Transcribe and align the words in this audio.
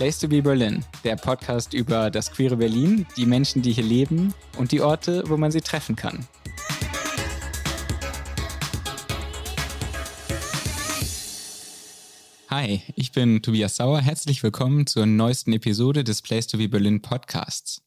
Place 0.00 0.18
to 0.20 0.28
be 0.28 0.40
Berlin, 0.40 0.82
der 1.04 1.16
Podcast 1.16 1.74
über 1.74 2.10
das 2.10 2.32
queere 2.32 2.56
Berlin, 2.56 3.04
die 3.18 3.26
Menschen, 3.26 3.60
die 3.60 3.70
hier 3.70 3.84
leben 3.84 4.32
und 4.56 4.72
die 4.72 4.80
Orte, 4.80 5.24
wo 5.26 5.36
man 5.36 5.50
sie 5.50 5.60
treffen 5.60 5.94
kann. 5.94 6.26
Hi, 12.48 12.80
ich 12.96 13.12
bin 13.12 13.42
Tobias 13.42 13.76
Sauer. 13.76 14.00
Herzlich 14.00 14.42
willkommen 14.42 14.86
zur 14.86 15.04
neuesten 15.04 15.52
Episode 15.52 16.02
des 16.02 16.22
Place 16.22 16.46
to 16.46 16.56
be 16.56 16.70
Berlin 16.70 17.02
Podcasts. 17.02 17.82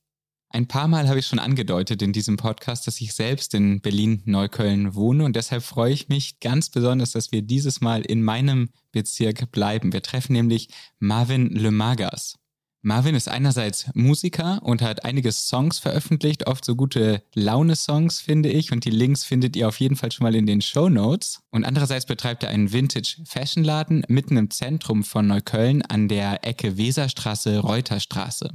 Ein 0.55 0.67
paar 0.67 0.87
Mal 0.87 1.09
habe 1.09 1.17
ich 1.17 1.25
schon 1.25 1.39
angedeutet 1.39 2.03
in 2.03 2.13
diesem 2.13 2.37
Podcast, 2.37 2.85
dass 2.85 3.01
ich 3.01 3.13
selbst 3.13 3.55
in 3.55 3.81
Berlin-Neukölln 3.81 4.93
wohne 4.93 5.25
und 5.25 5.35
deshalb 5.35 5.63
freue 5.63 5.91
ich 5.91 6.09
mich 6.09 6.39
ganz 6.41 6.69
besonders, 6.69 7.09
dass 7.09 7.31
wir 7.31 7.41
dieses 7.41 7.81
Mal 7.81 8.03
in 8.03 8.21
meinem 8.21 8.69
Bezirk 8.91 9.49
bleiben. 9.51 9.93
Wir 9.93 10.03
treffen 10.03 10.33
nämlich 10.33 10.69
Marvin 10.99 11.49
Le 11.49 11.71
Magas. 11.71 12.35
Marvin 12.83 13.15
ist 13.15 13.29
einerseits 13.29 13.89
Musiker 13.95 14.61
und 14.61 14.83
hat 14.83 15.05
einige 15.05 15.31
Songs 15.31 15.79
veröffentlicht, 15.79 16.45
oft 16.45 16.63
so 16.63 16.75
gute 16.75 17.23
Laune-Songs, 17.33 18.21
finde 18.21 18.49
ich, 18.49 18.71
und 18.71 18.85
die 18.85 18.91
Links 18.91 19.23
findet 19.23 19.55
ihr 19.55 19.67
auf 19.67 19.79
jeden 19.79 19.95
Fall 19.95 20.11
schon 20.11 20.25
mal 20.25 20.35
in 20.35 20.45
den 20.45 20.61
Show 20.61 20.87
Notes. 20.87 21.39
Und 21.49 21.63
andererseits 21.63 22.05
betreibt 22.05 22.43
er 22.43 22.49
einen 22.49 22.71
Vintage-Fashion-Laden 22.71 24.03
mitten 24.07 24.37
im 24.37 24.51
Zentrum 24.51 25.03
von 25.03 25.25
Neukölln 25.25 25.81
an 25.81 26.07
der 26.07 26.45
Ecke 26.45 26.77
Weserstraße, 26.77 27.57
Reuterstraße. 27.57 28.51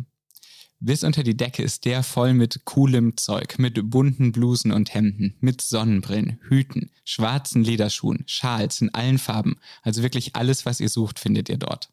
Bis 0.80 1.02
unter 1.02 1.24
die 1.24 1.36
Decke 1.36 1.64
ist 1.64 1.86
der 1.86 2.04
voll 2.04 2.34
mit 2.34 2.64
coolem 2.64 3.16
Zeug, 3.16 3.58
mit 3.58 3.90
bunten 3.90 4.30
Blusen 4.30 4.70
und 4.70 4.94
Hemden, 4.94 5.34
mit 5.40 5.60
Sonnenbrillen, 5.60 6.38
Hüten, 6.48 6.92
schwarzen 7.04 7.64
Lederschuhen, 7.64 8.22
Schals 8.26 8.80
in 8.80 8.94
allen 8.94 9.18
Farben. 9.18 9.56
Also 9.82 10.04
wirklich 10.04 10.36
alles, 10.36 10.66
was 10.66 10.78
ihr 10.78 10.88
sucht, 10.88 11.18
findet 11.18 11.48
ihr 11.48 11.56
dort. 11.56 11.88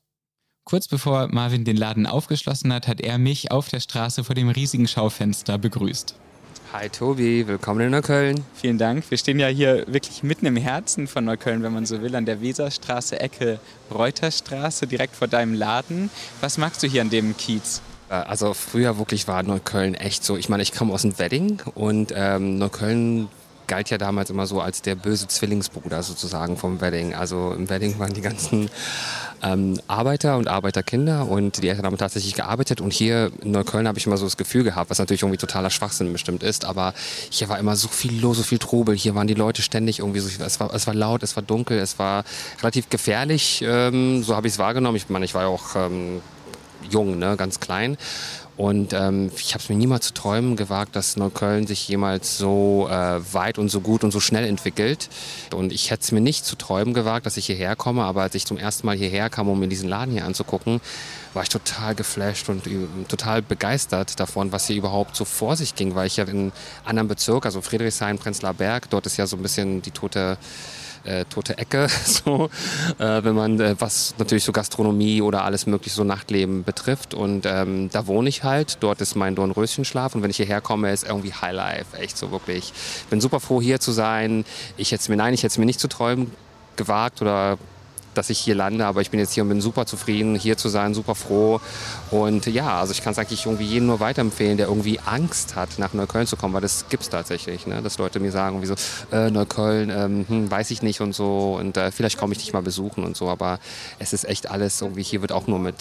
Kurz 0.66 0.88
bevor 0.88 1.30
Marvin 1.30 1.66
den 1.66 1.78
Laden 1.78 2.06
aufgeschlossen 2.06 2.72
hat, 2.72 2.88
hat 2.88 3.02
er 3.02 3.18
mich 3.18 3.50
auf 3.50 3.70
der 3.70 3.80
Straße 3.80 4.24
vor 4.24 4.36
dem 4.36 4.50
riesigen 4.50 4.88
Schaufenster 4.88 5.58
begrüßt. 5.58 6.16
Hi 6.72 6.88
Tobi, 6.90 7.48
willkommen 7.48 7.82
in 7.82 7.92
Neukölln. 7.92 8.44
Vielen 8.54 8.78
Dank. 8.78 9.10
Wir 9.10 9.18
stehen 9.18 9.40
ja 9.40 9.48
hier 9.48 9.86
wirklich 9.88 10.22
mitten 10.22 10.46
im 10.46 10.58
Herzen 10.58 11.08
von 11.08 11.26
Neukölln, 11.26 11.64
wenn 11.64 11.74
man 11.74 11.88
so 11.88 12.04
will, 12.04 12.16
an 12.16 12.26
der 12.26 12.40
Weserstraße, 12.40 13.20
Ecke 13.20 13.60
Reuterstraße, 13.90 14.86
direkt 14.86 15.16
vor 15.16 15.28
deinem 15.28 15.56
Laden. 15.56 16.12
Was 16.40 16.60
magst 16.60 16.84
du 16.84 16.88
hier 16.88 17.02
an 17.02 17.10
dem 17.10 17.36
Kiez? 17.36 17.82
Äh, 18.10 18.14
also 18.14 18.54
früher 18.54 18.98
wirklich 18.98 19.28
war 19.28 19.44
Neukölln 19.44 19.96
echt 19.96 20.24
so. 20.24 20.38
Ich 20.38 20.50
meine, 20.50 20.64
ich 20.64 20.72
komme 20.74 20.94
aus 20.94 21.04
dem 21.04 21.18
Wedding 21.20 21.62
und 21.76 22.14
ähm, 22.16 22.58
Neukölln 22.58 23.30
galt 23.68 23.90
ja 23.90 23.98
damals 23.98 24.30
immer 24.30 24.46
so 24.46 24.62
als 24.62 24.82
der 24.82 24.96
böse 24.96 25.28
Zwillingsbruder 25.28 26.04
sozusagen 26.04 26.58
vom 26.58 26.82
Wedding. 26.82 27.16
Also 27.16 27.54
im 27.54 27.70
Wedding 27.70 27.98
waren 28.00 28.14
die 28.14 28.22
ganzen 28.22 28.70
ähm, 29.42 29.80
Arbeiter 29.88 30.38
und 30.38 30.48
Arbeiterkinder 30.48 31.28
und 31.28 31.62
die 31.62 31.68
Eltern 31.68 31.86
haben 31.86 31.98
tatsächlich 31.98 32.36
gearbeitet 32.36 32.82
und 32.82 32.94
hier 32.94 33.32
in 33.42 33.52
Neukölln 33.52 33.88
habe 33.88 33.98
ich 33.98 34.06
immer 34.06 34.18
so 34.18 34.26
das 34.26 34.38
Gefühl 34.38 34.64
gehabt, 34.64 34.90
was 34.90 35.00
natürlich 35.00 35.24
irgendwie 35.24 35.38
totaler 35.38 35.70
Schwachsinn 35.70 36.12
bestimmt 36.12 36.44
ist, 36.44 36.66
aber 36.66 36.94
hier 37.30 37.50
war 37.50 37.60
immer 37.60 37.76
so 37.76 37.88
viel 37.88 38.20
los, 38.20 38.38
so 38.38 38.44
viel 38.44 38.60
Trubel, 38.60 38.96
hier 38.96 39.16
waren 39.16 39.28
die 39.28 39.34
Leute 39.34 39.62
ständig 39.62 40.00
irgendwie 40.00 40.20
so, 40.20 40.30
es 40.44 40.60
war, 40.60 40.74
es 40.74 40.88
war 40.88 40.94
laut, 40.94 41.24
es 41.24 41.36
war 41.36 41.44
dunkel, 41.44 41.78
es 41.80 42.00
war 42.00 42.24
relativ 42.62 42.90
gefährlich, 42.90 43.64
ähm, 43.66 44.24
so 44.24 44.36
habe 44.36 44.48
ich 44.48 44.54
es 44.54 44.60
wahrgenommen. 44.60 44.98
Ich 44.98 45.10
meine, 45.10 45.26
ich 45.26 45.34
war 45.34 45.44
ja 45.44 45.48
auch 45.48 45.76
ähm, 45.76 46.22
jung, 46.90 47.18
ne, 47.20 47.36
ganz 47.38 47.60
klein. 47.60 47.98
Und 48.58 48.94
ähm, 48.94 49.32
ich 49.36 49.54
habe 49.54 49.62
es 49.62 49.68
mir 49.68 49.76
niemals 49.76 50.08
zu 50.08 50.14
träumen 50.14 50.56
gewagt, 50.56 50.96
dass 50.96 51.18
Neukölln 51.18 51.68
sich 51.68 51.90
jemals 51.90 52.38
so 52.38 52.88
äh, 52.90 53.34
weit 53.34 53.58
und 53.58 53.68
so 53.68 53.82
gut 53.82 54.06
und 54.06 54.12
so 54.12 54.22
schnell 54.22 54.46
entwickelt. 54.46 55.10
Und 55.54 55.74
ich 55.74 55.92
hätte 55.92 56.04
es 56.04 56.12
mir 56.14 56.22
nicht 56.22 56.46
zu 56.46 56.56
träumen 56.56 56.94
gewagt, 56.94 57.26
dass 57.26 57.36
ich 57.36 57.48
hierher 57.48 57.76
komme. 57.76 58.04
Aber 58.04 58.22
als 58.22 58.34
ich 58.34 58.46
zum 58.46 58.58
ersten 58.58 58.88
Mal 58.88 58.96
hierher 58.96 59.30
kam, 59.30 59.50
um 59.50 59.60
mir 59.60 59.68
diesen 59.68 59.90
Laden 59.90 60.14
hier 60.14 60.24
anzugucken, 60.24 60.80
war 61.34 61.44
ich 61.44 61.50
total 61.50 61.96
geflasht 61.96 62.48
und 62.48 62.64
total 63.10 63.42
begeistert 63.42 64.22
davon, 64.22 64.54
was 64.54 64.68
hier 64.68 64.78
überhaupt 64.78 65.18
so 65.18 65.26
vor 65.26 65.58
sich 65.58 65.76
ging. 65.76 65.94
Weil 65.96 66.08
ich 66.08 66.16
ja 66.16 66.24
in 66.24 66.30
einem 66.30 66.52
anderen 66.86 67.10
Bezirk, 67.10 67.46
also 67.46 67.62
Friedrichshain, 67.62 68.18
Prenzlauer 68.18 68.54
Berg, 68.54 68.90
dort 68.90 69.06
ist 69.06 69.18
ja 69.18 69.28
so 69.28 69.36
ein 69.36 69.42
bisschen 69.42 69.82
die 69.82 69.92
tote 69.92 70.38
äh, 71.06 71.26
tote 71.26 71.58
Ecke, 71.58 71.88
so, 72.06 72.50
äh, 73.00 73.24
wenn 73.24 73.36
man 73.36 73.60
äh, 73.60 73.76
was 73.80 74.16
natürlich 74.18 74.44
so 74.44 74.52
Gastronomie 74.52 75.22
oder 75.22 75.44
alles 75.44 75.66
mögliche 75.66 75.96
so 75.96 76.04
Nachtleben 76.04 76.64
betrifft. 76.64 77.14
Und 77.14 77.46
ähm, 77.46 77.90
da 77.92 78.08
wohne 78.08 78.30
ich 78.30 78.44
halt. 78.44 78.78
Dort 78.82 79.02
ist 79.02 79.16
mein 79.16 79.36
Dornröschenschlaf. 79.36 80.16
Und 80.16 80.24
wenn 80.24 80.30
ich 80.30 80.38
hierher 80.38 80.62
komme, 80.62 80.92
ist 80.92 81.04
irgendwie 81.08 81.34
Highlife. 81.34 81.98
Echt 81.98 82.18
so 82.18 82.32
wirklich. 82.32 82.74
Bin 83.10 83.22
super 83.22 83.40
froh 83.40 83.62
hier 83.62 83.80
zu 83.80 83.92
sein. 83.92 84.46
Ich 84.78 84.92
hätte 84.92 85.10
mir, 85.10 85.18
nein, 85.18 85.34
ich 85.34 85.44
hätte 85.44 85.54
es 85.54 85.58
mir 85.58 85.66
nicht 85.66 85.80
zu 85.80 85.88
träumen 85.88 86.32
gewagt 86.76 87.22
oder 87.22 87.58
dass 88.18 88.30
ich 88.30 88.40
hier 88.40 88.56
lande, 88.56 88.86
aber 88.86 89.02
ich 89.02 89.12
bin 89.12 89.20
jetzt 89.20 89.34
hier 89.34 89.44
und 89.44 89.50
bin 89.50 89.62
super 89.62 89.86
zufrieden, 89.86 90.36
hier 90.36 90.58
zu 90.58 90.70
sein, 90.70 90.94
super 90.94 91.16
froh. 91.16 91.62
Und 92.12 92.46
ja, 92.48 92.80
also 92.80 92.92
ich 92.92 93.02
kann 93.02 93.12
es 93.14 93.20
eigentlich 93.20 93.46
irgendwie 93.46 93.66
jedem 93.66 93.88
nur 93.88 94.00
weiterempfehlen, 94.00 94.58
der 94.58 94.68
irgendwie 94.68 95.00
Angst 95.06 95.56
hat, 95.56 95.78
nach 95.78 95.94
Neukölln 95.94 96.28
zu 96.28 96.38
kommen, 96.38 96.54
weil 96.54 96.62
das 96.62 96.86
gibt 96.90 97.04
es 97.04 97.10
tatsächlich, 97.10 97.68
ne? 97.68 97.82
dass 97.82 97.98
Leute 97.98 98.20
mir 98.20 98.32
sagen, 98.32 98.62
wie 98.62 98.66
so, 98.66 98.76
äh, 99.12 99.30
Neukölln, 99.30 99.90
ähm, 99.90 100.26
hm, 100.28 100.52
weiß 100.52 100.72
ich 100.72 100.82
nicht 100.82 101.02
und 101.02 101.14
so 101.14 101.58
und 101.60 101.78
äh, 101.78 101.92
vielleicht 101.92 102.18
komme 102.18 102.34
ich 102.34 102.40
dich 102.40 102.54
mal 102.54 102.62
besuchen 102.62 103.04
und 103.04 103.16
so, 103.16 103.30
aber 103.30 103.60
es 104.00 104.14
ist 104.14 104.26
echt 104.26 104.50
alles 104.50 104.82
irgendwie, 104.82 105.04
hier 105.04 105.22
wird 105.22 105.32
auch 105.32 105.48
nur 105.48 105.60
mit 105.60 105.76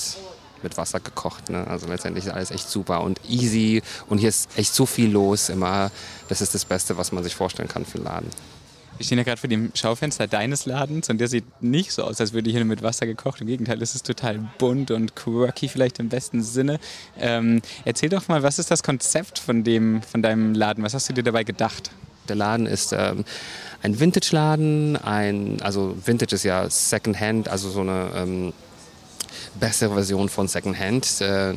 mit 0.65 0.77
Wasser 0.77 0.99
gekocht. 0.99 1.51
Ne? 1.51 1.65
Also 1.69 1.87
letztendlich 1.87 2.27
ist 2.27 2.33
alles 2.33 2.51
echt 2.51 2.69
super 2.69 3.03
und 3.03 3.21
easy 3.29 3.83
und 4.09 4.19
hier 4.19 4.31
ist 4.31 4.49
echt 4.57 4.75
so 4.75 4.87
viel 4.87 5.11
los 5.11 5.51
immer. 5.51 5.93
Das 6.29 6.41
ist 6.41 6.55
das 6.55 6.65
Beste, 6.65 6.97
was 6.97 7.13
man 7.13 7.23
sich 7.23 7.37
vorstellen 7.37 7.69
kann 7.69 7.85
für 7.85 7.99
einen 7.99 8.05
Laden. 8.07 8.31
Wir 8.97 9.05
stehen 9.05 9.19
ja 9.19 9.25
gerade 9.25 9.41
vor 9.41 9.49
dem 9.49 9.73
Schaufenster 9.75 10.29
deines 10.29 10.67
Ladens 10.67 11.11
und 11.11 11.19
der 11.19 11.27
sieht 11.27 11.45
nicht 11.61 11.93
so 11.93 12.05
aus, 12.05 12.21
als 12.21 12.33
würde 12.33 12.51
hier 12.51 12.65
mit 12.65 12.83
Wasser 12.83 13.07
gekocht. 13.07 13.41
Im 13.41 13.49
Gegenteil, 13.49 13.83
es 13.83 13.95
ist 13.95 14.07
total 14.07 14.39
bunt 14.59 14.93
und 14.93 15.17
quirky, 15.17 15.69
vielleicht 15.69 15.99
im 15.99 16.09
besten 16.09 16.43
Sinne. 16.43 16.79
Ähm, 17.19 17.61
erzähl 17.85 18.09
doch 18.09 18.29
mal, 18.29 18.45
was 18.45 18.59
ist 18.61 18.71
das 18.71 18.85
Konzept 18.85 19.41
von, 19.41 19.65
dem, 19.65 20.01
von 20.03 20.23
deinem 20.23 20.55
Laden? 20.55 20.85
Was 20.85 20.95
hast 20.95 21.09
du 21.09 21.13
dir 21.13 21.25
dabei 21.25 21.43
gedacht? 21.43 21.91
Der 22.29 22.37
Laden 22.37 22.67
ist 22.67 22.93
ähm, 22.93 23.25
ein 23.83 23.99
Vintage-Laden, 23.99 24.97
ein, 24.97 25.61
also 25.61 25.97
Vintage 26.05 26.37
ist 26.37 26.45
ja 26.45 26.71
Secondhand, 26.71 27.49
also 27.49 27.71
so 27.71 27.81
eine 27.81 28.11
ähm, 28.15 28.53
bessere 29.59 29.95
Version 29.95 30.29
von 30.29 30.47
Secondhand. 30.47 31.21
Äh, 31.21 31.55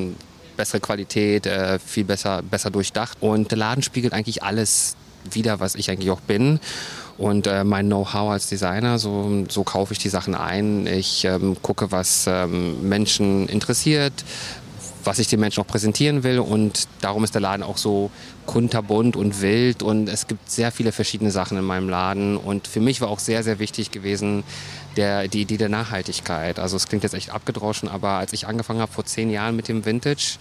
bessere 0.56 0.80
Qualität, 0.80 1.46
äh, 1.46 1.78
viel 1.78 2.04
besser, 2.04 2.42
besser 2.42 2.70
durchdacht. 2.70 3.16
Und 3.20 3.52
der 3.52 3.58
Laden 3.58 3.82
spiegelt 3.82 4.12
eigentlich 4.12 4.42
alles 4.42 4.96
wieder, 5.34 5.60
was 5.60 5.74
ich 5.74 5.90
eigentlich 5.90 6.10
auch 6.10 6.20
bin. 6.20 6.60
Und 7.18 7.48
äh, 7.48 7.64
mein 7.64 7.86
Know-how 7.86 8.30
als 8.30 8.48
Designer, 8.48 8.98
so, 8.98 9.44
so 9.48 9.64
kaufe 9.64 9.92
ich 9.92 9.98
die 9.98 10.08
Sachen 10.08 10.36
ein. 10.36 10.86
Ich 10.86 11.24
ähm, 11.24 11.56
gucke, 11.60 11.90
was 11.90 12.26
ähm, 12.28 12.88
Menschen 12.88 13.48
interessiert, 13.48 14.12
was 15.02 15.18
ich 15.18 15.26
den 15.26 15.40
Menschen 15.40 15.60
auch 15.60 15.66
präsentieren 15.66 16.22
will. 16.22 16.38
Und 16.38 16.86
darum 17.00 17.24
ist 17.24 17.34
der 17.34 17.40
Laden 17.40 17.64
auch 17.64 17.76
so 17.76 18.12
kunterbunt 18.46 19.16
und 19.16 19.42
wild. 19.42 19.82
Und 19.82 20.08
es 20.08 20.28
gibt 20.28 20.48
sehr 20.48 20.70
viele 20.70 20.92
verschiedene 20.92 21.32
Sachen 21.32 21.58
in 21.58 21.64
meinem 21.64 21.88
Laden. 21.88 22.36
Und 22.36 22.68
für 22.68 22.80
mich 22.80 23.00
war 23.00 23.08
auch 23.08 23.18
sehr, 23.18 23.42
sehr 23.42 23.58
wichtig 23.58 23.90
gewesen, 23.90 24.44
der, 24.96 25.26
die 25.26 25.42
Idee 25.42 25.56
der 25.56 25.68
Nachhaltigkeit. 25.68 26.60
Also 26.60 26.76
es 26.76 26.86
klingt 26.86 27.02
jetzt 27.02 27.14
echt 27.14 27.30
abgedroschen, 27.30 27.88
aber 27.88 28.10
als 28.10 28.32
ich 28.32 28.46
angefangen 28.46 28.80
habe 28.80 28.92
vor 28.92 29.04
zehn 29.04 29.30
Jahren 29.30 29.56
mit 29.56 29.66
dem 29.66 29.84
Vintage, 29.84 30.38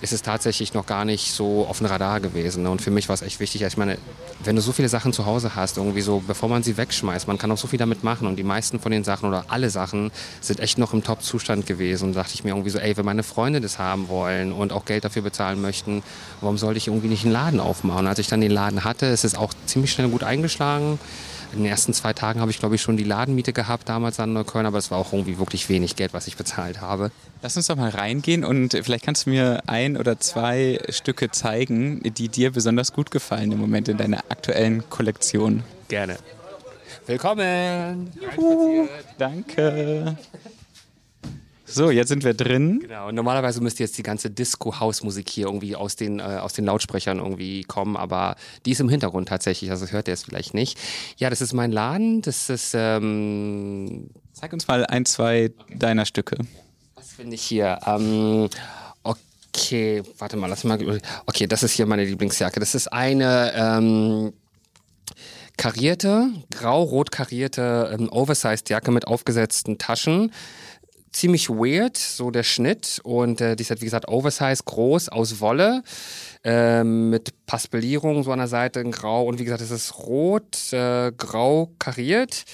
ist 0.00 0.12
es 0.12 0.22
tatsächlich 0.22 0.74
noch 0.74 0.86
gar 0.86 1.04
nicht 1.04 1.32
so 1.32 1.66
auf 1.66 1.78
dem 1.78 1.86
Radar 1.86 2.20
gewesen. 2.20 2.62
Ne? 2.62 2.70
Und 2.70 2.82
für 2.82 2.90
mich 2.90 3.08
war 3.08 3.14
es 3.14 3.22
echt 3.22 3.40
wichtig. 3.40 3.62
Ich 3.62 3.76
meine, 3.76 3.98
wenn 4.42 4.56
du 4.56 4.62
so 4.62 4.72
viele 4.72 4.88
Sachen 4.88 5.12
zu 5.12 5.26
Hause 5.26 5.54
hast, 5.54 5.76
irgendwie 5.76 6.00
so, 6.00 6.22
bevor 6.26 6.48
man 6.48 6.62
sie 6.62 6.76
wegschmeißt, 6.76 7.26
man 7.28 7.38
kann 7.38 7.50
auch 7.50 7.58
so 7.58 7.66
viel 7.66 7.78
damit 7.78 8.04
machen. 8.04 8.26
Und 8.26 8.36
die 8.36 8.44
meisten 8.44 8.80
von 8.80 8.92
den 8.92 9.04
Sachen 9.04 9.28
oder 9.28 9.46
alle 9.48 9.70
Sachen 9.70 10.10
sind 10.40 10.60
echt 10.60 10.78
noch 10.78 10.92
im 10.92 11.02
Top-Zustand 11.02 11.66
gewesen. 11.66 12.08
Und 12.08 12.14
da 12.14 12.22
dachte 12.22 12.34
ich 12.34 12.44
mir 12.44 12.50
irgendwie 12.50 12.70
so, 12.70 12.78
ey, 12.78 12.96
wenn 12.96 13.04
meine 13.04 13.22
Freunde 13.22 13.60
das 13.60 13.78
haben 13.78 14.08
wollen 14.08 14.52
und 14.52 14.72
auch 14.72 14.84
Geld 14.84 15.04
dafür 15.04 15.22
bezahlen 15.22 15.60
möchten, 15.60 16.02
warum 16.40 16.58
sollte 16.58 16.78
ich 16.78 16.88
irgendwie 16.88 17.08
nicht 17.08 17.24
einen 17.24 17.32
Laden 17.32 17.60
aufmachen? 17.60 18.00
Und 18.00 18.06
als 18.06 18.18
ich 18.18 18.28
dann 18.28 18.40
den 18.40 18.50
Laden 18.50 18.84
hatte, 18.84 19.06
ist 19.06 19.24
es 19.24 19.34
auch 19.34 19.52
ziemlich 19.66 19.92
schnell 19.92 20.08
gut 20.08 20.24
eingeschlagen. 20.24 20.98
In 21.54 21.62
den 21.62 21.70
ersten 21.70 21.94
zwei 21.94 22.12
Tagen 22.12 22.40
habe 22.40 22.50
ich, 22.50 22.58
glaube 22.58 22.74
ich, 22.74 22.82
schon 22.82 22.96
die 22.96 23.04
Ladenmiete 23.04 23.52
gehabt 23.52 23.88
damals 23.88 24.18
an 24.18 24.32
Neukölln, 24.32 24.66
aber 24.66 24.78
es 24.78 24.90
war 24.90 24.98
auch 24.98 25.12
irgendwie 25.12 25.38
wirklich 25.38 25.68
wenig 25.68 25.94
Geld, 25.94 26.12
was 26.12 26.26
ich 26.26 26.36
bezahlt 26.36 26.80
habe. 26.80 27.12
Lass 27.42 27.56
uns 27.56 27.68
doch 27.68 27.76
mal 27.76 27.90
reingehen 27.90 28.42
und 28.42 28.72
vielleicht 28.72 29.04
kannst 29.04 29.26
du 29.26 29.30
mir 29.30 29.62
ein 29.68 29.96
oder 29.96 30.18
zwei 30.18 30.80
Stücke 30.88 31.30
zeigen, 31.30 32.00
die 32.02 32.28
dir 32.28 32.50
besonders 32.50 32.92
gut 32.92 33.12
gefallen 33.12 33.52
im 33.52 33.60
Moment 33.60 33.88
in 33.88 33.98
deiner 33.98 34.24
aktuellen 34.30 34.82
Kollektion. 34.90 35.62
Gerne. 35.86 36.16
Willkommen! 37.06 38.10
Juhu, 38.36 38.88
danke. 39.16 40.16
So, 41.66 41.90
jetzt 41.90 42.08
sind 42.08 42.24
wir 42.24 42.34
drin. 42.34 42.80
Genau, 42.80 43.10
normalerweise 43.10 43.60
müsste 43.62 43.82
jetzt 43.82 43.96
die 43.96 44.02
ganze 44.02 44.30
Disco-House-Musik 44.30 45.30
hier 45.30 45.46
irgendwie 45.46 45.74
aus 45.74 45.96
den, 45.96 46.18
äh, 46.18 46.22
aus 46.22 46.52
den 46.52 46.66
Lautsprechern 46.66 47.18
irgendwie 47.18 47.62
kommen, 47.62 47.96
aber 47.96 48.36
die 48.66 48.72
ist 48.72 48.80
im 48.80 48.88
Hintergrund 48.88 49.28
tatsächlich, 49.28 49.70
also 49.70 49.86
hört 49.86 50.08
ihr 50.08 50.14
es 50.14 50.24
vielleicht 50.24 50.52
nicht. 50.52 50.78
Ja, 51.16 51.30
das 51.30 51.40
ist 51.40 51.52
mein 51.52 51.72
Laden, 51.72 52.22
das 52.22 52.50
ist... 52.50 52.74
Ähm 52.74 54.10
Zeig 54.32 54.52
uns 54.52 54.68
mal 54.68 54.84
ein, 54.86 55.06
zwei 55.06 55.52
deiner 55.74 56.04
Stücke. 56.04 56.36
Was 56.96 57.12
finde 57.12 57.34
ich 57.36 57.42
hier? 57.42 57.78
Ähm, 57.86 58.50
okay, 59.02 60.02
warte 60.18 60.36
mal, 60.36 60.48
lass 60.48 60.64
mal... 60.64 61.00
Okay, 61.24 61.46
das 61.46 61.62
ist 61.62 61.72
hier 61.72 61.86
meine 61.86 62.04
Lieblingsjacke. 62.04 62.60
Das 62.60 62.74
ist 62.74 62.92
eine... 62.92 63.52
Ähm, 63.54 64.32
karierte, 65.56 66.30
grau-rot 66.50 67.12
karierte 67.12 67.96
ähm, 67.96 68.10
Oversized-Jacke 68.10 68.90
mit 68.90 69.06
aufgesetzten 69.06 69.78
Taschen 69.78 70.32
ziemlich 71.14 71.48
weird, 71.48 71.96
so 71.96 72.30
der 72.30 72.42
Schnitt. 72.42 73.00
Und 73.04 73.40
äh, 73.40 73.56
die 73.56 73.62
ist 73.62 73.70
halt, 73.70 73.80
wie 73.80 73.86
gesagt, 73.86 74.08
oversized, 74.08 74.64
groß, 74.66 75.08
aus 75.08 75.40
Wolle, 75.40 75.82
äh, 76.44 76.84
mit 76.84 77.46
Paspellierung 77.46 78.22
so 78.24 78.32
an 78.32 78.38
der 78.38 78.48
Seite 78.48 78.80
in 78.80 78.90
Grau. 78.90 79.24
Und 79.24 79.38
wie 79.38 79.44
gesagt, 79.44 79.62
es 79.62 79.70
ist 79.70 79.98
rot, 79.98 80.72
äh, 80.72 81.12
grau 81.16 81.70
kariert. 81.78 82.44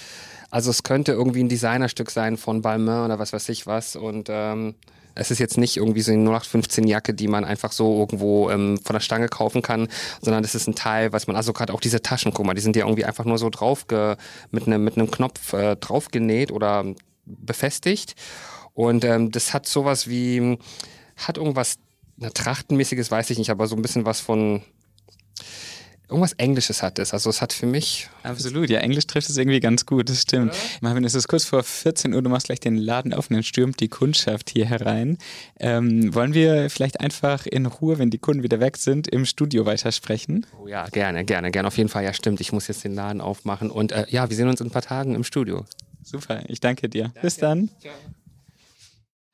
Also 0.50 0.70
es 0.70 0.82
könnte 0.82 1.12
irgendwie 1.12 1.42
ein 1.42 1.48
Designerstück 1.48 2.10
sein 2.10 2.36
von 2.36 2.62
Balmain 2.62 3.04
oder 3.04 3.18
was 3.18 3.32
weiß 3.32 3.48
ich 3.48 3.66
was. 3.66 3.96
Und 3.96 4.28
ähm, 4.30 4.74
es 5.14 5.30
ist 5.30 5.38
jetzt 5.38 5.58
nicht 5.58 5.76
irgendwie 5.76 6.02
so 6.02 6.12
eine 6.12 6.22
0815 6.22 6.86
Jacke, 6.86 7.14
die 7.14 7.28
man 7.28 7.44
einfach 7.44 7.72
so 7.72 7.98
irgendwo 7.98 8.50
ähm, 8.50 8.78
von 8.82 8.94
der 8.94 9.00
Stange 9.00 9.28
kaufen 9.28 9.62
kann, 9.62 9.88
sondern 10.20 10.42
das 10.42 10.54
ist 10.54 10.66
ein 10.66 10.74
Teil, 10.74 11.12
was 11.12 11.26
man, 11.26 11.36
also 11.36 11.52
gerade 11.52 11.72
auch 11.72 11.80
diese 11.80 12.02
Taschen, 12.02 12.32
guck 12.32 12.46
mal, 12.46 12.54
die 12.54 12.60
sind 12.60 12.76
ja 12.76 12.84
irgendwie 12.84 13.04
einfach 13.04 13.24
nur 13.24 13.38
so 13.38 13.50
drauf, 13.50 13.86
mit 14.50 14.66
einem 14.66 14.84
mit 14.84 14.96
einem 14.96 15.10
Knopf 15.10 15.52
äh, 15.52 15.76
draufgenäht 15.76 16.52
oder 16.52 16.84
befestigt. 17.38 18.14
Und 18.72 19.04
ähm, 19.04 19.30
das 19.30 19.52
hat 19.52 19.66
sowas 19.66 20.08
wie, 20.08 20.58
hat 21.16 21.36
irgendwas, 21.36 21.78
na, 22.16 22.30
Trachtenmäßiges 22.30 23.10
weiß 23.10 23.30
ich 23.30 23.38
nicht, 23.38 23.50
aber 23.50 23.66
so 23.66 23.76
ein 23.76 23.82
bisschen 23.82 24.04
was 24.04 24.20
von, 24.20 24.62
irgendwas 26.10 26.32
Englisches 26.34 26.82
hat 26.82 26.98
es. 26.98 27.14
Also 27.14 27.30
es 27.30 27.40
hat 27.40 27.52
für 27.52 27.66
mich. 27.66 28.08
Absolut, 28.22 28.68
ja, 28.68 28.80
Englisch 28.80 29.06
trifft 29.06 29.30
es 29.30 29.36
irgendwie 29.36 29.60
ganz 29.60 29.86
gut, 29.86 30.08
das 30.08 30.22
stimmt. 30.22 30.50
Oder? 30.50 30.58
Marvin, 30.80 31.04
es 31.04 31.14
ist 31.14 31.28
kurz 31.28 31.44
vor 31.44 31.62
14 31.62 32.12
Uhr, 32.12 32.22
du 32.22 32.28
machst 32.28 32.46
gleich 32.46 32.60
den 32.60 32.76
Laden 32.76 33.14
auf 33.14 33.30
und 33.30 33.34
dann 33.34 33.42
stürmt 33.42 33.80
die 33.80 33.88
Kundschaft 33.88 34.50
hier 34.50 34.66
herein. 34.66 35.18
Ähm, 35.58 36.14
wollen 36.14 36.34
wir 36.34 36.68
vielleicht 36.68 37.00
einfach 37.00 37.46
in 37.46 37.66
Ruhe, 37.66 37.98
wenn 37.98 38.10
die 38.10 38.18
Kunden 38.18 38.42
wieder 38.42 38.60
weg 38.60 38.76
sind, 38.76 39.08
im 39.08 39.24
Studio 39.24 39.66
weitersprechen? 39.66 40.46
Oh 40.60 40.66
ja, 40.66 40.86
gerne, 40.88 41.24
gerne, 41.24 41.50
gerne. 41.50 41.68
Auf 41.68 41.78
jeden 41.78 41.88
Fall, 41.88 42.04
ja, 42.04 42.12
stimmt. 42.12 42.40
Ich 42.40 42.52
muss 42.52 42.68
jetzt 42.68 42.84
den 42.84 42.94
Laden 42.94 43.20
aufmachen. 43.20 43.70
Und 43.70 43.92
äh, 43.92 44.06
ja, 44.08 44.28
wir 44.28 44.36
sehen 44.36 44.48
uns 44.48 44.60
in 44.60 44.66
ein 44.66 44.72
paar 44.72 44.82
Tagen 44.82 45.14
im 45.14 45.24
Studio. 45.24 45.64
Super, 46.02 46.42
ich 46.48 46.60
danke 46.60 46.88
dir. 46.88 47.04
Danke. 47.04 47.20
Bis 47.20 47.36
dann. 47.36 47.70
Ciao. 47.80 47.94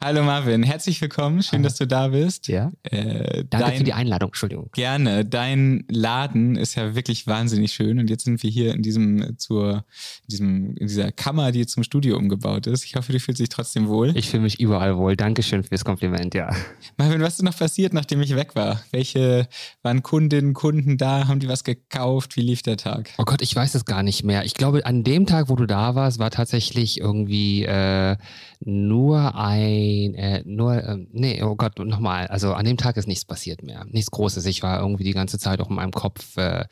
Hallo 0.04 0.22
Marvin, 0.22 0.62
herzlich 0.62 1.00
willkommen. 1.00 1.42
Schön, 1.42 1.62
dass 1.62 1.76
du 1.76 1.86
da 1.86 2.08
bist. 2.08 2.48
Ja. 2.48 2.70
Äh, 2.82 3.44
Danke 3.48 3.66
dein, 3.66 3.76
für 3.78 3.84
die 3.84 3.94
Einladung, 3.94 4.28
Entschuldigung. 4.28 4.68
Gerne. 4.72 5.24
Dein 5.24 5.84
Laden 5.88 6.56
ist 6.56 6.74
ja 6.74 6.94
wirklich 6.94 7.26
wahnsinnig 7.26 7.72
schön 7.72 7.98
und 7.98 8.10
jetzt 8.10 8.24
sind 8.24 8.42
wir 8.42 8.50
hier 8.50 8.74
in 8.74 8.82
diesem 8.82 9.38
zur 9.38 9.86
in 10.24 10.28
diesem 10.28 10.76
in 10.76 10.86
dieser 10.86 11.12
Kammer, 11.12 11.50
die 11.50 11.66
zum 11.66 11.82
Studio 11.82 12.18
umgebaut 12.18 12.66
ist. 12.66 12.84
Ich 12.84 12.94
hoffe, 12.94 13.12
du 13.12 13.18
fühlst 13.18 13.40
dich 13.40 13.48
trotzdem 13.48 13.88
wohl. 13.88 14.14
Ich 14.16 14.28
fühle 14.28 14.42
mich 14.42 14.60
überall 14.60 14.98
wohl. 14.98 15.16
Dankeschön 15.16 15.64
fürs 15.64 15.84
Kompliment, 15.84 16.34
ja. 16.34 16.54
Marvin, 16.98 17.22
was 17.22 17.36
ist 17.36 17.42
noch 17.42 17.56
passiert, 17.56 17.94
nachdem 17.94 18.20
ich 18.20 18.36
weg 18.36 18.54
war? 18.54 18.82
Welche 18.90 19.48
waren 19.82 20.02
Kundinnen, 20.02 20.52
Kunden 20.52 20.98
da? 20.98 21.26
Haben 21.26 21.40
die 21.40 21.48
was 21.48 21.64
gekauft? 21.64 22.36
Wie 22.36 22.42
lief 22.42 22.60
der 22.60 22.76
Tag? 22.76 23.10
Oh 23.16 23.24
Gott, 23.24 23.40
ich 23.40 23.56
weiß 23.56 23.74
es 23.74 23.86
gar 23.86 24.02
nicht 24.02 24.24
mehr. 24.24 24.44
Ich 24.44 24.52
glaube, 24.52 24.84
an 24.84 25.04
dem 25.04 25.24
Tag, 25.24 25.48
wo 25.48 25.56
du 25.56 25.64
da 25.64 25.94
warst, 25.94 26.18
war 26.18 26.30
tatsächlich 26.30 27.00
irgendwie 27.00 27.64
äh, 27.64 28.16
nur 28.60 29.34
ein, 29.34 30.14
äh, 30.14 30.42
nur, 30.44 30.74
äh, 30.74 31.06
nee, 31.12 31.42
oh 31.42 31.56
Gott, 31.56 31.78
nochmal, 31.78 32.26
also 32.28 32.54
an 32.54 32.64
dem 32.64 32.76
Tag 32.76 32.96
ist 32.96 33.06
nichts 33.06 33.24
passiert 33.24 33.62
mehr, 33.62 33.84
nichts 33.90 34.10
Großes. 34.10 34.46
Ich 34.46 34.62
war 34.62 34.80
irgendwie 34.80 35.04
die 35.04 35.12
ganze 35.12 35.38
Zeit 35.38 35.60
auch 35.60 35.68
in 35.68 35.76
meinem 35.76 35.92
Kopf 35.92 36.36
äh, 36.36 36.64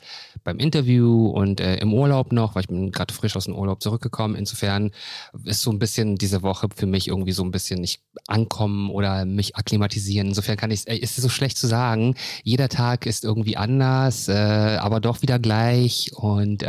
beim 0.43 0.57
Interview 0.57 1.27
und 1.27 1.59
äh, 1.59 1.77
im 1.77 1.93
Urlaub 1.93 2.31
noch, 2.31 2.55
weil 2.55 2.61
ich 2.61 2.67
bin 2.67 2.91
gerade 2.91 3.13
frisch 3.13 3.35
aus 3.35 3.45
dem 3.45 3.55
Urlaub 3.55 3.81
zurückgekommen. 3.81 4.35
Insofern 4.35 4.91
ist 5.43 5.61
so 5.61 5.71
ein 5.71 5.79
bisschen 5.79 6.15
diese 6.15 6.41
Woche 6.41 6.67
für 6.75 6.85
mich 6.85 7.07
irgendwie 7.07 7.31
so 7.31 7.43
ein 7.43 7.51
bisschen 7.51 7.81
nicht 7.81 8.01
ankommen 8.27 8.89
oder 8.89 9.25
mich 9.25 9.55
akklimatisieren. 9.55 10.29
Insofern 10.29 10.57
kann 10.57 10.71
ich, 10.71 10.87
äh, 10.87 10.97
ist 10.97 11.17
es 11.17 11.23
so 11.23 11.29
schlecht 11.29 11.57
zu 11.57 11.67
sagen. 11.67 12.15
Jeder 12.43 12.69
Tag 12.69 13.05
ist 13.05 13.23
irgendwie 13.23 13.57
anders, 13.57 14.27
äh, 14.27 14.33
aber 14.33 14.99
doch 14.99 15.21
wieder 15.21 15.39
gleich 15.39 16.11
und 16.15 16.63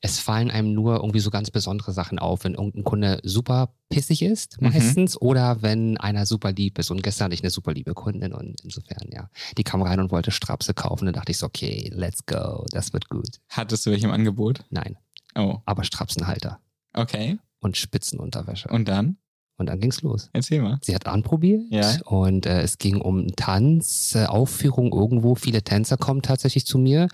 es 0.00 0.18
fallen 0.18 0.50
einem 0.50 0.72
nur 0.72 0.96
irgendwie 0.96 1.20
so 1.20 1.30
ganz 1.30 1.50
besondere 1.50 1.92
Sachen 1.92 2.18
auf, 2.18 2.44
wenn 2.44 2.54
irgendein 2.54 2.84
Kunde 2.84 3.20
super 3.22 3.74
pissig 3.90 4.22
ist, 4.22 4.29
mhm. 4.60 4.68
meistens, 4.68 5.14
mhm. 5.14 5.26
oder 5.26 5.62
wenn 5.62 5.96
einer 5.98 6.26
super 6.26 6.52
lieb 6.52 6.78
ist. 6.78 6.90
Und 6.90 7.02
gestern 7.02 7.26
hatte 7.26 7.34
ich 7.34 7.42
eine 7.42 7.50
super 7.50 7.72
liebe 7.72 7.94
Kundin 7.94 8.32
und 8.32 8.60
insofern, 8.62 9.08
ja, 9.12 9.28
die 9.56 9.64
kam 9.64 9.82
rein 9.82 10.00
und 10.00 10.10
wollte 10.10 10.30
Strapse 10.30 10.74
kaufen. 10.74 11.06
Dann 11.06 11.14
dachte 11.14 11.32
ich 11.32 11.38
so, 11.38 11.46
okay, 11.46 11.90
let's 11.94 12.24
go, 12.26 12.64
das 12.72 12.92
wird 12.92 13.08
gut. 13.08 13.40
Hattest 13.48 13.86
du 13.86 13.90
welche 13.90 14.06
im 14.06 14.12
Angebot? 14.12 14.64
Nein. 14.70 14.96
Oh. 15.34 15.58
Aber 15.64 15.84
Strapsenhalter. 15.84 16.60
Okay. 16.92 17.38
Und 17.60 17.76
Spitzenunterwäsche. 17.76 18.68
Und 18.68 18.88
dann? 18.88 19.18
Und 19.60 19.66
dann 19.66 19.78
ging's 19.78 20.00
los. 20.00 20.30
Erzähl 20.32 20.62
mal. 20.62 20.78
Sie 20.80 20.94
hat 20.94 21.06
anprobiert 21.06 21.60
ja. 21.68 21.98
und 22.06 22.46
äh, 22.46 22.62
es 22.62 22.78
ging 22.78 22.96
um 22.96 23.36
Tanz, 23.36 24.14
äh, 24.14 24.24
Aufführung 24.24 24.90
irgendwo. 24.90 25.34
Viele 25.34 25.60
Tänzer 25.60 25.98
kommen 25.98 26.22
tatsächlich 26.22 26.64
zu 26.64 26.78
mir 26.78 27.08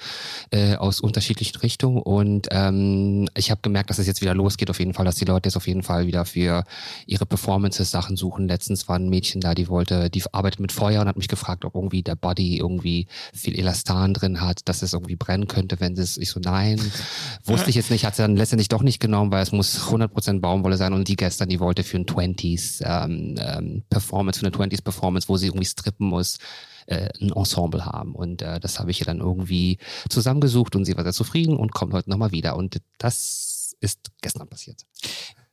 äh, 0.52 0.76
aus 0.76 1.00
unterschiedlichen 1.00 1.58
Richtungen 1.58 2.00
und 2.00 2.46
ähm, 2.52 3.28
ich 3.36 3.50
habe 3.50 3.62
gemerkt, 3.62 3.90
dass 3.90 3.98
es 3.98 4.06
jetzt 4.06 4.20
wieder 4.20 4.32
losgeht 4.32 4.70
auf 4.70 4.78
jeden 4.78 4.94
Fall, 4.94 5.04
dass 5.04 5.16
die 5.16 5.24
Leute 5.24 5.48
jetzt 5.48 5.56
auf 5.56 5.66
jeden 5.66 5.82
Fall 5.82 6.06
wieder 6.06 6.24
für 6.24 6.62
ihre 7.06 7.26
Performances 7.26 7.90
Sachen 7.90 8.16
suchen. 8.16 8.46
Letztens 8.46 8.86
war 8.86 8.94
ein 8.94 9.08
Mädchen 9.08 9.40
da, 9.40 9.56
die 9.56 9.66
wollte, 9.66 10.08
die 10.08 10.22
arbeitet 10.30 10.60
mit 10.60 10.70
Feuer 10.70 11.00
und 11.00 11.08
hat 11.08 11.16
mich 11.16 11.26
gefragt, 11.26 11.64
ob 11.64 11.74
irgendwie 11.74 12.04
der 12.04 12.14
Body 12.14 12.58
irgendwie 12.58 13.08
viel 13.34 13.58
Elastan 13.58 14.14
drin 14.14 14.40
hat, 14.40 14.60
dass 14.68 14.82
es 14.82 14.92
irgendwie 14.92 15.16
brennen 15.16 15.48
könnte, 15.48 15.80
wenn 15.80 15.94
es, 15.94 16.16
ich 16.16 16.30
so, 16.30 16.38
nein, 16.38 16.80
wusste 17.44 17.70
ich 17.70 17.74
jetzt 17.74 17.90
nicht, 17.90 18.06
hat 18.06 18.14
sie 18.14 18.22
dann 18.22 18.36
letztendlich 18.36 18.68
doch 18.68 18.84
nicht 18.84 19.00
genommen, 19.00 19.32
weil 19.32 19.42
es 19.42 19.50
muss 19.50 19.80
100% 19.88 20.38
Baumwolle 20.38 20.76
sein 20.76 20.92
und 20.92 21.08
die 21.08 21.16
gestern, 21.16 21.48
die 21.48 21.58
wollte 21.58 21.82
für 21.82 21.96
ein 21.96 22.06
20 22.06 22.35
20s 22.36 22.82
ähm, 22.84 23.34
ähm, 23.38 23.82
Performance, 23.88 24.40
für 24.40 24.46
eine 24.46 24.54
20s 24.54 24.82
Performance, 24.82 25.28
wo 25.28 25.36
sie 25.36 25.46
irgendwie 25.46 25.66
strippen 25.66 26.06
muss, 26.08 26.38
äh, 26.86 27.08
ein 27.20 27.32
Ensemble 27.32 27.84
haben. 27.84 28.14
Und 28.14 28.42
äh, 28.42 28.60
das 28.60 28.78
habe 28.78 28.90
ich 28.90 29.00
ihr 29.00 29.06
dann 29.06 29.20
irgendwie 29.20 29.78
zusammengesucht 30.08 30.76
und 30.76 30.84
sie 30.84 30.96
war 30.96 31.04
sehr 31.04 31.12
zufrieden 31.12 31.56
und 31.56 31.72
kommt 31.72 31.92
heute 31.92 32.10
nochmal 32.10 32.32
wieder. 32.32 32.56
Und 32.56 32.80
das 32.98 33.76
ist 33.80 34.10
gestern 34.22 34.48
passiert. 34.48 34.82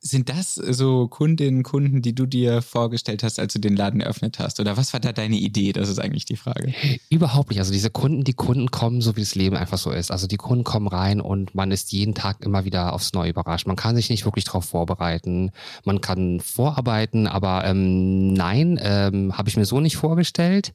Sind 0.06 0.28
das 0.28 0.56
so 0.56 1.08
Kundinnen, 1.08 1.62
Kunden, 1.62 2.02
die 2.02 2.14
du 2.14 2.26
dir 2.26 2.60
vorgestellt 2.60 3.22
hast, 3.22 3.40
als 3.40 3.54
du 3.54 3.58
den 3.58 3.74
Laden 3.74 4.02
eröffnet 4.02 4.38
hast? 4.38 4.60
Oder 4.60 4.76
was 4.76 4.92
war 4.92 5.00
da 5.00 5.14
deine 5.14 5.36
Idee? 5.36 5.72
Das 5.72 5.88
ist 5.88 5.98
eigentlich 5.98 6.26
die 6.26 6.36
Frage. 6.36 6.74
Überhaupt 7.08 7.48
nicht. 7.48 7.58
Also 7.58 7.72
diese 7.72 7.88
Kunden, 7.88 8.22
die 8.22 8.34
Kunden 8.34 8.70
kommen, 8.70 9.00
so 9.00 9.16
wie 9.16 9.20
das 9.20 9.34
Leben 9.34 9.56
einfach 9.56 9.78
so 9.78 9.90
ist. 9.90 10.10
Also 10.10 10.26
die 10.26 10.36
Kunden 10.36 10.62
kommen 10.62 10.88
rein 10.88 11.22
und 11.22 11.54
man 11.54 11.70
ist 11.70 11.90
jeden 11.92 12.14
Tag 12.14 12.44
immer 12.44 12.66
wieder 12.66 12.92
aufs 12.92 13.14
Neue 13.14 13.30
überrascht. 13.30 13.66
Man 13.66 13.76
kann 13.76 13.96
sich 13.96 14.10
nicht 14.10 14.26
wirklich 14.26 14.44
darauf 14.44 14.66
vorbereiten. 14.66 15.52
Man 15.84 16.02
kann 16.02 16.40
vorarbeiten, 16.40 17.26
aber 17.26 17.64
ähm, 17.64 18.34
nein, 18.34 18.78
ähm, 18.82 19.38
habe 19.38 19.48
ich 19.48 19.56
mir 19.56 19.64
so 19.64 19.80
nicht 19.80 19.96
vorgestellt. 19.96 20.74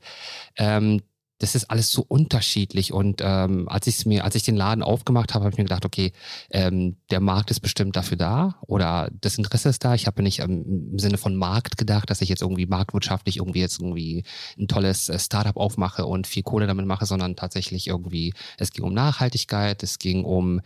Ähm, 0.57 1.01
das 1.39 1.55
ist 1.55 1.71
alles 1.71 1.89
so 1.89 2.05
unterschiedlich. 2.07 2.91
Und 2.93 3.21
ähm, 3.23 3.67
als 3.69 3.87
ich 3.87 4.05
mir, 4.05 4.25
als 4.25 4.35
ich 4.35 4.43
den 4.43 4.57
Laden 4.57 4.83
aufgemacht 4.83 5.33
habe, 5.33 5.45
habe 5.45 5.53
ich 5.53 5.57
mir 5.57 5.63
gedacht, 5.63 5.85
okay, 5.85 6.11
ähm, 6.51 6.97
der 7.11 7.21
Markt 7.21 7.49
ist 7.49 7.61
bestimmt 7.61 7.95
dafür 7.95 8.17
da 8.17 8.55
oder 8.67 9.09
das 9.21 9.37
Interesse 9.37 9.69
ist 9.69 9.83
da. 9.85 9.95
Ich 9.95 10.05
habe 10.05 10.21
nicht 10.21 10.39
ähm, 10.39 10.91
im 10.91 10.99
Sinne 10.99 11.17
von 11.17 11.35
Markt 11.35 11.77
gedacht, 11.77 12.09
dass 12.09 12.21
ich 12.21 12.27
jetzt 12.27 12.41
irgendwie 12.41 12.65
marktwirtschaftlich 12.65 13.37
irgendwie 13.37 13.61
jetzt 13.61 13.79
irgendwie 13.79 14.25
ein 14.57 14.67
tolles 14.67 15.07
äh, 15.07 15.17
Startup 15.17 15.55
aufmache 15.55 16.05
und 16.05 16.27
viel 16.27 16.43
Kohle 16.43 16.67
damit 16.67 16.85
mache, 16.85 17.05
sondern 17.05 17.37
tatsächlich 17.37 17.87
irgendwie, 17.87 18.33
es 18.57 18.71
ging 18.71 18.83
um 18.83 18.93
Nachhaltigkeit, 18.93 19.81
es 19.81 19.97
ging 19.97 20.25
um 20.25 20.59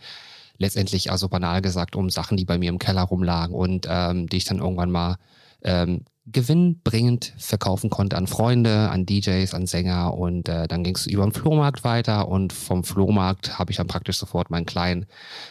letztendlich, 0.58 1.12
also 1.12 1.28
banal 1.28 1.62
gesagt, 1.62 1.94
um 1.94 2.10
Sachen, 2.10 2.36
die 2.36 2.44
bei 2.44 2.58
mir 2.58 2.70
im 2.70 2.78
Keller 2.78 3.02
rumlagen 3.02 3.54
und 3.54 3.86
ähm, 3.88 4.28
die 4.28 4.38
ich 4.38 4.44
dann 4.44 4.58
irgendwann 4.58 4.90
mal 4.90 5.16
ähm, 5.62 6.04
gewinnbringend 6.26 7.34
verkaufen 7.36 7.90
konnte 7.90 8.16
an 8.16 8.26
Freunde, 8.26 8.88
an 8.90 9.04
DJs, 9.04 9.52
an 9.52 9.66
Sänger 9.66 10.14
und 10.14 10.48
äh, 10.48 10.66
dann 10.66 10.82
ging 10.82 10.96
es 10.96 11.06
über 11.06 11.22
den 11.22 11.32
Flohmarkt 11.32 11.84
weiter 11.84 12.28
und 12.28 12.52
vom 12.52 12.82
Flohmarkt 12.82 13.58
habe 13.58 13.70
ich 13.70 13.76
dann 13.76 13.86
praktisch 13.86 14.16
sofort 14.16 14.50
meinen 14.50 14.64
kleinen 14.64 15.06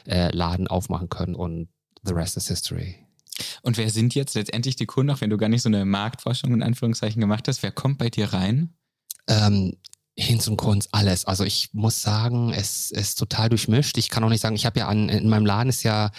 äh, 0.08 0.36
Laden 0.36 0.68
aufmachen 0.68 1.10
können 1.10 1.36
und 1.36 1.70
the 2.04 2.14
rest 2.14 2.38
is 2.38 2.48
history. 2.48 2.96
Und 3.62 3.78
wer 3.78 3.90
sind 3.90 4.16
jetzt 4.16 4.36
letztendlich 4.36 4.76
die 4.76 4.86
Kunden, 4.86 5.12
auch 5.12 5.22
wenn 5.22 5.30
du 5.30 5.38
gar 5.38 5.50
nicht 5.50 5.62
so 5.62 5.70
eine 5.70 5.86
Marktforschung 5.86 6.54
in 6.54 6.64
Anführungszeichen 6.64 7.20
gemacht 7.20 7.48
hast, 7.48 7.64
wer 7.64 7.72
kommt 7.72 7.98
bei 7.98 8.10
dir 8.10 8.34
rein? 8.34 8.74
Ähm, 9.28 9.78
Hinz 10.16 10.48
und 10.48 10.58
Kunst, 10.58 10.90
alles. 10.92 11.26
Also 11.26 11.44
ich 11.44 11.70
muss 11.74 12.02
sagen, 12.02 12.54
es 12.54 12.92
ist 12.92 13.16
total 13.16 13.50
durchmischt. 13.50 13.98
Ich 13.98 14.10
kann 14.10 14.24
auch 14.24 14.30
nicht 14.30 14.42
sagen, 14.42 14.56
ich 14.56 14.66
habe 14.66 14.80
ja 14.80 14.88
an, 14.88 15.10
in 15.10 15.28
meinem 15.28 15.46
Laden 15.46 15.70
ist 15.70 15.82
ja 15.84 16.12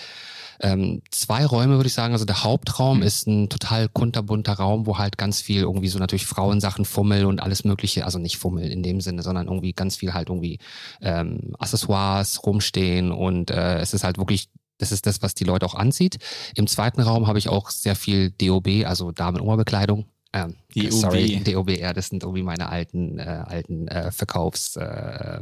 ähm, 0.61 1.03
zwei 1.11 1.45
Räume, 1.47 1.77
würde 1.77 1.87
ich 1.87 1.95
sagen. 1.95 2.13
Also 2.13 2.25
der 2.25 2.45
Hauptraum 2.45 2.99
mhm. 2.99 3.03
ist 3.03 3.27
ein 3.27 3.49
total 3.49 3.89
kunterbunter 3.89 4.55
Raum, 4.55 4.87
wo 4.87 4.99
halt 4.99 5.19
ganz 5.19 5.41
viel 5.41 5.63
irgendwie 5.63 5.89
so 5.89 5.99
natürlich 5.99 6.27
Frauensachen, 6.27 6.85
Fummel 6.85 7.27
und 7.27 7.41
alles 7.43 7.65
Mögliche, 7.65 8.05
also 8.05 8.19
nicht 8.19 8.39
Fummel 8.39 8.71
in 8.71 8.83
dem 8.83 9.01
Sinne, 9.01 9.23
sondern 9.23 9.47
irgendwie 9.47 9.73
ganz 9.73 9.97
viel 9.97 10.15
halt 10.15 10.29
irgendwie 10.29 10.59
ähm, 11.01 11.55
Accessoires 11.59 12.45
rumstehen 12.45 13.13
und 13.13 13.51
äh, 13.51 13.79
es 13.79 13.95
ist 13.95 14.05
halt 14.05 14.19
wirklich 14.19 14.49
das 14.79 14.91
ist 14.91 15.07
das, 15.07 15.23
was 15.23 15.35
die 15.35 15.45
Leute 15.45 15.67
auch 15.67 15.77
anzieht. 15.77 16.19
Im 16.57 16.67
zweiten 16.67 17.01
Raum 17.01 17.29
habe 17.29 17.39
ich 17.39 17.49
auch 17.49 17.71
sehr 17.71 17.95
viel 17.95 18.31
DOB, 18.31 18.85
also 18.85 19.13
Damen-Oberbekleidung. 19.13 20.07
Ähm, 20.33 20.57
DOB. 20.75 20.93
Sorry, 20.93 21.41
DOB, 21.45 21.71
ja, 21.71 21.93
das 21.93 22.09
sind 22.09 22.25
irgendwie 22.25 22.43
meine 22.43 22.69
alten, 22.69 23.21
äh, 23.21 23.45
alten 23.47 23.87
äh, 23.87 24.11
Verkaufs, 24.11 24.75
äh, 24.77 25.41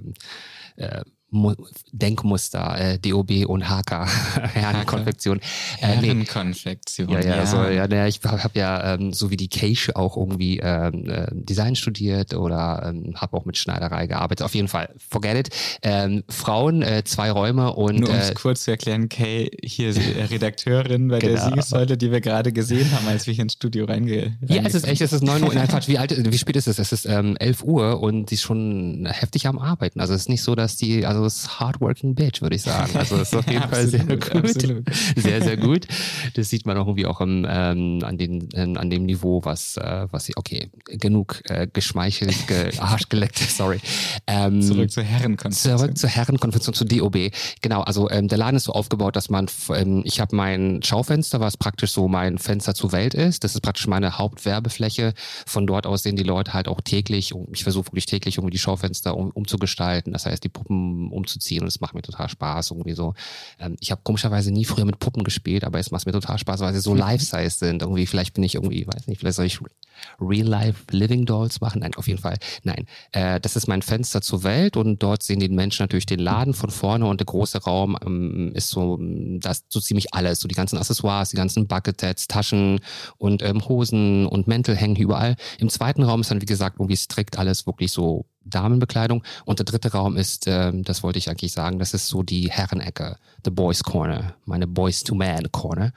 äh, 0.76 1.02
Mu 1.02 1.21
Denkmuster, 1.92 2.78
äh, 2.78 2.98
DOB 2.98 3.46
und 3.46 3.68
HK, 3.68 4.06
Herrenkonfektion. 4.54 5.38
Äh, 5.80 5.86
Herrenkonfektion. 5.86 7.08
Ja, 7.08 7.20
ja, 7.20 7.26
ja. 7.26 7.34
Also, 7.40 7.56
ja, 7.64 7.86
ja 7.86 8.06
ich 8.06 8.20
habe 8.24 8.42
hab 8.42 8.56
ja 8.56 8.94
ähm, 8.94 9.12
so 9.12 9.30
wie 9.30 9.36
die 9.36 9.48
Cage 9.48 9.90
auch 9.94 10.16
irgendwie 10.16 10.58
ähm, 10.58 11.08
äh, 11.08 11.26
Design 11.32 11.74
studiert 11.74 12.34
oder 12.34 12.82
ähm, 12.86 13.14
habe 13.16 13.36
auch 13.36 13.44
mit 13.44 13.56
Schneiderei 13.56 14.06
gearbeitet. 14.06 14.44
Auf 14.44 14.54
jeden 14.54 14.68
Fall, 14.68 14.90
forget 14.98 15.48
it. 15.48 15.48
Ähm, 15.82 16.22
Frauen, 16.28 16.82
äh, 16.82 17.02
zwei 17.04 17.30
Räume 17.30 17.72
und. 17.72 18.00
Nur 18.00 18.10
um 18.10 18.14
es 18.14 18.30
äh, 18.30 18.34
kurz 18.34 18.64
zu 18.64 18.70
erklären, 18.70 19.08
Kay, 19.08 19.50
hier 19.62 19.94
Redakteurin 20.30 21.08
bei 21.08 21.18
genau. 21.18 21.34
der 21.34 21.44
Siegessäule, 21.44 21.96
die 21.96 22.10
wir 22.10 22.20
gerade 22.20 22.52
gesehen 22.52 22.90
haben, 22.92 23.08
als 23.08 23.26
wir 23.26 23.34
hier 23.34 23.42
ins 23.42 23.54
Studio 23.54 23.86
reinge. 23.86 24.36
Ja, 24.46 24.62
es 24.64 24.74
ist 24.74 24.86
echt, 24.86 25.00
es 25.00 25.12
ist 25.12 25.22
9 25.22 25.42
Uhr. 25.42 25.54
Nein, 25.54 25.68
Quatsch, 25.68 25.88
wie 25.88 25.98
alt, 25.98 26.14
wie 26.30 26.38
spät 26.38 26.56
ist 26.56 26.68
es? 26.68 26.78
Es 26.78 26.92
ist 26.92 27.06
ähm, 27.06 27.36
11 27.38 27.64
Uhr 27.64 28.00
und 28.00 28.28
sie 28.28 28.34
ist 28.34 28.42
schon 28.42 29.06
heftig 29.10 29.46
am 29.46 29.58
Arbeiten. 29.58 30.00
Also 30.00 30.14
es 30.14 30.22
ist 30.22 30.28
nicht 30.28 30.42
so, 30.42 30.54
dass 30.54 30.76
die, 30.76 31.06
also 31.06 31.21
ist 31.26 31.60
hardworking 31.60 32.14
bitch, 32.14 32.42
würde 32.42 32.56
ich 32.56 32.62
sagen. 32.62 32.96
Also 32.96 33.16
es 33.16 33.32
ist 33.32 33.36
auf 33.36 33.46
jeden 33.48 33.62
Fall 33.68 33.86
sehr 33.86 34.04
gut. 34.04 34.30
Absolut. 34.32 34.84
Sehr, 35.16 35.42
sehr 35.42 35.56
gut. 35.56 35.86
Das 36.34 36.48
sieht 36.48 36.66
man 36.66 36.76
auch 36.76 36.86
irgendwie 36.86 37.06
auch 37.06 37.20
im, 37.20 37.46
ähm, 37.48 38.00
an, 38.02 38.18
den, 38.18 38.48
ähm, 38.54 38.76
an 38.76 38.90
dem 38.90 39.04
Niveau, 39.04 39.44
was, 39.44 39.76
äh, 39.76 40.06
was 40.10 40.24
sie, 40.24 40.32
okay, 40.36 40.70
genug 40.84 41.42
äh, 41.44 41.66
geschmeichelt, 41.72 42.46
ge, 42.46 42.72
arschgeleckt, 42.78 43.38
sorry. 43.38 43.80
Ähm, 44.26 44.62
zurück 44.62 44.90
zur 44.90 45.02
Herrenkonferenz. 45.02 45.80
Zurück 45.80 45.98
zur 45.98 46.10
Herrenkonferenz, 46.10 46.76
zu 46.76 46.84
DOB. 46.84 47.30
Genau, 47.60 47.82
also 47.82 48.10
ähm, 48.10 48.28
der 48.28 48.38
Laden 48.38 48.56
ist 48.56 48.64
so 48.64 48.72
aufgebaut, 48.72 49.16
dass 49.16 49.30
man, 49.30 49.46
ähm, 49.74 50.02
ich 50.04 50.20
habe 50.20 50.34
mein 50.34 50.82
Schaufenster, 50.82 51.40
was 51.40 51.56
praktisch 51.56 51.92
so 51.92 52.08
mein 52.08 52.38
Fenster 52.38 52.74
zur 52.74 52.92
Welt 52.92 53.14
ist. 53.14 53.44
Das 53.44 53.54
ist 53.54 53.60
praktisch 53.60 53.86
meine 53.86 54.18
Hauptwerbefläche. 54.18 55.14
Von 55.46 55.66
dort 55.66 55.86
aus 55.86 56.02
sehen 56.02 56.16
die 56.16 56.22
Leute 56.22 56.52
halt 56.52 56.68
auch 56.68 56.80
täglich, 56.80 57.32
ich 57.52 57.62
versuche 57.62 57.86
wirklich 57.86 58.06
täglich 58.06 58.38
irgendwie 58.38 58.52
die 58.52 58.58
Schaufenster 58.58 59.16
um, 59.16 59.30
umzugestalten, 59.30 60.12
das 60.12 60.26
heißt 60.26 60.42
die 60.42 60.48
Puppen 60.48 61.11
umzuziehen 61.12 61.62
und 61.62 61.68
es 61.68 61.80
macht 61.80 61.94
mir 61.94 62.02
total 62.02 62.28
Spaß 62.28 62.70
irgendwie 62.70 62.94
so. 62.94 63.14
Ähm, 63.58 63.76
ich 63.80 63.90
habe 63.90 64.00
komischerweise 64.04 64.50
nie 64.50 64.64
früher 64.64 64.84
mit 64.84 64.98
Puppen 64.98 65.24
gespielt, 65.24 65.64
aber 65.64 65.78
es 65.78 65.90
macht 65.90 66.06
mir 66.06 66.12
total 66.12 66.38
Spaß, 66.38 66.60
weil 66.60 66.74
sie 66.74 66.80
so 66.80 66.94
life-size 66.94 67.50
sind. 67.50 67.82
Irgendwie, 67.82 68.06
vielleicht 68.06 68.34
bin 68.34 68.44
ich 68.44 68.54
irgendwie, 68.54 68.86
weiß 68.86 69.06
nicht, 69.06 69.20
vielleicht 69.20 69.36
soll 69.36 69.46
ich 69.46 69.60
Real-Life 70.20 70.84
Living 70.90 71.26
Dolls 71.26 71.60
machen. 71.60 71.80
Nein, 71.80 71.94
auf 71.96 72.08
jeden 72.08 72.20
Fall. 72.20 72.38
Nein. 72.64 72.86
Äh, 73.12 73.40
das 73.40 73.56
ist 73.56 73.66
mein 73.66 73.82
Fenster 73.82 74.22
zur 74.22 74.42
Welt 74.42 74.76
und 74.76 75.02
dort 75.02 75.22
sehen 75.22 75.40
die 75.40 75.48
Menschen 75.48 75.82
natürlich 75.82 76.06
den 76.06 76.18
Laden 76.18 76.54
von 76.54 76.70
vorne 76.70 77.06
und 77.06 77.20
der 77.20 77.26
große 77.26 77.62
Raum 77.62 77.96
ähm, 78.04 78.52
ist 78.54 78.70
so, 78.70 78.98
das 79.00 79.64
so 79.68 79.80
ziemlich 79.80 80.14
alles. 80.14 80.40
So 80.40 80.48
die 80.48 80.54
ganzen 80.54 80.78
Accessoires, 80.78 81.30
die 81.30 81.36
ganzen 81.36 81.66
Bucketheads, 81.66 82.28
Taschen 82.28 82.80
und 83.18 83.42
ähm, 83.42 83.66
Hosen 83.68 84.26
und 84.26 84.48
Mäntel 84.48 84.76
hängen 84.76 84.96
überall. 84.96 85.36
Im 85.58 85.68
zweiten 85.68 86.02
Raum 86.02 86.20
ist 86.20 86.30
dann, 86.30 86.40
wie 86.40 86.46
gesagt, 86.46 86.76
irgendwie 86.78 86.96
strikt 86.96 87.38
alles 87.38 87.66
wirklich 87.66 87.92
so 87.92 88.26
Damenbekleidung. 88.44 89.22
Und 89.44 89.58
der 89.58 89.66
dritte 89.66 89.92
Raum 89.92 90.16
ist, 90.16 90.46
äh, 90.46 90.72
das 90.74 91.02
wollte 91.02 91.18
ich 91.18 91.30
eigentlich 91.30 91.52
sagen, 91.52 91.78
das 91.78 91.94
ist 91.94 92.08
so 92.08 92.22
die 92.22 92.50
Herrenecke, 92.50 93.16
the 93.44 93.50
Boys 93.50 93.82
Corner, 93.82 94.34
meine 94.44 94.66
Boys 94.66 95.04
to 95.04 95.14
Man 95.14 95.50
Corner. 95.52 95.92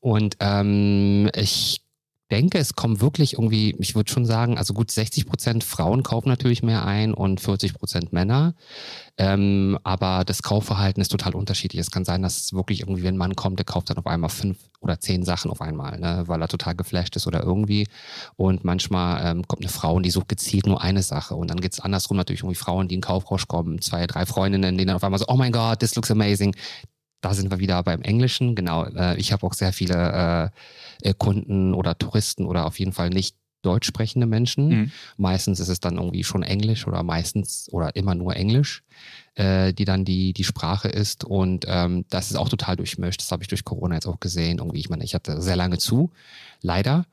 Und 0.00 0.36
ähm, 0.40 1.30
ich 1.34 1.85
denke, 2.30 2.58
es 2.58 2.74
kommen 2.74 3.00
wirklich 3.00 3.34
irgendwie, 3.34 3.76
ich 3.78 3.94
würde 3.94 4.10
schon 4.10 4.26
sagen, 4.26 4.58
also 4.58 4.74
gut 4.74 4.90
60 4.90 5.26
Prozent 5.26 5.64
Frauen 5.64 6.02
kaufen 6.02 6.28
natürlich 6.28 6.62
mehr 6.62 6.84
ein 6.84 7.14
und 7.14 7.40
40 7.40 7.74
Prozent 7.74 8.12
Männer. 8.12 8.54
Ähm, 9.16 9.78
aber 9.84 10.24
das 10.24 10.42
Kaufverhalten 10.42 11.00
ist 11.00 11.10
total 11.10 11.34
unterschiedlich. 11.34 11.80
Es 11.80 11.90
kann 11.90 12.04
sein, 12.04 12.22
dass 12.22 12.52
wirklich 12.52 12.80
irgendwie, 12.80 13.04
wenn 13.04 13.14
ein 13.14 13.18
Mann 13.18 13.36
kommt, 13.36 13.58
der 13.58 13.64
kauft 13.64 13.90
dann 13.90 13.98
auf 13.98 14.06
einmal 14.06 14.30
fünf 14.30 14.58
oder 14.80 15.00
zehn 15.00 15.24
Sachen 15.24 15.50
auf 15.50 15.60
einmal, 15.60 15.98
ne, 15.98 16.24
weil 16.26 16.42
er 16.42 16.48
total 16.48 16.74
geflasht 16.74 17.16
ist 17.16 17.26
oder 17.26 17.42
irgendwie. 17.42 17.86
Und 18.36 18.64
manchmal 18.64 19.24
ähm, 19.24 19.46
kommt 19.46 19.62
eine 19.62 19.70
Frau 19.70 19.94
und 19.94 20.04
die 20.04 20.10
sucht 20.10 20.28
gezielt 20.28 20.66
nur 20.66 20.82
eine 20.82 21.02
Sache. 21.02 21.36
Und 21.36 21.48
dann 21.48 21.60
geht's 21.60 21.80
andersrum 21.80 22.16
natürlich 22.16 22.40
irgendwie 22.40 22.56
Frauen, 22.56 22.88
die 22.88 22.96
in 22.96 23.00
Kaufrausch 23.00 23.46
kommen, 23.46 23.80
zwei, 23.80 24.06
drei 24.06 24.26
Freundinnen, 24.26 24.76
die 24.76 24.84
dann 24.84 24.96
auf 24.96 25.04
einmal 25.04 25.18
so, 25.18 25.26
oh 25.28 25.36
mein 25.36 25.52
Gott, 25.52 25.78
this 25.78 25.94
looks 25.94 26.10
amazing. 26.10 26.54
Da 27.20 27.34
sind 27.34 27.50
wir 27.50 27.58
wieder 27.58 27.82
beim 27.82 28.02
Englischen. 28.02 28.54
Genau, 28.54 28.84
äh, 28.84 29.16
ich 29.16 29.32
habe 29.32 29.46
auch 29.46 29.54
sehr 29.54 29.72
viele 29.72 30.52
äh, 30.52 30.58
äh, 31.02 31.14
Kunden 31.16 31.74
oder 31.74 31.98
Touristen 31.98 32.46
oder 32.46 32.66
auf 32.66 32.78
jeden 32.78 32.92
Fall 32.92 33.10
nicht 33.10 33.36
deutsch 33.62 33.86
sprechende 33.88 34.26
Menschen. 34.26 34.68
Mhm. 34.68 34.92
Meistens 35.16 35.60
ist 35.60 35.68
es 35.68 35.80
dann 35.80 35.96
irgendwie 35.96 36.24
schon 36.24 36.42
Englisch 36.42 36.86
oder 36.86 37.02
meistens 37.02 37.68
oder 37.72 37.96
immer 37.96 38.14
nur 38.14 38.36
Englisch, 38.36 38.84
äh, 39.34 39.72
die 39.72 39.84
dann 39.84 40.04
die, 40.04 40.32
die 40.32 40.44
Sprache 40.44 40.88
ist. 40.88 41.24
Und 41.24 41.64
ähm, 41.66 42.04
das 42.08 42.30
ist 42.30 42.36
auch 42.36 42.48
total 42.48 42.76
durchmischt. 42.76 43.20
Das 43.20 43.32
habe 43.32 43.42
ich 43.42 43.48
durch 43.48 43.64
Corona 43.64 43.96
jetzt 43.96 44.06
auch 44.06 44.20
gesehen. 44.20 44.58
Irgendwie, 44.58 44.78
ich 44.78 44.88
meine, 44.88 45.04
ich 45.04 45.14
hatte 45.14 45.42
sehr 45.42 45.56
lange 45.56 45.78
zu, 45.78 46.12
leider. 46.62 47.06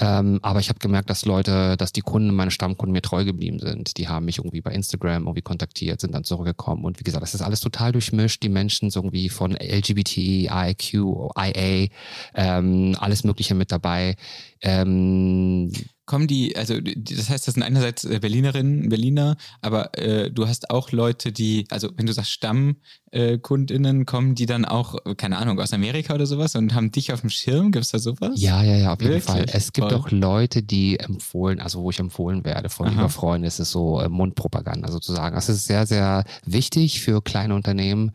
Ähm, 0.00 0.40
aber 0.42 0.60
ich 0.60 0.70
habe 0.70 0.78
gemerkt, 0.78 1.10
dass 1.10 1.26
Leute, 1.26 1.76
dass 1.76 1.92
die 1.92 2.00
Kunden, 2.00 2.34
meine 2.34 2.50
Stammkunden 2.50 2.92
mir 2.92 3.02
treu 3.02 3.24
geblieben 3.24 3.58
sind. 3.58 3.98
Die 3.98 4.08
haben 4.08 4.24
mich 4.24 4.38
irgendwie 4.38 4.62
bei 4.62 4.72
Instagram 4.72 5.24
irgendwie 5.24 5.42
kontaktiert, 5.42 6.00
sind 6.00 6.14
dann 6.14 6.24
zurückgekommen. 6.24 6.84
Und 6.84 6.98
wie 6.98 7.04
gesagt, 7.04 7.22
das 7.22 7.34
ist 7.34 7.42
alles 7.42 7.60
total 7.60 7.92
durchmischt. 7.92 8.42
Die 8.42 8.48
Menschen 8.48 8.90
sind 8.90 9.04
irgendwie 9.04 9.28
von 9.28 9.52
LGBT, 9.52 10.48
IQ, 10.50 10.94
IA, 11.38 11.88
ähm, 12.34 12.96
alles 12.98 13.24
Mögliche 13.24 13.54
mit 13.54 13.70
dabei. 13.70 14.16
Ähm, 14.62 15.70
kommen 16.10 16.26
die, 16.26 16.56
also 16.56 16.80
das 16.80 17.30
heißt, 17.30 17.46
das 17.46 17.54
sind 17.54 17.62
einerseits 17.62 18.02
äh, 18.02 18.18
Berlinerinnen, 18.18 18.88
Berliner, 18.88 19.36
aber 19.62 19.96
äh, 19.96 20.28
du 20.28 20.48
hast 20.48 20.68
auch 20.68 20.90
Leute, 20.90 21.30
die, 21.30 21.66
also 21.70 21.88
wenn 21.96 22.06
du 22.06 22.12
sagst 22.12 22.32
Stammkundinnen, 22.32 24.00
äh, 24.00 24.04
kommen 24.04 24.34
die 24.34 24.46
dann 24.46 24.64
auch, 24.64 24.96
keine 25.16 25.38
Ahnung, 25.38 25.60
aus 25.60 25.72
Amerika 25.72 26.12
oder 26.12 26.26
sowas 26.26 26.56
und 26.56 26.74
haben 26.74 26.90
dich 26.90 27.12
auf 27.12 27.20
dem 27.20 27.30
Schirm? 27.30 27.70
Gibt 27.70 27.84
es 27.84 27.92
da 27.92 28.00
sowas? 28.00 28.32
Ja, 28.34 28.60
ja, 28.64 28.74
ja, 28.74 28.92
auf 28.92 29.00
jeden 29.00 29.12
Wirklich? 29.12 29.24
Fall. 29.24 29.46
Es 29.52 29.72
gibt 29.72 29.92
Voll. 29.92 30.00
auch 30.00 30.10
Leute, 30.10 30.64
die 30.64 30.98
empfohlen, 30.98 31.60
also 31.60 31.80
wo 31.80 31.90
ich 31.90 32.00
empfohlen 32.00 32.44
werde 32.44 32.70
von 32.70 32.88
Aha. 32.88 32.94
über 32.94 33.08
Freunden, 33.08 33.46
ist 33.46 33.60
es 33.60 33.70
so 33.70 34.00
äh, 34.00 34.08
Mundpropaganda 34.08 34.90
sozusagen. 34.90 35.36
Das 35.36 35.48
ist 35.48 35.64
sehr, 35.66 35.86
sehr 35.86 36.24
wichtig 36.44 37.02
für 37.02 37.22
kleine 37.22 37.54
Unternehmen 37.54 38.10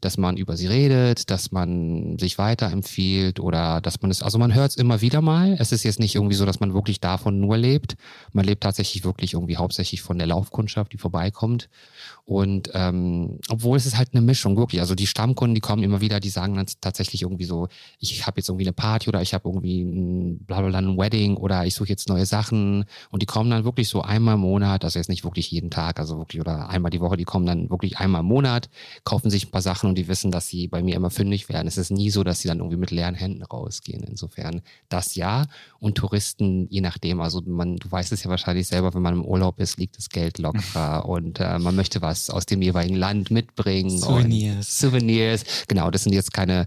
dass 0.00 0.18
man 0.18 0.36
über 0.36 0.56
sie 0.56 0.66
redet, 0.66 1.30
dass 1.30 1.52
man 1.52 2.18
sich 2.18 2.38
weiterempfiehlt 2.38 3.40
oder 3.40 3.80
dass 3.80 4.02
man 4.02 4.10
es, 4.10 4.22
also 4.22 4.38
man 4.38 4.54
hört 4.54 4.70
es 4.70 4.76
immer 4.76 5.00
wieder 5.00 5.20
mal. 5.20 5.56
Es 5.58 5.72
ist 5.72 5.84
jetzt 5.84 6.00
nicht 6.00 6.14
irgendwie 6.14 6.34
so, 6.34 6.46
dass 6.46 6.60
man 6.60 6.74
wirklich 6.74 7.00
davon 7.00 7.40
nur 7.40 7.56
lebt. 7.56 7.96
Man 8.32 8.44
lebt 8.44 8.62
tatsächlich 8.62 9.04
wirklich 9.04 9.34
irgendwie 9.34 9.56
hauptsächlich 9.56 10.02
von 10.02 10.18
der 10.18 10.26
Laufkundschaft, 10.26 10.92
die 10.92 10.98
vorbeikommt. 10.98 11.68
Und 12.26 12.70
ähm, 12.74 13.38
obwohl 13.48 13.76
es 13.76 13.86
ist 13.86 13.96
halt 13.96 14.10
eine 14.12 14.20
Mischung, 14.20 14.56
wirklich. 14.56 14.80
Also 14.80 14.96
die 14.96 15.06
Stammkunden, 15.06 15.54
die 15.54 15.60
kommen 15.60 15.84
immer 15.84 16.00
wieder, 16.00 16.18
die 16.18 16.28
sagen 16.28 16.56
dann 16.56 16.66
tatsächlich 16.80 17.22
irgendwie 17.22 17.44
so, 17.44 17.68
ich 18.00 18.26
habe 18.26 18.40
jetzt 18.40 18.48
irgendwie 18.48 18.66
eine 18.66 18.72
Party 18.72 19.08
oder 19.08 19.22
ich 19.22 19.32
habe 19.32 19.48
irgendwie 19.48 19.82
ein 19.82 20.44
blablabla 20.44 20.78
ein 20.78 20.98
Wedding 20.98 21.36
oder 21.36 21.64
ich 21.66 21.76
suche 21.76 21.88
jetzt 21.88 22.08
neue 22.08 22.26
Sachen. 22.26 22.84
Und 23.10 23.22
die 23.22 23.26
kommen 23.26 23.48
dann 23.50 23.62
wirklich 23.62 23.88
so 23.88 24.02
einmal 24.02 24.34
im 24.34 24.40
Monat, 24.40 24.82
also 24.82 24.98
jetzt 24.98 25.08
nicht 25.08 25.22
wirklich 25.22 25.52
jeden 25.52 25.70
Tag, 25.70 26.00
also 26.00 26.18
wirklich 26.18 26.40
oder 26.40 26.68
einmal 26.68 26.90
die 26.90 27.00
Woche, 27.00 27.16
die 27.16 27.22
kommen 27.22 27.46
dann 27.46 27.70
wirklich 27.70 27.98
einmal 27.98 28.22
im 28.22 28.26
Monat, 28.26 28.70
kaufen 29.04 29.30
sich 29.30 29.46
ein 29.46 29.52
paar 29.52 29.62
Sachen 29.62 29.88
und 29.88 29.94
die 29.96 30.08
wissen, 30.08 30.32
dass 30.32 30.48
sie 30.48 30.66
bei 30.66 30.82
mir 30.82 30.96
immer 30.96 31.10
fündig 31.10 31.48
werden. 31.48 31.68
Es 31.68 31.78
ist 31.78 31.92
nie 31.92 32.10
so, 32.10 32.24
dass 32.24 32.40
sie 32.40 32.48
dann 32.48 32.58
irgendwie 32.58 32.76
mit 32.76 32.90
leeren 32.90 33.14
Händen 33.14 33.44
rausgehen. 33.44 34.02
Insofern 34.02 34.62
das 34.88 35.14
ja. 35.14 35.46
Und 35.78 35.96
Touristen, 35.96 36.66
je 36.70 36.80
nachdem, 36.80 37.20
also 37.20 37.40
man, 37.46 37.76
du 37.76 37.88
weißt 37.88 38.10
es 38.10 38.24
ja 38.24 38.30
wahrscheinlich 38.30 38.66
selber, 38.66 38.94
wenn 38.94 39.02
man 39.02 39.14
im 39.14 39.24
Urlaub 39.24 39.60
ist, 39.60 39.78
liegt 39.78 39.96
das 39.96 40.08
Geld 40.08 40.38
locker 40.38 41.08
und 41.08 41.38
äh, 41.38 41.60
man 41.60 41.76
möchte 41.76 42.02
was 42.02 42.15
was 42.16 42.30
aus 42.30 42.46
dem 42.46 42.62
jeweiligen 42.62 42.96
Land 42.96 43.30
mitbringen. 43.30 43.98
Souvenirs. 43.98 44.78
Souvenirs. 44.78 45.44
Genau, 45.68 45.90
das 45.90 46.04
sind 46.04 46.14
jetzt 46.14 46.32
keine 46.32 46.66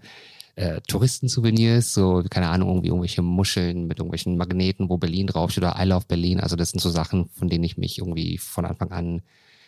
äh, 0.56 0.80
Touristensouvenirs, 0.88 1.94
so, 1.94 2.24
keine 2.30 2.50
Ahnung, 2.50 2.70
irgendwie 2.70 2.90
irgendwelche 2.90 3.22
Muscheln 3.22 3.88
mit 3.88 3.98
irgendwelchen 3.98 4.38
Magneten, 4.38 4.90
wo 4.90 4.98
Berlin 4.98 5.28
draufsteht 5.28 5.64
oder 5.64 5.76
I 5.80 5.86
love 5.86 6.06
Berlin. 6.08 6.40
Also 6.40 6.56
das 6.56 6.70
sind 6.70 6.80
so 6.80 6.90
Sachen, 6.90 7.30
von 7.30 7.50
denen 7.50 7.64
ich 7.64 7.78
mich 7.78 7.98
irgendwie 7.98 8.38
von 8.38 8.66
Anfang 8.66 8.92
an 8.92 9.22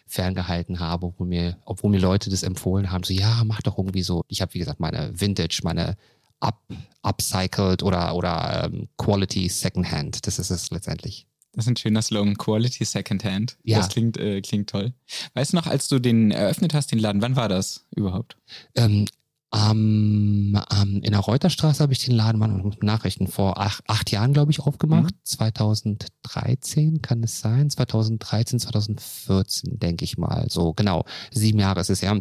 ferngehalten 0.05 0.79
habe, 0.79 1.07
obwohl 1.07 1.27
mir, 1.27 1.57
obwohl 1.65 1.89
mir 1.89 1.99
Leute 1.99 2.29
das 2.29 2.43
empfohlen 2.43 2.91
haben, 2.91 3.03
so 3.03 3.13
ja, 3.13 3.43
mach 3.45 3.61
doch 3.61 3.77
irgendwie 3.77 4.03
so. 4.03 4.23
Ich 4.27 4.41
habe, 4.41 4.53
wie 4.53 4.59
gesagt, 4.59 4.79
meine 4.79 5.11
Vintage, 5.19 5.61
meine 5.63 5.95
up, 6.41 6.61
upcycled 7.01 7.81
oder, 7.81 8.13
oder 8.13 8.65
ähm, 8.65 8.89
Quality 8.97 9.47
Secondhand. 9.47 10.27
Das 10.27 10.37
ist 10.37 10.49
es 10.49 10.69
letztendlich. 10.69 11.25
Das 11.53 11.65
ist 11.65 11.69
ein 11.69 11.77
schöner 11.77 12.01
Slogan, 12.01 12.37
Quality 12.37 12.85
Secondhand. 12.85 13.57
Ja. 13.63 13.79
Das 13.79 13.89
klingt, 13.89 14.17
äh, 14.17 14.41
klingt 14.41 14.69
toll. 14.69 14.93
Weißt 15.33 15.51
du 15.51 15.57
noch, 15.57 15.67
als 15.67 15.87
du 15.87 15.99
den 15.99 16.31
eröffnet 16.31 16.73
hast, 16.73 16.91
den 16.91 16.99
Laden, 16.99 17.21
wann 17.21 17.35
war 17.35 17.49
das 17.49 17.85
überhaupt? 17.93 18.37
Ähm, 18.75 19.05
ähm, 19.53 20.57
ähm, 20.71 21.01
in 21.03 21.11
der 21.11 21.19
Reuterstraße 21.19 21.83
habe 21.83 21.91
ich 21.91 22.05
den 22.05 22.15
Laden, 22.15 22.39
man 22.39 22.73
Nachrichten, 22.81 23.27
vor 23.27 23.59
acht, 23.59 23.83
acht 23.87 24.09
Jahren, 24.11 24.31
glaube 24.31 24.51
ich, 24.51 24.61
aufgemacht. 24.61 25.13
Mhm. 25.13 25.19
2013 25.23 27.01
kann 27.01 27.21
es 27.23 27.41
sein. 27.41 27.69
2013, 27.69 28.59
2014, 28.59 29.77
denke 29.79 30.05
ich 30.05 30.17
mal. 30.17 30.45
So, 30.49 30.73
genau. 30.73 31.03
Sieben 31.31 31.59
Jahre 31.59 31.81
ist 31.81 31.89
es 31.89 31.99
ja. 31.99 32.17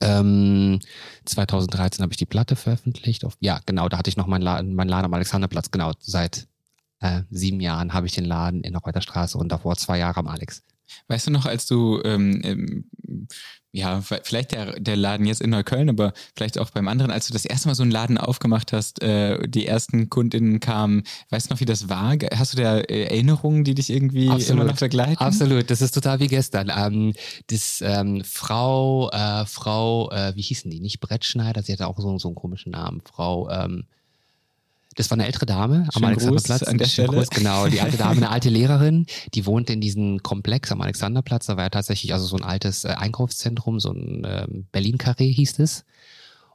Ähm, 0.00 0.80
2013 1.24 2.02
habe 2.02 2.12
ich 2.12 2.16
die 2.16 2.26
Platte 2.26 2.56
veröffentlicht. 2.56 3.24
Auf, 3.24 3.36
ja, 3.38 3.60
genau, 3.66 3.88
da 3.88 3.98
hatte 3.98 4.10
ich 4.10 4.16
noch 4.16 4.26
meinen 4.26 4.42
Laden, 4.42 4.74
mein 4.74 4.88
Laden 4.88 5.04
am 5.04 5.14
Alexanderplatz, 5.14 5.70
genau, 5.70 5.92
seit 6.00 6.48
äh, 7.00 7.22
sieben 7.30 7.60
Jahren 7.60 7.92
habe 7.92 8.06
ich 8.06 8.14
den 8.14 8.24
Laden 8.24 8.62
in 8.62 8.72
der 8.72 8.82
Reuterstraße 8.82 9.38
und 9.38 9.50
davor 9.50 9.76
zwei 9.76 9.98
Jahre 9.98 10.20
am 10.20 10.28
Alex. 10.28 10.62
Weißt 11.08 11.26
du 11.26 11.30
noch, 11.30 11.46
als 11.46 11.66
du, 11.66 12.00
ähm, 12.04 12.40
ähm, 12.44 13.28
ja, 13.72 14.00
vielleicht 14.00 14.52
der, 14.52 14.78
der 14.80 14.96
Laden 14.96 15.26
jetzt 15.26 15.42
in 15.42 15.50
Neukölln, 15.50 15.90
aber 15.90 16.12
vielleicht 16.34 16.58
auch 16.58 16.70
beim 16.70 16.88
anderen, 16.88 17.10
als 17.10 17.26
du 17.26 17.32
das 17.32 17.44
erste 17.44 17.68
Mal 17.68 17.74
so 17.74 17.82
einen 17.82 17.92
Laden 17.92 18.16
aufgemacht 18.16 18.72
hast, 18.72 19.02
äh, 19.02 19.46
die 19.48 19.66
ersten 19.66 20.08
KundInnen 20.08 20.60
kamen, 20.60 21.02
weißt 21.30 21.50
du 21.50 21.54
noch, 21.54 21.60
wie 21.60 21.66
das 21.66 21.88
war? 21.88 22.16
Hast 22.34 22.54
du 22.54 22.62
da 22.62 22.78
äh, 22.78 23.02
Erinnerungen, 23.04 23.64
die 23.64 23.74
dich 23.74 23.90
irgendwie 23.90 24.30
Absolut. 24.30 24.62
immer 24.62 24.72
noch 24.72 24.78
begleiten? 24.78 25.18
Absolut, 25.18 25.70
das 25.70 25.82
ist 25.82 25.92
total 25.92 26.20
wie 26.20 26.28
gestern. 26.28 26.72
Ähm, 26.74 27.12
das 27.48 27.82
ähm, 27.82 28.22
Frau, 28.24 29.10
äh, 29.10 29.44
Frau, 29.44 30.10
äh, 30.10 30.34
wie 30.36 30.42
hießen 30.42 30.70
die? 30.70 30.80
Nicht 30.80 31.00
Brettschneider, 31.00 31.62
sie 31.62 31.72
hatte 31.72 31.88
auch 31.88 31.98
so, 31.98 32.18
so 32.18 32.28
einen 32.28 32.34
komischen 32.36 32.72
Namen. 32.72 33.02
Frau, 33.04 33.50
ähm, 33.50 33.86
das 34.96 35.10
war 35.10 35.16
eine 35.16 35.26
ältere 35.26 35.46
Dame 35.46 35.88
am 35.94 36.04
Alexanderplatz. 36.04 36.62
An 36.62 36.78
der 36.78 36.86
Stelle. 36.86 37.08
Gruß, 37.08 37.28
genau, 37.30 37.68
die 37.68 37.80
alte 37.80 37.98
Dame, 37.98 38.16
eine 38.16 38.30
alte 38.30 38.48
Lehrerin, 38.48 39.06
die 39.34 39.46
wohnte 39.46 39.72
in 39.72 39.80
diesem 39.80 40.22
Komplex 40.22 40.72
am 40.72 40.80
Alexanderplatz. 40.80 41.46
Da 41.46 41.56
war 41.56 41.64
ja 41.64 41.70
tatsächlich 41.70 42.12
also 42.12 42.26
so 42.26 42.36
ein 42.36 42.42
altes 42.42 42.84
äh, 42.84 42.88
Einkaufszentrum, 42.88 43.78
so 43.78 43.92
ein 43.92 44.24
äh, 44.24 44.46
Berlin-Carré 44.72 45.32
hieß 45.32 45.58
es. 45.60 45.84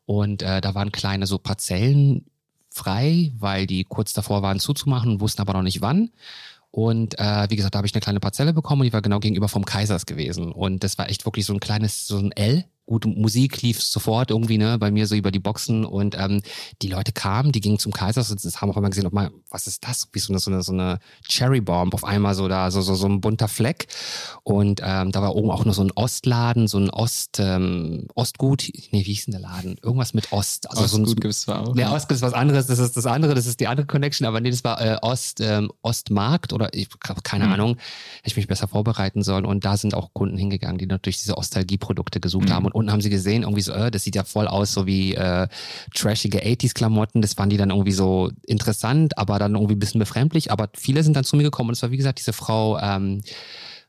Und 0.05 0.41
äh, 0.41 0.59
da 0.59 0.75
waren 0.75 0.91
kleine 0.91 1.27
so 1.27 1.37
Parzellen 1.37 2.25
frei, 2.69 3.31
weil 3.37 3.67
die 3.67 3.83
kurz 3.83 4.13
davor 4.13 4.41
waren 4.41 4.59
zuzumachen 4.59 5.13
und 5.13 5.21
wussten 5.21 5.41
aber 5.41 5.53
noch 5.53 5.61
nicht 5.61 5.81
wann. 5.81 6.09
Und 6.71 7.19
äh, 7.19 7.49
wie 7.49 7.57
gesagt, 7.57 7.75
da 7.75 7.77
habe 7.77 7.87
ich 7.87 7.93
eine 7.93 8.01
kleine 8.01 8.21
Parzelle 8.21 8.53
bekommen 8.53 8.81
und 8.81 8.85
die 8.85 8.93
war 8.93 9.01
genau 9.01 9.19
gegenüber 9.19 9.49
vom 9.49 9.65
Kaisers 9.65 10.05
gewesen. 10.05 10.51
Und 10.51 10.83
das 10.83 10.97
war 10.97 11.09
echt 11.09 11.25
wirklich 11.25 11.45
so 11.45 11.53
ein 11.53 11.59
kleines, 11.59 12.07
so 12.07 12.17
ein 12.17 12.31
L 12.31 12.65
gute 12.91 13.07
Musik 13.07 13.61
lief 13.61 13.81
sofort 13.81 14.31
irgendwie, 14.31 14.57
ne, 14.57 14.77
bei 14.77 14.91
mir 14.91 15.07
so 15.07 15.15
über 15.15 15.31
die 15.31 15.39
Boxen 15.39 15.85
und 15.85 16.17
ähm, 16.19 16.41
die 16.81 16.89
Leute 16.89 17.13
kamen, 17.13 17.53
die 17.53 17.61
gingen 17.61 17.79
zum 17.79 17.93
Kaisers 17.93 18.29
und 18.29 18.61
haben 18.61 18.69
auch 18.69 18.75
immer 18.75 18.89
gesehen, 18.89 19.05
ob 19.05 19.13
mal, 19.13 19.31
was 19.49 19.65
ist 19.65 19.87
das? 19.87 20.09
Wie 20.11 20.19
so 20.19 20.33
eine, 20.33 20.39
so 20.39 20.51
eine, 20.51 20.61
so 20.61 20.73
eine 20.73 20.99
Cherry 21.25 21.61
Bomb 21.61 21.93
auf 21.93 22.03
einmal 22.03 22.35
so 22.35 22.49
da, 22.49 22.69
so, 22.69 22.81
so, 22.81 22.95
so 22.95 23.07
ein 23.07 23.21
bunter 23.21 23.47
Fleck. 23.47 23.87
Und 24.43 24.81
ähm, 24.83 25.13
da 25.13 25.21
war 25.21 25.37
oben 25.37 25.51
auch 25.51 25.63
noch 25.63 25.73
so 25.73 25.83
ein 25.83 25.91
Ostladen, 25.91 26.67
so 26.67 26.79
ein 26.79 26.89
Ost, 26.89 27.39
ähm, 27.39 28.07
Ostgut, 28.13 28.67
nee, 28.91 29.05
wie 29.05 29.13
hieß 29.13 29.25
denn 29.25 29.31
der 29.31 29.41
Laden? 29.41 29.77
Irgendwas 29.81 30.13
mit 30.13 30.33
Ost. 30.33 30.69
Also 30.69 30.83
Ostgut 30.83 31.07
so 31.07 31.13
ein, 31.13 31.15
gibt's 31.15 31.41
zwar 31.41 31.61
auch. 31.61 31.73
Nee, 31.73 31.85
Ostgut 31.85 32.15
ist 32.15 32.21
was 32.21 32.33
anderes, 32.33 32.67
das 32.67 32.79
ist 32.79 32.97
das 32.97 33.05
andere, 33.05 33.35
das 33.35 33.45
ist 33.45 33.61
die 33.61 33.67
andere 33.67 33.87
Connection, 33.87 34.27
aber 34.27 34.41
nee, 34.41 34.51
das 34.51 34.65
war 34.65 34.81
äh, 34.81 34.97
Ost, 35.01 35.39
ähm, 35.39 35.71
Ostmarkt 35.81 36.51
oder 36.51 36.73
ich 36.73 36.89
habe 37.07 37.21
keine 37.21 37.45
mhm. 37.45 37.53
Ahnung, 37.53 37.69
hätte 38.17 38.27
ich 38.27 38.35
mich 38.35 38.47
besser 38.47 38.67
vorbereiten 38.67 39.23
sollen. 39.23 39.45
Und 39.45 39.63
da 39.63 39.77
sind 39.77 39.93
auch 39.93 40.13
Kunden 40.13 40.37
hingegangen, 40.37 40.77
die 40.77 40.87
natürlich 40.87 41.19
diese 41.19 41.37
Ostalgie-Produkte 41.37 42.19
gesucht 42.19 42.49
mhm. 42.49 42.53
haben 42.53 42.65
und 42.65 42.80
unten 42.81 42.91
haben 42.91 43.01
sie 43.01 43.09
gesehen, 43.09 43.43
irgendwie 43.43 43.61
so, 43.61 43.71
äh, 43.71 43.91
das 43.91 44.03
sieht 44.03 44.15
ja 44.15 44.23
voll 44.23 44.47
aus, 44.47 44.73
so 44.73 44.85
wie 44.85 45.15
äh, 45.15 45.47
trashige 45.95 46.39
80s-Klamotten. 46.39 47.21
Das 47.21 47.33
fanden 47.33 47.51
die 47.51 47.57
dann 47.57 47.69
irgendwie 47.69 47.91
so 47.91 48.31
interessant, 48.45 49.17
aber 49.17 49.39
dann 49.39 49.55
irgendwie 49.55 49.75
ein 49.75 49.79
bisschen 49.79 49.99
befremdlich. 49.99 50.51
Aber 50.51 50.69
viele 50.75 51.03
sind 51.03 51.15
dann 51.15 51.23
zu 51.23 51.35
mir 51.35 51.43
gekommen 51.43 51.69
und 51.69 51.73
es 51.73 51.81
war, 51.81 51.91
wie 51.91 51.97
gesagt, 51.97 52.19
diese 52.19 52.33
Frau, 52.33 52.77
ähm, 52.79 53.21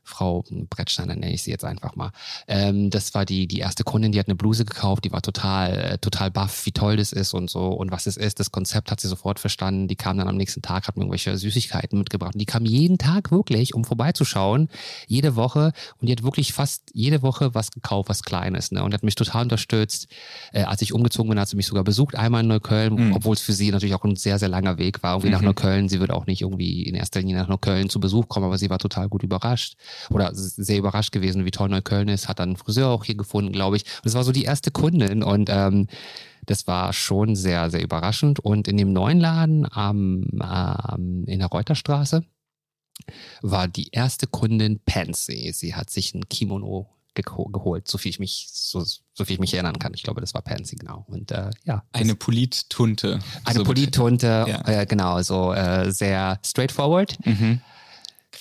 Frau 0.03 0.43
Brettsteiner 0.69 1.15
nenne 1.15 1.33
ich 1.33 1.43
sie 1.43 1.51
jetzt 1.51 1.63
einfach 1.63 1.95
mal. 1.95 2.11
Ähm, 2.47 2.89
das 2.89 3.13
war 3.13 3.25
die, 3.25 3.47
die 3.47 3.59
erste 3.59 3.83
Kundin, 3.83 4.11
die 4.11 4.19
hat 4.19 4.27
eine 4.27 4.35
Bluse 4.35 4.65
gekauft, 4.65 5.05
die 5.05 5.11
war 5.11 5.21
total, 5.21 5.73
äh, 5.73 5.97
total 5.97 6.29
baff, 6.29 6.65
wie 6.65 6.71
toll 6.71 6.97
das 6.97 7.13
ist 7.13 7.33
und 7.33 7.49
so 7.49 7.67
und 7.67 7.91
was 7.91 8.05
es 8.05 8.17
ist. 8.17 8.39
Das 8.39 8.51
Konzept 8.51 8.91
hat 8.91 8.99
sie 8.99 9.07
sofort 9.07 9.39
verstanden. 9.39 9.87
Die 9.87 9.95
kam 9.95 10.17
dann 10.17 10.27
am 10.27 10.35
nächsten 10.35 10.61
Tag, 10.61 10.87
hat 10.87 10.97
mir 10.97 11.03
irgendwelche 11.03 11.37
Süßigkeiten 11.37 11.97
mitgebracht. 11.97 12.33
Und 12.35 12.39
die 12.39 12.45
kam 12.45 12.65
jeden 12.65 12.97
Tag 12.97 13.31
wirklich, 13.31 13.73
um 13.73 13.85
vorbeizuschauen, 13.85 14.69
jede 15.07 15.35
Woche. 15.35 15.71
Und 15.99 16.07
die 16.07 16.11
hat 16.11 16.23
wirklich 16.23 16.53
fast 16.53 16.83
jede 16.93 17.21
Woche 17.21 17.55
was 17.55 17.71
gekauft, 17.71 18.09
was 18.09 18.23
Kleines. 18.23 18.71
Ne? 18.71 18.83
Und 18.83 18.93
hat 18.93 19.03
mich 19.03 19.15
total 19.15 19.43
unterstützt. 19.43 20.07
Äh, 20.51 20.63
als 20.63 20.81
ich 20.81 20.93
umgezogen 20.93 21.29
bin, 21.29 21.39
hat 21.39 21.47
sie 21.47 21.55
mich 21.55 21.67
sogar 21.67 21.83
besucht, 21.83 22.15
einmal 22.15 22.41
in 22.41 22.47
Neukölln, 22.47 22.95
mhm. 22.95 23.13
obwohl 23.13 23.33
es 23.33 23.41
für 23.41 23.53
sie 23.53 23.71
natürlich 23.71 23.95
auch 23.95 24.03
ein 24.03 24.17
sehr, 24.17 24.37
sehr 24.37 24.49
langer 24.49 24.77
Weg 24.77 25.01
war, 25.01 25.13
irgendwie 25.13 25.27
mhm. 25.27 25.33
nach 25.33 25.41
Neukölln. 25.41 25.87
Sie 25.87 25.99
wird 25.99 26.11
auch 26.11 26.25
nicht 26.25 26.41
irgendwie 26.41 26.83
in 26.83 26.95
erster 26.95 27.21
Linie 27.21 27.37
nach 27.37 27.47
Neukölln 27.47 27.89
zu 27.89 27.99
Besuch 27.99 28.27
kommen, 28.27 28.45
aber 28.45 28.57
sie 28.57 28.69
war 28.69 28.79
total 28.79 29.07
gut 29.07 29.23
überrascht 29.23 29.77
oder 30.09 30.31
sehr 30.33 30.77
überrascht 30.77 31.11
gewesen, 31.11 31.45
wie 31.45 31.51
toll 31.51 31.69
Neukölln 31.69 32.07
ist, 32.07 32.27
hat 32.27 32.39
dann 32.39 32.49
einen 32.49 32.57
Friseur 32.57 32.89
auch 32.89 33.03
hier 33.03 33.15
gefunden, 33.15 33.51
glaube 33.51 33.77
ich. 33.77 33.83
Und 33.83 34.05
es 34.07 34.13
war 34.13 34.23
so 34.23 34.31
die 34.31 34.43
erste 34.43 34.71
Kundin 34.71 35.23
und 35.23 35.49
ähm, 35.49 35.87
das 36.45 36.67
war 36.67 36.93
schon 36.93 37.35
sehr, 37.35 37.69
sehr 37.69 37.81
überraschend. 37.81 38.39
Und 38.39 38.67
in 38.67 38.77
dem 38.77 38.91
neuen 38.93 39.19
Laden 39.19 39.65
am, 39.71 40.25
ähm, 40.41 41.23
in 41.25 41.39
der 41.39 41.47
Reuterstraße 41.47 42.23
war 43.41 43.67
die 43.67 43.89
erste 43.91 44.27
Kundin 44.27 44.79
Pansy. 44.85 45.51
Sie 45.53 45.75
hat 45.75 45.89
sich 45.89 46.13
ein 46.13 46.27
Kimono 46.29 46.89
geholt, 47.15 47.87
so 47.87 47.99
viel 47.99 48.09
ich 48.09 48.19
mich, 48.19 48.47
so, 48.51 48.83
so 48.83 49.25
viel 49.25 49.35
ich 49.35 49.39
mich 49.39 49.53
erinnern 49.53 49.77
kann. 49.77 49.93
Ich 49.93 50.01
glaube, 50.01 50.19
das 50.19 50.33
war 50.33 50.41
Pansy, 50.41 50.75
genau. 50.75 51.05
Und 51.07 51.31
äh, 51.31 51.51
ja. 51.63 51.83
Eine 51.91 52.15
Polittunte. 52.15 53.19
Eine 53.43 53.59
so 53.59 53.63
Polittunte, 53.63 54.45
ja. 54.47 54.67
äh, 54.67 54.85
genau, 54.87 55.21
so 55.21 55.53
äh, 55.53 55.91
sehr 55.91 56.39
straightforward. 56.43 57.17
Mhm 57.25 57.61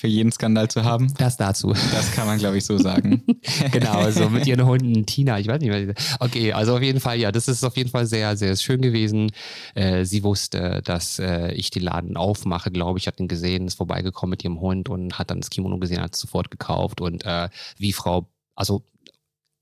für 0.03 0.09
jeden 0.09 0.33
Skandal 0.33 0.67
zu 0.67 0.83
haben. 0.83 1.15
Das 1.17 1.37
dazu. 1.37 1.69
Das 1.69 2.11
kann 2.11 2.27
man, 2.27 2.37
glaube 2.37 2.59
ich, 2.59 2.65
so 2.65 2.77
sagen. 2.77 3.23
genau, 3.71 4.11
so 4.11 4.29
mit 4.31 4.49
ihren 4.49 4.67
Hunden 4.67 5.07
Tina, 5.07 5.39
ich 5.39 5.47
weiß 5.47 5.61
nicht 5.61 5.71
mehr. 5.71 5.95
Okay, 6.19 6.53
also 6.53 6.75
auf 6.75 6.83
jeden 6.83 6.99
Fall, 6.99 7.21
ja, 7.21 7.31
das 7.31 7.47
ist 7.47 7.63
auf 7.63 7.77
jeden 7.77 7.89
Fall 7.89 8.07
sehr, 8.07 8.37
sehr 8.37 8.57
schön 8.57 8.83
gewesen. 8.83 9.31
Äh, 9.77 10.05
sie 10.05 10.25
wusste, 10.25 10.83
dass 10.85 11.21
äh, 11.21 11.53
ich 11.53 11.71
den 11.71 11.85
Laden 11.85 12.17
aufmache, 12.17 12.73
glaube 12.73 12.99
ich, 12.99 13.07
hat 13.07 13.21
ihn 13.21 13.29
gesehen, 13.29 13.69
ist 13.69 13.77
vorbeigekommen 13.77 14.31
mit 14.31 14.43
ihrem 14.43 14.61
Hund 14.61 14.88
und 14.88 15.21
hat 15.21 15.31
dann 15.31 15.41
das 15.41 15.51
Kimono 15.51 15.79
gesehen, 15.79 16.03
hat 16.03 16.15
es 16.15 16.21
sofort 16.21 16.51
gekauft 16.51 17.01
und 17.01 17.25
äh, 17.25 17.49
wie 17.79 17.93
Frau, 17.93 18.27
also 18.57 18.83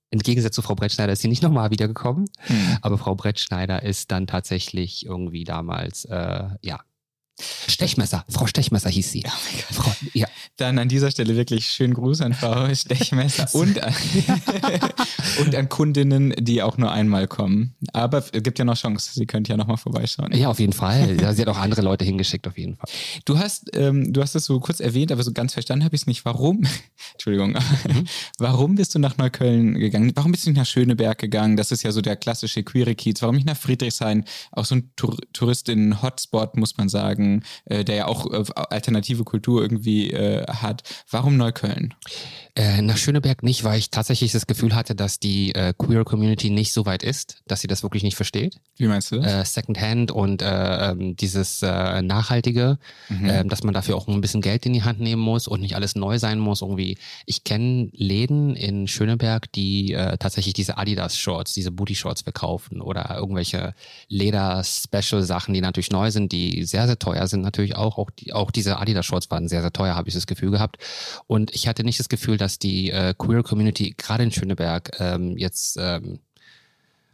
im 0.08 0.20
Gegensatz 0.20 0.54
zu 0.54 0.62
Frau 0.62 0.74
Brettschneider 0.74 1.12
ist 1.12 1.20
sie 1.20 1.28
nicht 1.28 1.42
nochmal 1.42 1.70
wiedergekommen, 1.70 2.30
hm. 2.38 2.78
aber 2.80 2.96
Frau 2.96 3.14
Brettschneider 3.14 3.82
ist 3.82 4.10
dann 4.10 4.26
tatsächlich 4.26 5.04
irgendwie 5.04 5.44
damals, 5.44 6.06
äh, 6.06 6.44
ja, 6.62 6.80
Stechmesser, 7.68 8.24
Frau 8.28 8.46
Stechmesser 8.46 8.90
hieß 8.90 9.10
sie. 9.10 9.24
Oh 9.26 9.74
Frau, 9.74 9.92
ja. 10.12 10.26
Dann 10.56 10.78
an 10.78 10.88
dieser 10.88 11.10
Stelle 11.10 11.36
wirklich 11.36 11.68
schönen 11.68 11.94
Gruß 11.94 12.20
an 12.20 12.34
Frau 12.34 12.72
Stechmesser 12.74 13.48
und, 13.54 13.82
an, 13.82 13.94
und 15.40 15.54
an 15.54 15.68
Kundinnen, 15.68 16.34
die 16.38 16.62
auch 16.62 16.76
nur 16.76 16.92
einmal 16.92 17.26
kommen. 17.26 17.74
Aber 17.92 18.18
es 18.18 18.42
gibt 18.42 18.58
ja 18.58 18.64
noch 18.64 18.76
Chance, 18.76 19.12
sie 19.14 19.26
könnte 19.26 19.52
ja 19.52 19.56
nochmal 19.56 19.76
vorbeischauen. 19.76 20.34
Ja, 20.34 20.48
auf 20.48 20.60
jeden 20.60 20.72
Fall. 20.72 21.16
Sie 21.18 21.42
hat 21.42 21.48
auch 21.48 21.58
andere 21.58 21.82
Leute 21.82 22.04
hingeschickt, 22.04 22.46
auf 22.46 22.58
jeden 22.58 22.76
Fall. 22.76 22.90
Du 23.24 23.38
hast, 23.38 23.70
ähm, 23.74 24.12
du 24.12 24.22
hast 24.22 24.34
es 24.34 24.44
so 24.44 24.60
kurz 24.60 24.80
erwähnt, 24.80 25.12
aber 25.12 25.22
so 25.22 25.32
ganz 25.32 25.54
verstanden 25.54 25.84
habe 25.84 25.94
ich 25.94 26.02
es 26.02 26.06
nicht. 26.06 26.24
Warum? 26.24 26.62
Entschuldigung. 27.12 27.52
Mhm. 27.52 28.04
Warum 28.38 28.74
bist 28.74 28.94
du 28.94 28.98
nach 28.98 29.16
Neukölln 29.16 29.78
gegangen? 29.78 30.12
Warum 30.14 30.32
bist 30.32 30.46
du 30.46 30.50
nicht 30.50 30.58
nach 30.58 30.66
Schöneberg 30.66 31.18
gegangen? 31.18 31.56
Das 31.56 31.72
ist 31.72 31.82
ja 31.82 31.92
so 31.92 32.00
der 32.00 32.16
klassische 32.16 32.62
Queere 32.62 32.94
Kiez. 32.94 33.22
Warum 33.22 33.36
nicht 33.36 33.46
nach 33.46 33.56
Friedrichshain? 33.56 34.24
Auch 34.52 34.64
so 34.64 34.76
ein 34.76 34.90
Tour 34.96 35.16
Touristinnen-Hotspot, 35.32 36.56
muss 36.56 36.76
man 36.76 36.88
sagen 36.88 37.29
äh, 37.64 37.84
der 37.84 37.94
ja 37.94 38.06
auch 38.06 38.30
äh, 38.32 38.44
alternative 38.54 39.24
Kultur 39.24 39.62
irgendwie 39.62 40.10
äh, 40.10 40.46
hat. 40.46 40.82
Warum 41.10 41.36
Neukölln? 41.36 41.94
Äh, 42.56 42.82
nach 42.82 42.96
Schöneberg 42.96 43.42
nicht, 43.42 43.62
weil 43.64 43.78
ich 43.78 43.90
tatsächlich 43.90 44.32
das 44.32 44.46
Gefühl 44.46 44.74
hatte, 44.74 44.94
dass 44.94 45.20
die 45.20 45.54
äh, 45.54 45.72
Queer 45.76 46.04
Community 46.04 46.50
nicht 46.50 46.72
so 46.72 46.84
weit 46.84 47.02
ist, 47.02 47.42
dass 47.46 47.60
sie 47.60 47.68
das 47.68 47.82
wirklich 47.82 48.02
nicht 48.02 48.16
versteht. 48.16 48.56
Wie 48.76 48.86
meinst 48.86 49.12
du 49.12 49.20
das? 49.20 49.32
Äh, 49.32 49.44
Secondhand 49.44 50.10
und 50.10 50.42
äh, 50.42 50.90
ähm, 50.90 51.16
dieses 51.16 51.62
Nachhaltige, 51.62 52.78
mhm. 53.08 53.28
äh, 53.28 53.44
dass 53.44 53.62
man 53.62 53.72
dafür 53.74 53.96
auch 53.96 54.08
ein 54.08 54.20
bisschen 54.20 54.40
Geld 54.40 54.66
in 54.66 54.72
die 54.72 54.82
Hand 54.82 55.00
nehmen 55.00 55.22
muss 55.22 55.46
und 55.46 55.60
nicht 55.60 55.76
alles 55.76 55.94
neu 55.94 56.18
sein 56.18 56.38
muss. 56.38 56.62
Irgendwie, 56.62 56.98
ich 57.24 57.44
kenne 57.44 57.88
Läden 57.92 58.56
in 58.56 58.88
Schöneberg, 58.88 59.50
die 59.52 59.96
tatsächlich 60.18 60.54
diese 60.54 60.78
Adidas-Shorts, 60.78 61.52
diese 61.52 61.70
Booty-Shorts 61.70 62.22
verkaufen 62.22 62.80
oder 62.80 63.14
irgendwelche 63.16 63.74
Leder-Special-Sachen, 64.08 65.54
die 65.54 65.60
natürlich 65.60 65.90
neu 65.90 66.10
sind, 66.10 66.32
die 66.32 66.64
sehr, 66.64 66.86
sehr 66.86 66.98
teuer 66.98 67.19
sind. 67.26 67.42
Natürlich 67.42 67.76
auch, 67.76 67.98
auch, 67.98 68.10
die, 68.10 68.32
auch 68.32 68.50
diese 68.50 68.78
Adidas-Shorts 68.78 69.30
waren 69.30 69.48
sehr, 69.48 69.62
sehr 69.62 69.72
teuer, 69.72 69.94
habe 69.94 70.08
ich 70.08 70.14
das 70.14 70.26
Gefühl 70.26 70.50
gehabt. 70.50 70.78
Und 71.26 71.54
ich 71.54 71.68
hatte 71.68 71.84
nicht 71.84 71.98
das 71.98 72.08
Gefühl, 72.08 72.36
dass 72.36 72.58
die 72.58 72.90
äh, 72.90 73.14
Queer 73.16 73.42
Community 73.42 73.94
gerade 73.96 74.24
in 74.24 74.32
Schöneberg 74.32 74.90
ähm, 74.98 75.36
jetzt 75.36 75.76
ähm, 75.80 76.20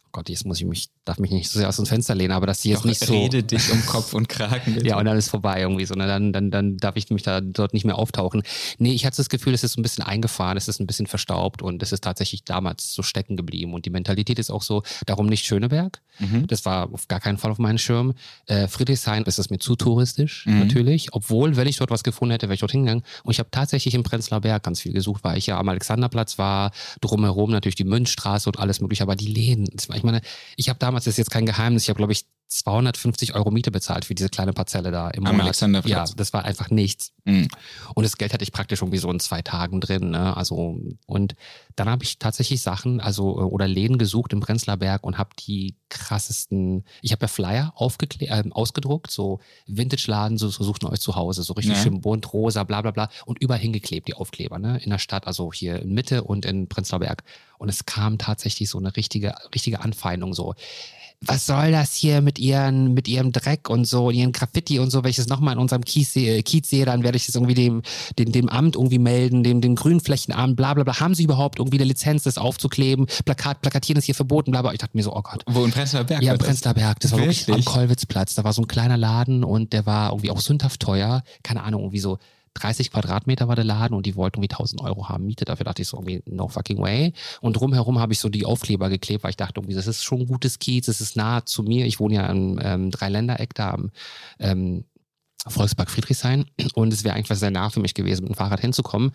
oh 0.06 0.08
Gott, 0.12 0.28
jetzt 0.28 0.46
muss 0.46 0.60
ich 0.60 0.66
mich 0.66 0.88
darf 1.06 1.18
mich 1.18 1.30
nicht 1.30 1.48
so 1.48 1.60
sehr 1.60 1.68
aus 1.68 1.76
dem 1.76 1.86
Fenster 1.86 2.14
lehnen, 2.14 2.32
aber 2.32 2.46
dass 2.46 2.62
sie 2.62 2.70
jetzt 2.70 2.80
Doch, 2.80 2.84
nicht 2.84 3.00
so. 3.00 3.14
Rede 3.14 3.42
dich 3.42 3.70
um 3.70 3.86
Kopf 3.86 4.12
und 4.12 4.28
Kragen. 4.28 4.74
Bitte. 4.74 4.86
ja, 4.86 4.98
und 4.98 5.04
dann 5.04 5.16
ist 5.16 5.30
vorbei 5.30 5.60
irgendwie 5.60 5.86
so. 5.86 5.94
Ne? 5.94 6.06
Dann, 6.06 6.32
dann, 6.32 6.50
dann 6.50 6.76
darf 6.76 6.96
ich 6.96 7.08
mich 7.10 7.22
da 7.22 7.40
dort 7.40 7.72
nicht 7.74 7.84
mehr 7.84 7.96
auftauchen. 7.96 8.42
Nee, 8.78 8.92
ich 8.92 9.06
hatte 9.06 9.18
das 9.18 9.28
Gefühl, 9.28 9.54
es 9.54 9.62
ist 9.62 9.78
ein 9.78 9.82
bisschen 9.82 10.02
eingefahren, 10.04 10.56
es 10.56 10.66
ist 10.66 10.80
ein 10.80 10.86
bisschen 10.86 11.06
verstaubt 11.06 11.62
und 11.62 11.82
es 11.82 11.92
ist 11.92 12.02
tatsächlich 12.02 12.44
damals 12.44 12.92
so 12.92 13.02
stecken 13.02 13.36
geblieben. 13.36 13.72
Und 13.72 13.86
die 13.86 13.90
Mentalität 13.90 14.40
ist 14.40 14.50
auch 14.50 14.62
so, 14.62 14.82
darum 15.06 15.26
nicht 15.26 15.46
Schöneberg. 15.46 16.00
Mhm. 16.18 16.46
Das 16.48 16.64
war 16.64 16.92
auf 16.92 17.06
gar 17.06 17.20
keinen 17.20 17.38
Fall 17.38 17.52
auf 17.52 17.58
meinem 17.58 17.78
Schirm. 17.78 18.14
Äh, 18.46 18.66
Friedrichshain 18.66 19.22
ist 19.24 19.38
es 19.38 19.48
mir 19.48 19.58
zu 19.58 19.76
touristisch, 19.76 20.46
mhm. 20.46 20.58
natürlich. 20.58 21.12
Obwohl, 21.12 21.56
wenn 21.56 21.68
ich 21.68 21.76
dort 21.76 21.90
was 21.90 22.02
gefunden 22.02 22.32
hätte, 22.32 22.46
wäre 22.46 22.54
ich 22.54 22.60
dort 22.60 22.72
hingegangen. 22.72 23.04
Und 23.22 23.32
ich 23.32 23.38
habe 23.38 23.50
tatsächlich 23.52 23.94
im 23.94 24.02
Prenzlauer 24.02 24.40
Berg 24.40 24.64
ganz 24.64 24.80
viel 24.80 24.92
gesucht, 24.92 25.22
weil 25.22 25.38
ich 25.38 25.46
ja 25.46 25.58
am 25.58 25.68
Alexanderplatz 25.68 26.38
war, 26.38 26.72
drumherum 27.00 27.50
natürlich 27.50 27.76
die 27.76 27.84
Münchstraße 27.84 28.48
und 28.48 28.58
alles 28.58 28.80
mögliche. 28.80 29.04
Aber 29.04 29.14
die 29.14 29.26
Läden, 29.26 29.68
ich 29.94 30.02
meine, 30.02 30.20
ich 30.56 30.68
habe 30.68 30.78
damals, 30.78 30.95
das 31.04 31.14
ist 31.14 31.18
jetzt 31.18 31.30
kein 31.30 31.46
Geheimnis, 31.46 31.84
ich 31.84 31.88
habe, 31.88 31.98
glaube 31.98 32.12
ich, 32.12 32.26
250 32.48 33.34
Euro 33.34 33.50
Miete 33.50 33.70
bezahlt 33.70 34.04
für 34.04 34.14
diese 34.14 34.28
kleine 34.28 34.52
Parzelle 34.52 34.90
da 34.90 35.08
im 35.10 35.26
Am 35.26 35.36
Monat. 35.36 35.46
Ja, 35.90 36.04
das 36.16 36.32
war 36.32 36.44
einfach 36.44 36.70
nichts. 36.70 37.12
Mhm. 37.24 37.48
Und 37.94 38.04
das 38.04 38.16
Geld 38.18 38.32
hatte 38.32 38.44
ich 38.44 38.52
praktisch 38.52 38.82
irgendwie 38.82 38.98
so 38.98 39.10
in 39.10 39.18
zwei 39.18 39.42
Tagen 39.42 39.80
drin. 39.80 40.10
Ne? 40.10 40.36
Also 40.36 40.78
und 41.06 41.34
dann 41.74 41.88
habe 41.90 42.04
ich 42.04 42.18
tatsächlich 42.18 42.62
Sachen, 42.62 43.00
also 43.00 43.40
äh, 43.40 43.42
oder 43.42 43.66
Läden 43.66 43.98
gesucht 43.98 44.32
im 44.32 44.40
Prenzlauer 44.40 44.76
Berg 44.76 45.04
und 45.04 45.18
habe 45.18 45.30
die 45.38 45.74
krassesten. 45.88 46.84
Ich 47.02 47.12
habe 47.12 47.22
ja 47.24 47.28
Flyer 47.28 47.72
äh, 47.76 48.42
ausgedruckt, 48.50 49.10
so 49.10 49.40
Vintage-Laden, 49.66 50.38
so, 50.38 50.48
so 50.48 50.62
sucht 50.64 50.84
ihr 50.84 50.90
euch 50.90 51.00
zu 51.00 51.16
Hause, 51.16 51.42
so 51.42 51.52
richtig 51.52 51.76
Ja. 51.76 51.82
schön 51.82 52.00
bunt, 52.00 52.32
rosa, 52.32 52.62
bla 52.64 52.80
bla 52.80 52.92
bla 52.92 53.08
und 53.24 53.40
überall 53.40 53.60
hingeklebt 53.60 54.08
die 54.08 54.14
Aufkleber, 54.14 54.58
ne? 54.58 54.78
In 54.82 54.90
der 54.90 54.98
Stadt, 54.98 55.26
also 55.26 55.52
hier 55.52 55.80
in 55.82 55.92
Mitte 55.92 56.24
und 56.24 56.44
in 56.44 56.68
Prenzlauer 56.68 57.00
Berg. 57.00 57.24
Und 57.58 57.68
es 57.68 57.86
kam 57.86 58.18
tatsächlich 58.18 58.68
so 58.68 58.78
eine 58.78 58.96
richtige, 58.96 59.34
richtige 59.54 59.80
Anfeindung 59.80 60.34
so 60.34 60.54
was 61.24 61.46
soll 61.46 61.72
das 61.72 61.94
hier 61.94 62.20
mit 62.20 62.38
ihren, 62.38 62.92
mit 62.94 63.08
ihrem 63.08 63.32
Dreck 63.32 63.70
und 63.70 63.86
so, 63.86 64.08
und 64.08 64.14
ihren 64.14 64.32
Graffiti 64.32 64.78
und 64.78 64.90
so, 64.90 65.02
wenn 65.02 65.10
ich 65.10 65.16
das 65.16 65.28
nochmal 65.28 65.54
in 65.54 65.58
unserem 65.60 65.82
Kiez, 65.84 66.12
sehe- 66.12 66.42
Kiez 66.42 66.68
sehe, 66.68 66.84
dann 66.84 67.02
werde 67.02 67.16
ich 67.16 67.26
das 67.26 67.34
irgendwie 67.34 67.54
dem, 67.54 67.82
dem, 68.18 68.32
dem 68.32 68.48
Amt 68.48 68.76
irgendwie 68.76 68.98
melden, 68.98 69.42
dem, 69.42 69.60
dem 69.60 69.74
Grünflächenamt, 69.76 70.56
bla 70.56 70.74
bla 70.74 70.84
bla. 70.84 71.00
Haben 71.00 71.14
sie 71.14 71.24
überhaupt 71.24 71.58
irgendwie 71.58 71.78
eine 71.78 71.84
Lizenz, 71.86 72.24
das 72.24 72.38
aufzukleben? 72.38 73.06
Plakat, 73.24 73.62
Plakatieren 73.62 73.98
ist 73.98 74.04
hier 74.04 74.14
verboten, 74.14 74.50
bla 74.50 74.62
bla. 74.62 74.72
Ich 74.72 74.78
dachte 74.78 74.96
mir 74.96 75.02
so, 75.02 75.14
oh 75.16 75.22
Gott. 75.22 75.42
Wo 75.46 75.64
in 75.64 75.70
Prenzlauer 75.70 76.04
Berg? 76.04 76.22
Ja, 76.22 76.36
das? 76.36 76.46
Prenzlauer 76.46 76.74
Berg. 76.74 77.00
Das 77.00 77.12
war 77.12 77.18
wirklich, 77.18 77.46
Wirklich? 77.48 77.66
am 77.66 77.72
Kollwitzplatz. 77.72 78.34
Da 78.34 78.44
war 78.44 78.52
so 78.52 78.62
ein 78.62 78.68
kleiner 78.68 78.96
Laden 78.96 79.42
und 79.42 79.72
der 79.72 79.86
war 79.86 80.10
irgendwie 80.10 80.30
auch 80.30 80.40
sündhaft 80.40 80.80
teuer. 80.80 81.22
Keine 81.42 81.62
Ahnung, 81.62 81.80
irgendwie 81.82 82.00
so 82.00 82.18
30 82.56 82.90
Quadratmeter 82.90 83.48
war 83.48 83.56
der 83.56 83.64
Laden 83.64 83.94
und 83.94 84.06
die 84.06 84.16
wollten 84.16 84.38
irgendwie 84.38 84.52
1000 84.52 84.82
Euro 84.82 85.08
haben 85.08 85.26
Miete. 85.26 85.44
Dafür 85.44 85.64
dachte 85.64 85.82
ich 85.82 85.88
so 85.88 85.98
irgendwie, 85.98 86.22
no 86.26 86.48
fucking 86.48 86.78
way. 86.78 87.12
Und 87.40 87.56
drumherum 87.56 87.98
habe 87.98 88.12
ich 88.12 88.18
so 88.18 88.28
die 88.28 88.46
Aufkleber 88.46 88.88
geklebt, 88.88 89.24
weil 89.24 89.30
ich 89.30 89.36
dachte 89.36 89.60
irgendwie, 89.60 89.74
das 89.74 89.86
ist 89.86 90.04
schon 90.04 90.20
ein 90.20 90.26
gutes 90.26 90.58
Kiez, 90.58 90.86
das 90.86 91.00
ist 91.00 91.16
nah 91.16 91.44
zu 91.44 91.62
mir. 91.62 91.86
Ich 91.86 92.00
wohne 92.00 92.14
ja 92.14 92.26
im 92.26 92.58
ähm, 92.62 92.90
Dreiländereck 92.90 93.54
da 93.54 93.70
am 93.70 93.90
ähm, 94.38 94.84
Volkspark 95.48 95.90
Friedrichshain 95.90 96.46
und 96.74 96.92
es 96.92 97.04
wäre 97.04 97.14
einfach 97.14 97.36
sehr 97.36 97.50
nah 97.50 97.70
für 97.70 97.80
mich 97.80 97.94
gewesen, 97.94 98.22
mit 98.22 98.32
dem 98.32 98.36
Fahrrad 98.36 98.60
hinzukommen. 98.60 99.12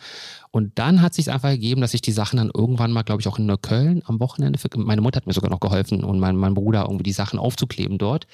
Und 0.51 0.77
dann 0.79 1.01
hat 1.01 1.13
sich 1.13 1.29
einfach 1.29 1.49
gegeben, 1.49 1.81
dass 1.81 1.93
ich 1.93 2.01
die 2.01 2.11
Sachen 2.11 2.37
dann 2.37 2.51
irgendwann 2.53 2.91
mal, 2.91 3.03
glaube 3.03 3.21
ich, 3.21 3.27
auch 3.27 3.37
in 3.37 3.45
Neukölln 3.45 4.01
am 4.05 4.19
Wochenende, 4.19 4.57
für, 4.59 4.69
meine 4.75 5.01
Mutter 5.01 5.17
hat 5.17 5.27
mir 5.27 5.33
sogar 5.33 5.49
noch 5.49 5.59
geholfen 5.59 6.03
und 6.03 6.19
mein, 6.19 6.35
mein 6.35 6.53
Bruder 6.53 6.83
irgendwie 6.83 7.03
die 7.03 7.11
Sachen 7.11 7.39
aufzukleben 7.39 7.97
dort. 7.97 8.27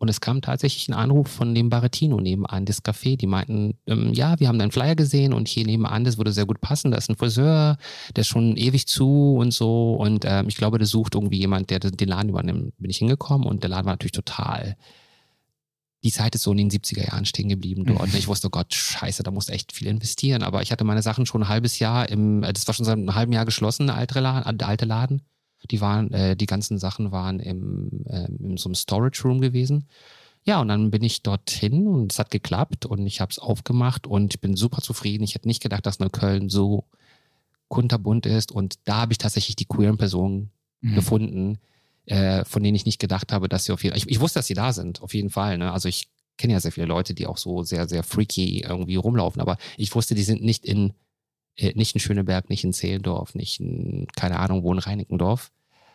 Und 0.00 0.08
es 0.08 0.22
kam 0.22 0.40
tatsächlich 0.40 0.88
ein 0.88 0.94
Anruf 0.94 1.28
von 1.28 1.54
dem 1.54 1.68
Barettino 1.68 2.18
nebenan, 2.18 2.64
das 2.64 2.82
Café. 2.82 3.18
Die 3.18 3.26
meinten, 3.26 3.74
ähm, 3.86 4.14
ja, 4.14 4.40
wir 4.40 4.48
haben 4.48 4.58
deinen 4.58 4.72
Flyer 4.72 4.96
gesehen 4.96 5.34
und 5.34 5.46
hier 5.46 5.66
nebenan, 5.66 6.04
das 6.04 6.16
würde 6.16 6.32
sehr 6.32 6.46
gut 6.46 6.62
passen. 6.62 6.90
Da 6.90 6.96
ist 6.96 7.10
ein 7.10 7.16
Friseur, 7.16 7.76
der 8.16 8.22
ist 8.22 8.28
schon 8.28 8.56
ewig 8.56 8.88
zu 8.88 9.36
und 9.36 9.52
so. 9.52 9.94
Und 9.96 10.24
ähm, 10.26 10.48
ich 10.48 10.56
glaube, 10.56 10.78
der 10.78 10.86
sucht 10.86 11.14
irgendwie 11.14 11.38
jemand, 11.38 11.68
der 11.68 11.80
den 11.80 12.08
Laden 12.08 12.30
übernimmt. 12.30 12.72
Bin 12.78 12.90
ich 12.90 12.96
hingekommen 12.96 13.46
und 13.46 13.62
der 13.62 13.68
Laden 13.68 13.84
war 13.84 13.92
natürlich 13.92 14.12
total 14.12 14.76
die 16.02 16.12
Zeit 16.12 16.34
ist 16.34 16.44
so 16.44 16.52
in 16.52 16.56
den 16.56 16.70
70er 16.70 17.06
Jahren 17.08 17.26
stehen 17.26 17.48
geblieben 17.48 17.84
dort. 17.84 18.00
Und 18.00 18.14
ich 18.14 18.26
wusste, 18.26 18.46
oh 18.46 18.50
Gott, 18.50 18.72
scheiße, 18.72 19.22
da 19.22 19.30
musst 19.30 19.50
du 19.50 19.52
echt 19.52 19.72
viel 19.72 19.86
investieren. 19.86 20.42
Aber 20.42 20.62
ich 20.62 20.72
hatte 20.72 20.84
meine 20.84 21.02
Sachen 21.02 21.26
schon 21.26 21.42
ein 21.42 21.48
halbes 21.48 21.78
Jahr 21.78 22.08
im, 22.08 22.42
äh, 22.42 22.52
das 22.52 22.66
war 22.66 22.74
schon 22.74 22.86
seit 22.86 22.96
einem 22.96 23.14
halben 23.14 23.32
Jahr 23.32 23.44
geschlossen, 23.44 23.86
der 23.86 23.96
alte 23.96 24.18
Laden. 24.20 24.58
Der 24.58 24.68
alte 24.68 24.86
Laden. 24.86 25.22
Die 25.70 25.80
waren, 25.80 26.12
äh, 26.12 26.36
die 26.36 26.46
ganzen 26.46 26.78
Sachen 26.78 27.12
waren 27.12 27.40
im, 27.40 28.04
ähm, 28.06 28.38
in 28.40 28.56
so 28.56 28.68
einem 28.68 28.74
Storage 28.74 29.22
Room 29.24 29.40
gewesen. 29.40 29.86
Ja, 30.44 30.60
und 30.60 30.68
dann 30.68 30.90
bin 30.90 31.02
ich 31.02 31.22
dorthin 31.22 31.86
und 31.86 32.12
es 32.12 32.18
hat 32.18 32.30
geklappt 32.30 32.86
und 32.86 33.06
ich 33.06 33.20
habe 33.20 33.30
es 33.30 33.38
aufgemacht 33.38 34.06
und 34.06 34.34
ich 34.34 34.40
bin 34.40 34.56
super 34.56 34.80
zufrieden. 34.80 35.22
Ich 35.22 35.34
hätte 35.34 35.48
nicht 35.48 35.62
gedacht, 35.62 35.84
dass 35.84 35.98
Neukölln 35.98 36.48
so 36.48 36.84
kunterbunt 37.68 38.26
ist 38.26 38.50
und 38.50 38.78
da 38.84 39.02
habe 39.02 39.12
ich 39.12 39.18
tatsächlich 39.18 39.56
die 39.56 39.66
queeren 39.66 39.98
Personen 39.98 40.50
Mhm. 40.82 40.94
gefunden, 40.94 41.58
äh, 42.06 42.44
von 42.46 42.62
denen 42.62 42.74
ich 42.74 42.86
nicht 42.86 42.98
gedacht 42.98 43.32
habe, 43.32 43.48
dass 43.48 43.64
sie 43.64 43.72
auf 43.72 43.84
jeden 43.84 43.92
Fall. 43.92 43.98
Ich, 43.98 44.08
ich 44.10 44.20
wusste, 44.20 44.38
dass 44.38 44.46
sie 44.46 44.54
da 44.54 44.72
sind, 44.72 45.02
auf 45.02 45.12
jeden 45.12 45.28
Fall. 45.28 45.58
Ne? 45.58 45.70
Also 45.70 45.88
ich 45.88 46.08
kenne 46.38 46.54
ja 46.54 46.60
sehr 46.60 46.72
viele 46.72 46.86
Leute, 46.86 47.12
die 47.12 47.26
auch 47.26 47.36
so 47.36 47.62
sehr, 47.62 47.86
sehr 47.86 48.02
freaky 48.02 48.60
irgendwie 48.62 48.96
rumlaufen, 48.96 49.42
aber 49.42 49.58
ich 49.76 49.94
wusste, 49.94 50.14
die 50.14 50.22
sind 50.22 50.42
nicht 50.42 50.64
in, 50.64 50.88
äh, 50.88 50.92
nicht 51.56 51.94
in 51.94 52.00
Schöneberg, 52.00 52.48
nicht 52.48 52.64
in 52.64 52.72
Zehlendorf, 52.72 53.34
nicht 53.34 53.60
in, 53.60 54.06
keine 54.16 54.38
Ahnung, 54.38 54.62
wo 54.62 54.72
in 54.72 54.78
Reinickendorf, 54.78 55.50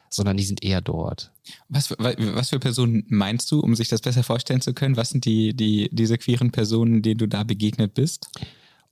sondern 0.09 0.37
die 0.37 0.43
sind 0.43 0.63
eher 0.63 0.81
dort. 0.81 1.31
Was, 1.69 1.91
was 1.91 2.49
für 2.49 2.59
Personen 2.59 3.05
meinst 3.07 3.51
du, 3.51 3.59
um 3.59 3.75
sich 3.75 3.89
das 3.89 4.01
besser 4.01 4.23
vorstellen 4.23 4.61
zu 4.61 4.73
können? 4.73 4.97
Was 4.97 5.09
sind 5.09 5.25
die, 5.25 5.55
die, 5.55 5.89
diese 5.91 6.17
queeren 6.17 6.51
Personen, 6.51 7.01
denen 7.01 7.17
du 7.17 7.27
da 7.27 7.43
begegnet 7.43 7.93
bist? 7.93 8.27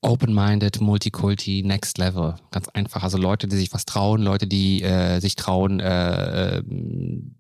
Open-minded, 0.02 0.82
Multikulti, 0.82 1.64
Next 1.64 1.98
Level. 1.98 2.36
Ganz 2.52 2.68
einfach. 2.70 3.04
Also 3.04 3.18
Leute, 3.18 3.48
die 3.48 3.56
sich 3.56 3.74
was 3.74 3.86
trauen, 3.86 4.22
Leute, 4.22 4.48
die 4.48 4.84
äh, 4.84 5.20
sich 5.20 5.36
trauen, 5.36 5.80
äh, 5.80 6.58
ähm, 6.58 7.36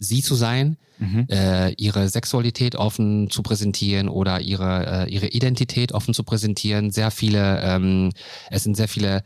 sie 0.00 0.22
zu 0.22 0.34
sein, 0.34 0.76
Mhm. 0.98 1.26
äh, 1.30 1.72
ihre 1.74 2.10
Sexualität 2.10 2.76
offen 2.76 3.30
zu 3.30 3.42
präsentieren 3.42 4.08
oder 4.10 4.40
ihre, 4.42 5.06
äh, 5.06 5.10
ihre 5.10 5.28
Identität 5.28 5.92
offen 5.92 6.12
zu 6.12 6.24
präsentieren. 6.24 6.90
Sehr 6.90 7.10
viele, 7.10 7.60
ähm, 7.62 8.10
es 8.50 8.64
sind 8.64 8.76
sehr 8.76 8.88
viele 8.88 9.22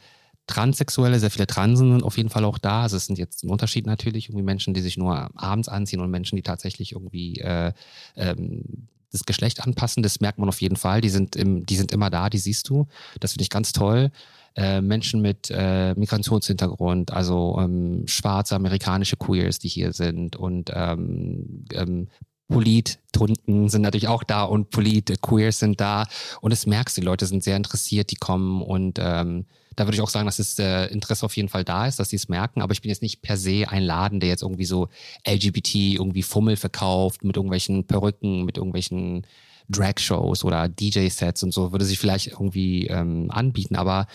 Transsexuelle, 0.46 1.18
sehr 1.18 1.30
viele 1.30 1.46
Transen 1.46 1.90
sind 1.92 2.04
auf 2.04 2.16
jeden 2.16 2.28
Fall 2.28 2.44
auch 2.44 2.58
da. 2.58 2.82
Also 2.82 2.96
es 2.96 3.06
sind 3.06 3.18
jetzt 3.18 3.42
ein 3.44 3.50
Unterschied 3.50 3.86
natürlich, 3.86 4.28
irgendwie 4.28 4.44
Menschen, 4.44 4.74
die 4.74 4.82
sich 4.82 4.96
nur 4.96 5.30
abends 5.34 5.68
anziehen 5.68 6.00
und 6.00 6.10
Menschen, 6.10 6.36
die 6.36 6.42
tatsächlich 6.42 6.92
irgendwie 6.92 7.40
äh, 7.40 7.72
ähm, 8.16 8.88
das 9.10 9.24
Geschlecht 9.24 9.60
anpassen. 9.64 10.02
Das 10.02 10.20
merkt 10.20 10.38
man 10.38 10.48
auf 10.48 10.60
jeden 10.60 10.76
Fall. 10.76 11.00
Die 11.00 11.08
sind, 11.08 11.34
im, 11.34 11.64
die 11.66 11.76
sind 11.76 11.92
immer 11.92 12.10
da, 12.10 12.28
die 12.30 12.38
siehst 12.38 12.68
du. 12.68 12.86
Das 13.20 13.32
finde 13.32 13.42
ich 13.42 13.50
ganz 13.50 13.72
toll. 13.72 14.10
Äh, 14.56 14.80
Menschen 14.80 15.20
mit 15.20 15.50
äh, 15.50 15.94
Migrationshintergrund, 15.94 17.12
also 17.12 17.58
ähm, 17.60 18.04
schwarze 18.06 18.54
amerikanische 18.54 19.16
Queers, 19.16 19.58
die 19.58 19.68
hier 19.68 19.92
sind 19.92 20.36
und 20.36 20.70
ähm, 20.72 21.64
ähm, 21.72 22.08
Polit-Tunden 22.48 23.68
sind 23.68 23.82
natürlich 23.82 24.06
auch 24.06 24.22
da 24.22 24.44
und 24.44 24.70
Polit-Queers 24.70 25.58
sind 25.58 25.80
da. 25.80 26.04
Und 26.40 26.52
das 26.52 26.66
merkst 26.66 26.96
die 26.96 27.00
Leute 27.00 27.26
sind 27.26 27.42
sehr 27.42 27.56
interessiert, 27.56 28.10
die 28.10 28.16
kommen 28.16 28.62
und 28.62 28.98
ähm, 29.00 29.46
da 29.76 29.86
würde 29.86 29.96
ich 29.96 30.02
auch 30.02 30.08
sagen, 30.08 30.26
dass 30.26 30.36
das 30.36 30.56
äh, 30.58 30.86
Interesse 30.86 31.26
auf 31.26 31.36
jeden 31.36 31.48
Fall 31.48 31.64
da 31.64 31.86
ist, 31.86 31.98
dass 31.98 32.10
sie 32.10 32.16
es 32.16 32.28
merken, 32.28 32.62
aber 32.62 32.72
ich 32.72 32.82
bin 32.82 32.90
jetzt 32.90 33.02
nicht 33.02 33.22
per 33.22 33.36
se 33.36 33.64
ein 33.68 33.82
Laden, 33.82 34.20
der 34.20 34.28
jetzt 34.28 34.42
irgendwie 34.42 34.66
so 34.66 34.88
LGBT 35.26 35.74
irgendwie 35.74 36.22
Fummel 36.22 36.56
verkauft 36.56 37.24
mit 37.24 37.36
irgendwelchen 37.36 37.86
Perücken, 37.86 38.44
mit 38.44 38.56
irgendwelchen 38.56 39.26
Drag-Shows 39.68 40.44
oder 40.44 40.68
DJ-Sets 40.68 41.42
und 41.42 41.52
so, 41.52 41.72
würde 41.72 41.84
sich 41.84 41.98
vielleicht 41.98 42.28
irgendwie 42.28 42.86
ähm, 42.86 43.30
anbieten, 43.30 43.76
aber 43.76 44.06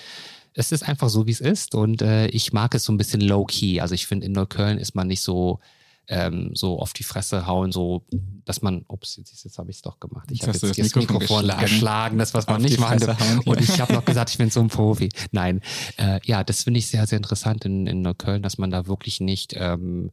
es 0.53 0.71
ist 0.71 0.88
einfach 0.88 1.09
so, 1.09 1.27
wie 1.27 1.31
es 1.31 1.41
ist 1.41 1.75
und 1.75 2.01
äh, 2.01 2.27
ich 2.27 2.53
mag 2.53 2.75
es 2.75 2.83
so 2.83 2.91
ein 2.91 2.97
bisschen 2.97 3.21
low-key. 3.21 3.79
Also 3.79 3.95
ich 3.95 4.07
finde, 4.07 4.25
in 4.25 4.33
Neukölln 4.33 4.77
ist 4.77 4.95
man 4.95 5.07
nicht 5.07 5.21
so 5.21 5.59
ähm, 6.09 6.51
so 6.55 6.79
auf 6.79 6.91
die 6.93 7.03
Fresse 7.03 7.45
hauen, 7.45 7.71
so, 7.71 8.03
dass 8.43 8.63
man, 8.63 8.83
ups, 8.88 9.17
jetzt, 9.17 9.43
jetzt 9.43 9.57
habe 9.59 9.69
ich 9.69 9.77
es 9.77 9.81
doch 9.83 9.99
gemacht. 9.99 10.27
Ich 10.31 10.41
habe 10.41 10.53
jetzt 10.53 10.63
das 10.63 10.77
Mikrofon 10.77 11.17
Mikrofon 11.17 11.41
geschlagen. 11.41 11.62
geschlagen, 11.62 12.17
das, 12.17 12.33
was 12.33 12.47
man 12.47 12.62
nicht 12.63 12.79
machen 12.79 12.99
darf. 12.99 13.45
Und 13.45 13.62
ich 13.62 13.79
habe 13.79 13.93
noch 13.93 14.05
gesagt, 14.05 14.31
ich 14.31 14.39
bin 14.39 14.49
so 14.49 14.59
ein 14.59 14.69
Profi. 14.69 15.09
Nein, 15.31 15.62
äh, 15.97 16.19
ja, 16.25 16.43
das 16.43 16.63
finde 16.63 16.79
ich 16.79 16.88
sehr, 16.88 17.05
sehr 17.05 17.17
interessant 17.17 17.63
in, 17.63 17.85
in 17.85 18.01
Neukölln, 18.01 18.41
dass 18.41 18.57
man 18.57 18.71
da 18.71 18.88
wirklich 18.88 19.21
nicht 19.21 19.53
ähm, 19.55 20.12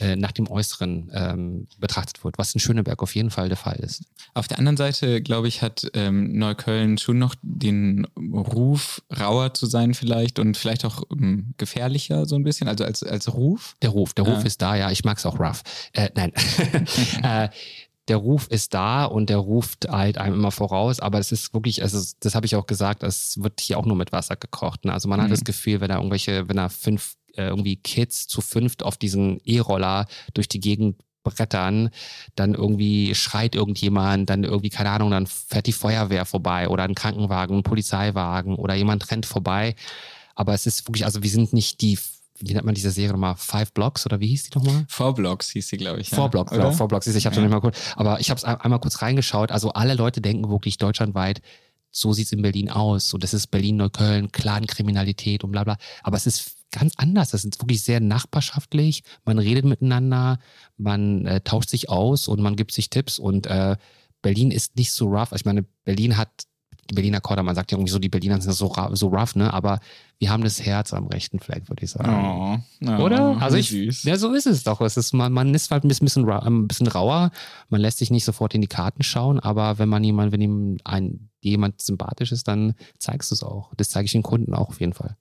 äh, 0.00 0.16
nach 0.16 0.32
dem 0.32 0.48
Äußeren 0.48 1.10
ähm, 1.14 1.68
betrachtet 1.78 2.22
wird, 2.24 2.38
was 2.38 2.54
in 2.54 2.60
Schöneberg 2.60 3.02
auf 3.02 3.14
jeden 3.14 3.30
Fall 3.30 3.48
der 3.48 3.56
Fall 3.56 3.76
ist. 3.76 4.04
Auf 4.34 4.46
der 4.48 4.58
anderen 4.58 4.76
Seite, 4.76 5.20
glaube 5.22 5.48
ich, 5.48 5.62
hat 5.62 5.86
ähm, 5.94 6.38
Neukölln 6.38 6.98
schon 6.98 7.18
noch 7.18 7.34
den 7.42 8.06
Ruf, 8.16 9.02
rauer 9.18 9.54
zu 9.54 9.66
sein 9.66 9.94
vielleicht 9.94 10.38
und 10.38 10.56
vielleicht 10.56 10.84
auch 10.84 11.02
ähm, 11.12 11.54
gefährlicher 11.56 12.26
so 12.26 12.36
ein 12.36 12.44
bisschen, 12.44 12.68
also 12.68 12.84
als, 12.84 13.02
als 13.02 13.32
Ruf. 13.34 13.76
Der 13.82 13.90
Ruf, 13.90 14.12
der 14.14 14.24
Ruf 14.24 14.40
Ja. 14.40 14.46
ist 14.46 14.62
da, 14.62 14.76
ja, 14.76 14.90
ich 14.90 15.04
mag 15.04 15.18
es 15.18 15.26
auch 15.26 15.40
rough. 15.40 15.62
Äh, 15.92 16.10
nein. 16.14 16.32
äh, 17.22 17.48
der 18.08 18.16
Ruf 18.16 18.46
ist 18.48 18.72
da 18.72 19.04
und 19.04 19.28
der 19.28 19.36
ruft 19.36 19.86
halt 19.90 20.16
einem 20.16 20.34
immer 20.36 20.50
voraus, 20.50 20.98
aber 20.98 21.18
es 21.18 21.30
ist 21.30 21.52
wirklich, 21.52 21.82
also 21.82 22.02
das 22.20 22.34
habe 22.34 22.46
ich 22.46 22.56
auch 22.56 22.66
gesagt, 22.66 23.02
es 23.02 23.42
wird 23.42 23.60
hier 23.60 23.78
auch 23.78 23.84
nur 23.84 23.96
mit 23.96 24.12
Wasser 24.12 24.34
gekocht. 24.36 24.86
Ne? 24.86 24.94
Also 24.94 25.10
man 25.10 25.20
hat 25.20 25.26
Mhm. 25.28 25.32
das 25.32 25.44
Gefühl, 25.44 25.82
wenn 25.82 25.90
da 25.90 25.96
irgendwelche, 25.96 26.48
wenn 26.48 26.56
da 26.56 26.70
fünf 26.70 27.16
äh, 27.38 27.48
irgendwie 27.48 27.76
Kids 27.76 28.26
zu 28.26 28.40
fünft 28.40 28.82
auf 28.82 28.96
diesen 28.96 29.40
E-Roller 29.44 30.06
durch 30.34 30.48
die 30.48 30.60
Gegend 30.60 30.96
brettern, 31.22 31.90
dann 32.36 32.54
irgendwie 32.54 33.14
schreit 33.14 33.54
irgendjemand, 33.54 34.30
dann 34.30 34.44
irgendwie, 34.44 34.70
keine 34.70 34.90
Ahnung, 34.90 35.10
dann 35.10 35.26
fährt 35.26 35.66
die 35.66 35.72
Feuerwehr 35.72 36.24
vorbei 36.24 36.68
oder 36.68 36.84
ein 36.84 36.94
Krankenwagen, 36.94 37.58
ein 37.58 37.62
Polizeiwagen 37.62 38.54
oder 38.56 38.74
jemand 38.74 39.10
rennt 39.10 39.26
vorbei. 39.26 39.74
Aber 40.34 40.54
es 40.54 40.66
ist 40.66 40.88
wirklich, 40.88 41.04
also 41.04 41.22
wir 41.22 41.30
sind 41.30 41.52
nicht 41.52 41.80
die, 41.80 41.98
wie 42.40 42.54
nennt 42.54 42.64
man 42.64 42.74
diese 42.74 42.90
Serie 42.92 43.12
nochmal? 43.12 43.34
Five 43.36 43.72
Blocks 43.72 44.06
oder 44.06 44.20
wie 44.20 44.28
hieß 44.28 44.50
die 44.50 44.58
nochmal? 44.58 44.86
Vorblocks 44.88 45.50
hieß 45.50 45.68
sie, 45.68 45.76
glaube 45.76 46.00
ich. 46.00 46.10
Ja. 46.10 46.16
Vorblocks, 46.16 46.52
Oder? 46.52 46.62
genau, 46.62 46.72
Vorblocks. 46.76 47.06
Ich 47.08 47.26
habe 47.26 47.34
Ja. 47.34 47.40
schon 47.40 47.44
nicht 47.44 47.52
mal 47.52 47.60
kurz, 47.60 47.76
aber 47.96 48.20
ich 48.20 48.30
habe 48.30 48.38
es 48.38 48.44
einmal 48.44 48.78
kurz 48.80 49.02
reingeschaut. 49.02 49.50
Also 49.50 49.72
alle 49.72 49.94
Leute 49.94 50.20
denken 50.20 50.48
wirklich 50.48 50.78
deutschlandweit, 50.78 51.42
so 51.90 52.12
sieht's 52.12 52.32
in 52.32 52.40
Berlin 52.42 52.70
aus. 52.70 53.12
Und 53.12 53.22
das 53.24 53.34
ist 53.34 53.48
Berlin, 53.48 53.76
Neukölln, 53.76 54.30
Clankriminalität 54.30 55.42
und 55.44 55.50
bla 55.50 55.64
bla. 55.64 55.76
Aber 56.04 56.16
es 56.16 56.26
ist 56.26 56.52
ganz 56.70 56.94
anders. 56.96 57.30
Das 57.30 57.44
ist 57.44 57.60
wirklich 57.60 57.82
sehr 57.82 58.00
nachbarschaftlich. 58.00 59.02
Man 59.24 59.38
redet 59.38 59.64
miteinander, 59.64 60.38
man 60.76 61.26
äh, 61.26 61.40
tauscht 61.40 61.70
sich 61.70 61.88
aus 61.88 62.28
und 62.28 62.40
man 62.40 62.56
gibt 62.56 62.72
sich 62.72 62.90
Tipps. 62.90 63.18
Und 63.18 63.46
äh, 63.46 63.76
Berlin 64.22 64.50
ist 64.50 64.76
nicht 64.76 64.92
so 64.92 65.06
rough. 65.08 65.32
Ich 65.32 65.44
meine, 65.44 65.64
Berlin 65.84 66.16
hat 66.16 66.30
die 66.90 66.94
Berliner 66.94 67.20
Korder, 67.20 67.42
man 67.42 67.54
sagt 67.54 67.70
ja 67.70 67.76
irgendwie 67.76 67.92
so, 67.92 67.98
die 67.98 68.08
Berliner 68.08 68.40
sind 68.40 68.52
so, 68.52 68.72
so 68.92 69.08
rough, 69.08 69.34
ne? 69.34 69.52
Aber 69.52 69.80
wir 70.18 70.30
haben 70.30 70.42
das 70.42 70.62
Herz 70.64 70.94
am 70.94 71.06
rechten 71.06 71.38
Fleck, 71.38 71.68
würde 71.68 71.84
ich 71.84 71.90
sagen. 71.90 72.10
Oh, 72.10 72.86
oh, 72.86 73.02
Oder? 73.02 73.40
Also 73.42 73.58
ich, 73.58 73.68
süß. 73.68 74.04
ja, 74.04 74.16
so 74.16 74.32
ist 74.32 74.46
es 74.46 74.62
doch. 74.62 74.80
Es 74.80 74.96
ist, 74.96 75.12
man, 75.12 75.32
man 75.32 75.54
ist 75.54 75.70
halt 75.70 75.84
ein 75.84 75.88
bisschen, 75.88 76.26
ein 76.28 76.66
bisschen 76.66 76.86
rauer, 76.86 77.30
man 77.68 77.80
lässt 77.80 77.98
sich 77.98 78.10
nicht 78.10 78.24
sofort 78.24 78.54
in 78.54 78.62
die 78.62 78.68
Karten 78.68 79.02
schauen, 79.02 79.38
aber 79.38 79.78
wenn 79.78 79.88
man 79.88 80.02
jemand, 80.02 80.32
wenn 80.32 80.40
ihm 80.40 80.78
ein, 80.84 81.28
jemand 81.40 81.82
sympathisch 81.82 82.32
ist, 82.32 82.48
dann 82.48 82.74
zeigst 82.98 83.30
du 83.30 83.34
es 83.34 83.42
auch. 83.42 83.70
Das 83.76 83.90
zeige 83.90 84.06
ich 84.06 84.12
den 84.12 84.22
Kunden 84.22 84.54
auch 84.54 84.70
auf 84.70 84.80
jeden 84.80 84.94
Fall. 84.94 85.16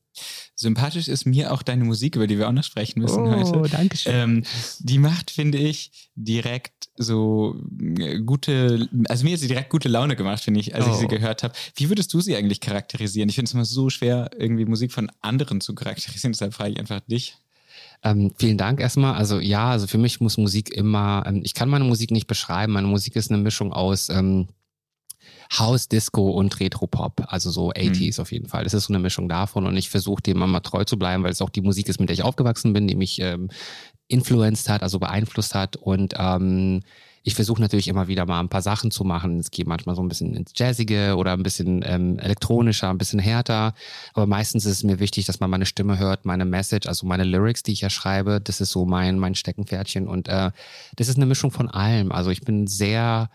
Sympathisch 0.55 1.07
ist 1.07 1.25
mir 1.25 1.53
auch 1.53 1.61
deine 1.61 1.83
Musik, 1.83 2.15
über 2.15 2.27
die 2.27 2.37
wir 2.37 2.47
auch 2.47 2.53
noch 2.53 2.63
sprechen 2.63 3.01
müssen 3.01 3.25
oh, 3.25 3.31
heute. 3.31 3.69
danke 3.69 3.97
schön. 3.97 4.13
Ähm, 4.13 4.43
die 4.79 4.97
macht, 4.97 5.31
finde 5.31 5.57
ich, 5.57 6.09
direkt 6.15 6.89
so 6.95 7.55
äh, 7.99 8.19
gute, 8.19 8.89
also 9.07 9.23
mir 9.23 9.33
hat 9.33 9.39
sie 9.39 9.47
direkt 9.47 9.69
gute 9.69 9.89
Laune 9.89 10.15
gemacht, 10.15 10.43
finde 10.43 10.59
ich, 10.59 10.73
als 10.73 10.85
oh. 10.85 10.89
ich 10.89 10.95
sie 10.95 11.05
oh. 11.05 11.09
gehört 11.09 11.43
habe. 11.43 11.53
Wie 11.75 11.89
würdest 11.89 12.13
du 12.13 12.21
sie 12.21 12.35
eigentlich 12.35 12.59
charakterisieren? 12.59 13.29
Ich 13.29 13.35
finde 13.35 13.49
es 13.49 13.53
immer 13.53 13.65
so 13.65 13.89
schwer, 13.89 14.31
irgendwie 14.37 14.65
Musik 14.65 14.91
von 14.91 15.11
anderen 15.21 15.61
zu 15.61 15.75
charakterisieren, 15.75 16.31
deshalb 16.33 16.53
frage 16.53 16.71
ich 16.71 16.79
einfach 16.79 17.01
dich. 17.01 17.37
Ähm, 18.03 18.31
vielen 18.37 18.57
Dank 18.57 18.79
erstmal. 18.79 19.15
Also 19.15 19.39
ja, 19.39 19.71
also 19.71 19.87
für 19.87 19.97
mich 19.97 20.21
muss 20.21 20.37
Musik 20.37 20.71
immer, 20.71 21.23
ähm, 21.25 21.41
ich 21.43 21.53
kann 21.53 21.69
meine 21.69 21.85
Musik 21.85 22.11
nicht 22.11 22.27
beschreiben. 22.27 22.73
Meine 22.73 22.87
Musik 22.87 23.15
ist 23.15 23.31
eine 23.31 23.41
Mischung 23.41 23.73
aus 23.73 24.09
ähm, 24.09 24.47
House, 25.57 25.87
Disco 25.87 26.29
und 26.31 26.59
Retro-Pop, 26.59 27.25
also 27.27 27.51
so 27.51 27.71
80s 27.71 28.17
mhm. 28.17 28.21
auf 28.21 28.31
jeden 28.31 28.47
Fall. 28.47 28.63
Das 28.63 28.73
ist 28.73 28.85
so 28.85 28.93
eine 28.93 29.01
Mischung 29.01 29.29
davon 29.29 29.65
und 29.65 29.77
ich 29.77 29.89
versuche 29.89 30.21
dem 30.21 30.41
immer 30.41 30.61
treu 30.61 30.83
zu 30.83 30.97
bleiben, 30.97 31.23
weil 31.23 31.31
es 31.31 31.41
auch 31.41 31.49
die 31.49 31.61
Musik 31.61 31.89
ist, 31.89 31.99
mit 31.99 32.09
der 32.09 32.13
ich 32.15 32.23
aufgewachsen 32.23 32.73
bin, 32.73 32.87
die 32.87 32.95
mich 32.95 33.19
ähm, 33.21 33.49
influenced 34.07 34.69
hat, 34.69 34.83
also 34.83 34.99
beeinflusst 34.99 35.55
hat 35.55 35.75
und 35.75 36.13
ähm, 36.17 36.81
ich 37.27 37.35
versuche 37.35 37.61
natürlich 37.61 37.89
immer 37.89 38.07
wieder 38.07 38.25
mal 38.25 38.39
ein 38.39 38.47
paar 38.47 38.61
Sachen 38.61 38.89
zu 38.89 39.03
machen. 39.03 39.39
Es 39.39 39.51
geht 39.51 39.67
manchmal 39.67 39.97
so 39.97 40.01
ein 40.01 40.07
bisschen 40.07 40.33
ins 40.33 40.53
Jazzige 40.55 41.17
oder 41.17 41.33
ein 41.33 41.43
bisschen 41.43 41.83
ähm, 41.85 42.17
elektronischer, 42.19 42.89
ein 42.89 42.97
bisschen 42.97 43.19
härter. 43.19 43.73
Aber 44.13 44.25
meistens 44.25 44.65
ist 44.65 44.77
es 44.77 44.83
mir 44.83 45.01
wichtig, 45.01 45.25
dass 45.25 45.41
man 45.41 45.49
meine 45.49 45.65
Stimme 45.65 45.99
hört, 45.99 46.23
meine 46.23 46.45
Message, 46.45 46.87
also 46.87 47.05
meine 47.05 47.25
Lyrics, 47.25 47.63
die 47.63 47.73
ich 47.73 47.81
ja 47.81 47.89
schreibe. 47.89 48.39
Das 48.41 48.61
ist 48.61 48.71
so 48.71 48.85
mein, 48.85 49.19
mein 49.19 49.35
Steckenpferdchen. 49.35 50.07
Und 50.07 50.29
äh, 50.29 50.51
das 50.95 51.09
ist 51.09 51.17
eine 51.17 51.25
Mischung 51.25 51.51
von 51.51 51.69
allem. 51.69 52.13
Also 52.13 52.29
ich 52.29 52.39
bin 52.45 52.65
sehr 52.65 53.29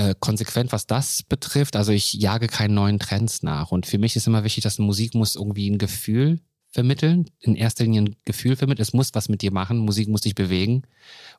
äh, 0.00 0.14
konsequent, 0.18 0.72
was 0.72 0.86
das 0.86 1.22
betrifft. 1.22 1.76
Also 1.76 1.92
ich 1.92 2.14
jage 2.14 2.46
keinen 2.46 2.72
neuen 2.72 2.98
Trends 2.98 3.42
nach. 3.42 3.70
Und 3.70 3.84
für 3.84 3.98
mich 3.98 4.16
ist 4.16 4.26
immer 4.26 4.44
wichtig, 4.44 4.64
dass 4.64 4.78
Musik 4.78 5.14
muss 5.14 5.36
irgendwie 5.36 5.68
ein 5.68 5.76
Gefühl 5.76 6.40
vermitteln. 6.70 7.26
In 7.40 7.54
erster 7.54 7.84
Linie 7.84 8.02
ein 8.02 8.16
Gefühl 8.24 8.56
vermitteln. 8.56 8.82
Es 8.82 8.94
muss 8.94 9.14
was 9.14 9.28
mit 9.28 9.42
dir 9.42 9.52
machen. 9.52 9.76
Musik 9.76 10.08
muss 10.08 10.22
dich 10.22 10.34
bewegen. 10.34 10.84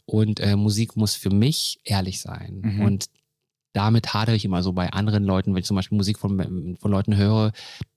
Und 0.05 0.39
äh, 0.41 0.55
Musik 0.55 0.95
muss 0.95 1.15
für 1.15 1.31
mich 1.31 1.79
ehrlich 1.85 2.21
sein. 2.21 2.61
Mhm. 2.63 2.81
Und 2.81 3.05
damit 3.73 4.13
hadere 4.13 4.35
ich 4.35 4.45
immer 4.45 4.61
so 4.61 4.73
bei 4.73 4.93
anderen 4.93 5.23
Leuten, 5.23 5.55
wenn 5.55 5.61
ich 5.61 5.67
zum 5.67 5.75
Beispiel 5.75 5.97
Musik 5.97 6.19
von, 6.19 6.77
von 6.79 6.91
Leuten 6.91 7.15
höre, 7.15 7.53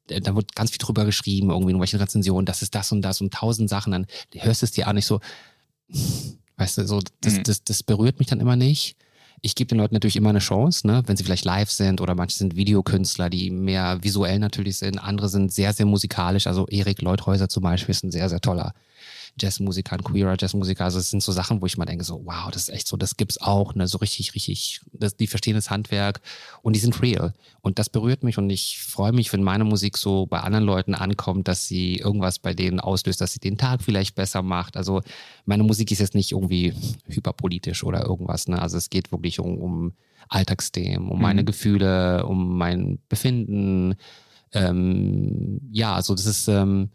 da 0.07 0.35
wird 0.35 0.55
ganz 0.55 0.71
viel 0.71 0.79
drüber 0.79 1.05
geschrieben, 1.05 1.51
irgendwie 1.51 1.73
in 1.73 1.81
welchen 1.81 2.01
Rezensionen, 2.01 2.47
das 2.47 2.63
ist 2.63 2.75
das 2.75 2.91
und 2.91 3.03
das 3.03 3.21
und 3.21 3.35
tausend 3.35 3.69
Sachen, 3.69 3.93
dann 3.93 4.07
hörst 4.35 4.63
du 4.63 4.67
es 4.67 4.73
dir 4.73 4.87
an, 4.87 4.97
nicht 4.97 5.07
so, 5.07 5.21
weißt 6.57 6.79
du, 6.79 6.87
so, 6.87 7.01
das, 7.21 7.35
mhm. 7.35 7.43
das, 7.43 7.65
das 7.65 7.83
berührt 7.83 8.19
mich 8.19 8.29
dann 8.29 8.41
immer 8.41 8.57
nicht 8.57 8.97
ich 9.45 9.55
gebe 9.55 9.69
den 9.69 9.79
Leuten 9.79 9.95
natürlich 9.95 10.17
immer 10.17 10.31
eine 10.31 10.39
Chance, 10.39 10.87
ne? 10.87 11.03
wenn 11.07 11.17
sie 11.17 11.25
vielleicht 11.25 11.45
live 11.45 11.71
sind 11.71 12.01
oder 12.01 12.15
manche 12.15 12.39
sind 12.39 12.57
Videokünstler, 12.57 13.29
die 13.29 13.51
mehr 13.51 14.03
visuell 14.03 14.39
natürlich 14.39 14.79
sind. 14.79 14.99
Andere 14.99 15.29
sind 15.29 15.53
sehr, 15.53 15.75
sehr 15.75 15.85
musikalisch. 15.85 16.47
Also 16.47 16.67
Erik 16.69 17.03
Leuthäuser 17.03 17.51
zum 17.51 17.63
Beispiel 17.63 17.93
ist 17.93 18.05
ein 18.05 18.11
sehr, 18.11 18.31
sehr 18.31 18.41
toller 18.41 18.73
Jazzmusiker, 19.39 19.95
ein 19.95 20.05
queerer 20.05 20.37
Jazzmusiker. 20.39 20.85
Also 20.85 20.99
es 20.99 21.11
sind 21.11 21.23
so 21.23 21.33
Sachen, 21.33 21.61
wo 21.61 21.67
ich 21.67 21.77
mal 21.77 21.85
denke, 21.85 22.05
so, 22.05 22.23
wow, 22.25 22.51
das 22.51 22.63
ist 22.63 22.69
echt 22.69 22.87
so, 22.87 22.97
das 22.97 23.17
gibt's 23.17 23.41
auch, 23.41 23.75
ne, 23.75 23.89
so 23.89 23.99
richtig, 23.99 24.35
richtig, 24.35 24.81
das, 24.93 25.17
die 25.17 25.27
verstehen 25.27 25.55
das 25.55 25.71
Handwerk 25.71 26.21
und 26.63 26.75
die 26.77 26.81
sind 26.81 27.01
real. 27.03 27.35
Und 27.61 27.79
das 27.79 27.91
berührt 27.91 28.23
mich 28.23 28.39
und 28.39 28.49
ich 28.51 28.81
freue 28.81 29.13
mich, 29.13 29.33
wenn 29.33 29.43
meine 29.43 29.65
Musik 29.65 29.97
so 29.97 30.27
bei 30.27 30.41
anderen 30.41 30.65
Leuten 30.65 30.95
ankommt, 30.95 31.49
dass 31.49 31.67
sie 31.67 31.97
irgendwas 31.97 32.39
bei 32.39 32.55
denen 32.55 32.81
auslöst, 32.81 33.21
dass 33.21 33.33
sie 33.33 33.41
den 33.41 33.59
Tag 33.59 33.83
vielleicht 33.83 34.15
besser 34.15 34.43
macht. 34.43 34.77
Also 34.77 35.03
meine 35.45 35.65
Musik 35.65 35.91
ist 35.91 35.99
jetzt 35.99 36.15
nicht 36.15 36.33
irgendwie 36.33 36.75
hyperpolitisch 37.09 37.83
oder 37.83 38.05
irgendwas, 38.05 38.49
ne. 38.49 38.61
Also 38.63 38.77
es 38.77 38.91
geht 38.91 39.11
wirklich 39.11 39.41
um, 39.41 39.59
um 39.59 39.93
Alltagsthemen, 40.29 41.09
um 41.09 41.17
mhm. 41.17 41.23
meine 41.23 41.45
Gefühle, 41.45 42.27
um 42.27 42.57
mein 42.57 42.99
Befinden. 43.09 43.97
Ähm, 44.53 45.61
ja, 45.73 45.95
also 45.95 46.15
das 46.15 46.27
ist, 46.27 46.49
ähm, 46.49 46.91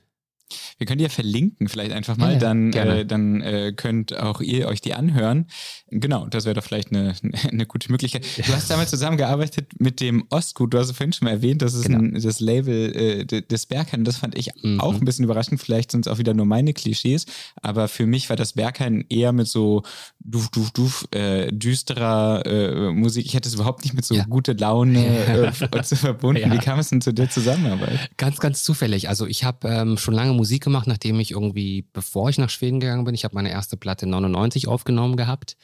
wir 0.78 0.88
können 0.88 0.98
die 0.98 1.04
ja 1.04 1.10
verlinken, 1.10 1.68
vielleicht 1.68 1.92
einfach 1.92 2.18
mal, 2.18 2.34
ja, 2.34 2.40
dann, 2.40 2.74
äh, 2.74 3.06
dann 3.06 3.42
äh, 3.42 3.74
könnt 3.76 4.18
auch 4.18 4.42
ihr 4.42 4.68
euch 4.68 4.82
die 4.82 4.94
anhören. 4.94 5.48
Genau, 5.90 6.28
das 6.28 6.46
wäre 6.46 6.56
doch 6.56 6.64
vielleicht 6.64 6.92
eine, 6.92 7.14
eine 7.52 7.66
gute 7.66 7.92
Möglichkeit. 7.92 8.26
Du 8.38 8.54
hast 8.54 8.70
damals 8.70 8.90
zusammengearbeitet 8.90 9.80
mit 9.80 10.00
dem 10.00 10.26
Ostgut, 10.30 10.74
du 10.74 10.80
hast 10.80 10.92
vorhin 10.92 11.14
schon 11.14 11.26
mal 11.26 11.32
erwähnt, 11.32 11.62
das 11.62 11.74
ist 11.74 11.86
genau. 11.86 12.00
ein, 12.00 12.22
das 12.22 12.40
Label 12.40 12.96
äh, 12.96 13.26
des 13.26 13.66
Berghain. 13.66 14.04
Das 14.04 14.18
fand 14.18 14.38
ich 14.38 14.52
mhm. 14.62 14.80
auch 14.80 14.94
ein 14.94 15.06
bisschen 15.06 15.26
überraschend, 15.26 15.62
vielleicht 15.62 15.92
sind 15.92 16.06
es 16.06 16.12
auch 16.12 16.18
wieder 16.18 16.34
nur 16.34 16.46
meine 16.46 16.74
Klischees, 16.74 17.26
aber 17.62 17.88
für 17.88 18.06
mich 18.06 18.30
war 18.30 18.36
das 18.36 18.54
Berghain 18.54 19.06
eher 19.10 19.32
mit 19.32 19.48
so 19.48 19.84
duf, 20.20 20.50
duf, 20.50 20.72
duf, 20.72 21.08
äh, 21.12 21.52
düsterer 21.52 22.46
äh, 22.46 22.92
Musik. 22.92 23.26
Ich 23.26 23.34
hätte 23.34 23.48
es 23.48 23.56
überhaupt 23.56 23.84
nicht 23.84 23.94
mit 23.94 24.06
so 24.06 24.16
ja. 24.16 24.26
gute 24.26 24.54
Laune 24.54 25.06
äh, 25.52 25.84
verbunden. 25.84 26.42
Ja. 26.42 26.54
Wie 26.54 26.58
kam 26.58 26.80
es 26.80 26.90
denn 26.90 27.02
zu 27.02 27.14
der 27.14 27.30
Zusammenarbeit? 27.30 28.10
Ganz, 28.18 28.40
ganz 28.40 28.64
zufällig. 28.64 29.10
Also 29.10 29.26
ich 29.26 29.44
habe 29.44 29.68
ähm, 29.68 29.98
schon 29.98 30.14
lange 30.14 30.34
Musik 30.40 30.64
gemacht, 30.64 30.88
nachdem 30.88 31.20
ich 31.20 31.32
irgendwie, 31.32 31.86
bevor 31.92 32.30
ich 32.30 32.38
nach 32.38 32.50
Schweden 32.50 32.80
gegangen 32.80 33.04
bin, 33.04 33.14
ich 33.14 33.26
habe 33.26 33.36
meine 33.36 33.52
erste 33.52 33.76
Platte 33.76 34.08
99 34.08 34.70
aufgenommen 34.70 35.18
gehabt. 35.18 35.58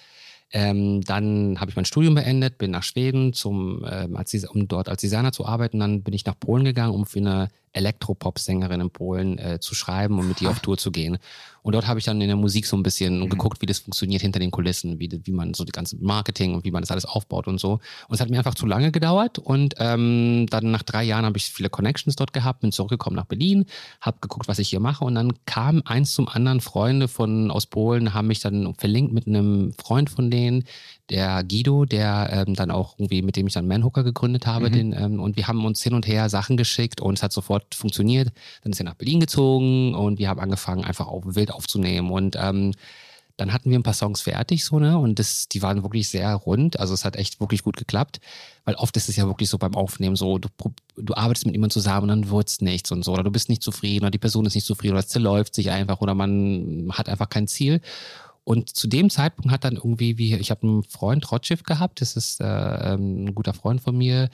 Ähm, 0.52 1.02
dann 1.02 1.60
habe 1.60 1.72
ich 1.72 1.78
mein 1.78 1.86
Studium 1.86 2.16
beendet, 2.16 2.58
bin 2.58 2.72
nach 2.72 2.84
Schweden, 2.84 3.32
zum, 3.32 3.86
ähm, 3.90 4.18
als, 4.18 4.34
um 4.46 4.68
dort 4.68 4.90
als 4.90 5.02
Designer 5.02 5.32
zu 5.32 5.46
arbeiten. 5.46 5.80
Dann 5.80 6.04
bin 6.04 6.14
ich 6.14 6.26
nach 6.26 6.38
Polen 6.38 6.66
gegangen, 6.66 6.94
um 6.94 7.06
für 7.06 7.20
eine 7.20 7.50
Elektropop-Sängerin 7.76 8.82
in 8.82 8.90
Polen 8.90 9.38
äh, 9.38 9.60
zu 9.60 9.76
schreiben 9.76 10.20
und 10.20 10.28
mit 10.28 10.42
ihr 10.42 10.50
auf 10.50 10.60
Tour 10.60 10.78
zu 10.78 10.92
gehen. 10.92 11.18
Und 11.66 11.74
dort 11.74 11.88
habe 11.88 11.98
ich 11.98 12.06
dann 12.06 12.22
in 12.22 12.28
der 12.28 12.36
Musik 12.36 12.68
so 12.68 12.78
ein 12.78 12.84
bisschen 12.84 13.22
mhm. 13.22 13.30
geguckt, 13.30 13.60
wie 13.60 13.66
das 13.66 13.80
funktioniert 13.80 14.22
hinter 14.22 14.38
den 14.38 14.52
Kulissen, 14.52 15.00
wie, 15.00 15.10
wie 15.24 15.32
man 15.32 15.56
so 15.56 15.66
die 15.66 15.72
ganze 15.72 15.98
Marketing 15.98 16.54
und 16.54 16.64
wie 16.64 16.70
man 16.70 16.84
das 16.84 16.92
alles 16.92 17.06
aufbaut 17.06 17.48
und 17.48 17.60
so. 17.60 17.80
Und 18.08 18.14
es 18.14 18.20
hat 18.20 18.30
mir 18.30 18.38
einfach 18.38 18.54
zu 18.54 18.68
lange 18.68 18.92
gedauert. 18.92 19.40
Und 19.40 19.74
ähm, 19.80 20.46
dann 20.52 20.70
nach 20.70 20.84
drei 20.84 21.04
Jahren 21.04 21.26
habe 21.26 21.38
ich 21.38 21.46
viele 21.46 21.72
Connections 21.72 22.16
dort 22.16 22.34
gehabt, 22.34 22.60
bin 22.60 22.72
zurückgekommen 22.72 23.16
nach 23.16 23.26
Berlin, 23.26 23.66
habe 24.00 24.20
geguckt, 24.22 24.48
was 24.48 24.60
ich 24.60 24.70
hier 24.70 24.80
mache. 24.80 25.04
Und 25.04 25.16
dann 25.16 25.34
kam 25.46 25.82
eins 25.86 26.14
zum 26.14 26.28
anderen. 26.28 26.62
Freunde 26.62 27.08
von 27.08 27.50
aus 27.50 27.66
Polen 27.66 28.14
haben 28.14 28.28
mich 28.28 28.42
dann 28.42 28.76
verlinkt 28.76 29.12
mit 29.12 29.26
einem 29.26 29.74
Freund 29.74 30.12
von 30.12 30.30
denen, 30.30 30.66
der 31.10 31.44
Guido, 31.44 31.86
der 31.86 32.30
ähm, 32.32 32.56
dann 32.56 32.72
auch 32.72 32.96
irgendwie, 32.98 33.22
mit 33.22 33.36
dem 33.36 33.48
ich 33.48 33.54
dann 33.54 33.68
Manhooker 33.68 34.04
gegründet 34.04 34.48
habe, 34.48 34.70
mhm. 34.70 34.74
den, 34.74 34.94
ähm, 34.94 35.20
und 35.20 35.38
wir 35.38 35.48
haben 35.48 35.64
uns 35.66 35.82
hin 35.84 35.94
und 35.94 36.08
her 36.08 36.30
Sachen 36.30 36.58
geschickt 36.58 37.02
und 37.02 37.18
es 37.18 37.24
hat 37.24 37.32
sofort 37.32 37.76
funktioniert. 37.76 38.32
Dann 38.64 38.72
ist 38.72 38.80
er 38.80 38.86
nach 38.86 38.96
Berlin 38.96 39.20
gezogen 39.20 39.94
und 39.94 40.20
wir 40.20 40.30
haben 40.30 40.40
angefangen, 40.40 40.84
einfach 40.84 41.08
auf 41.08 41.24
wild 41.26 41.52
aufzunehmen 41.52 42.12
und 42.12 42.36
ähm, 42.40 42.74
dann 43.38 43.52
hatten 43.52 43.70
wir 43.70 43.78
ein 43.78 43.84
paar 43.84 43.94
Songs 43.94 44.22
fertig, 44.22 44.64
so, 44.64 44.80
ne? 44.80 44.98
Und 44.98 45.20
das, 45.20 45.50
die 45.50 45.62
waren 45.62 45.84
wirklich 45.84 46.08
sehr 46.08 46.34
rund. 46.34 46.80
Also 46.80 46.94
es 46.94 47.04
hat 47.04 47.18
echt 47.18 47.42
wirklich 47.42 47.64
gut 47.64 47.76
geklappt. 47.76 48.22
Weil 48.64 48.76
oft 48.76 48.96
ist 48.96 49.10
es 49.10 49.18
ja 49.18 49.28
wirklich 49.28 49.50
so 49.50 49.58
beim 49.58 49.76
Aufnehmen 49.76 50.16
so, 50.16 50.38
du, 50.38 50.48
du 50.96 51.14
arbeitest 51.14 51.46
mit 51.46 51.54
jemandem 51.54 51.74
zusammen 51.74 52.04
und 52.04 52.08
dann 52.10 52.30
wird's 52.30 52.62
nichts 52.62 52.92
und 52.92 53.04
so. 53.04 53.12
Oder 53.12 53.24
du 53.24 53.32
bist 53.32 53.50
nicht 53.50 53.62
zufrieden 53.62 54.06
oder 54.06 54.12
die 54.12 54.20
Person 54.20 54.46
ist 54.46 54.56
nicht 54.56 54.66
zufrieden 54.66 54.94
oder 54.94 55.02
es 55.02 55.10
zerläuft 55.10 55.54
sich 55.54 55.70
einfach 55.70 56.00
oder 56.00 56.16
man 56.16 56.90
hat 56.94 57.10
einfach 57.10 57.28
kein 57.28 57.48
Ziel. 57.48 57.82
Und 58.46 58.70
zu 58.70 58.88
dem 58.88 59.10
Zeitpunkt 59.10 59.52
hat 59.52 59.64
dann 59.64 59.76
irgendwie, 59.76 60.18
wie 60.18 60.36
ich 60.36 60.52
habe 60.52 60.64
einen 60.64 60.84
Freund, 60.84 61.30
Rotschiff 61.32 61.64
gehabt, 61.64 62.00
das 62.00 62.16
ist 62.16 62.40
äh, 62.40 62.46
ähm, 62.46 63.26
ein 63.26 63.36
guter 63.36 63.54
Freund 63.54 63.82
von 63.82 63.98
mir. 63.98 64.30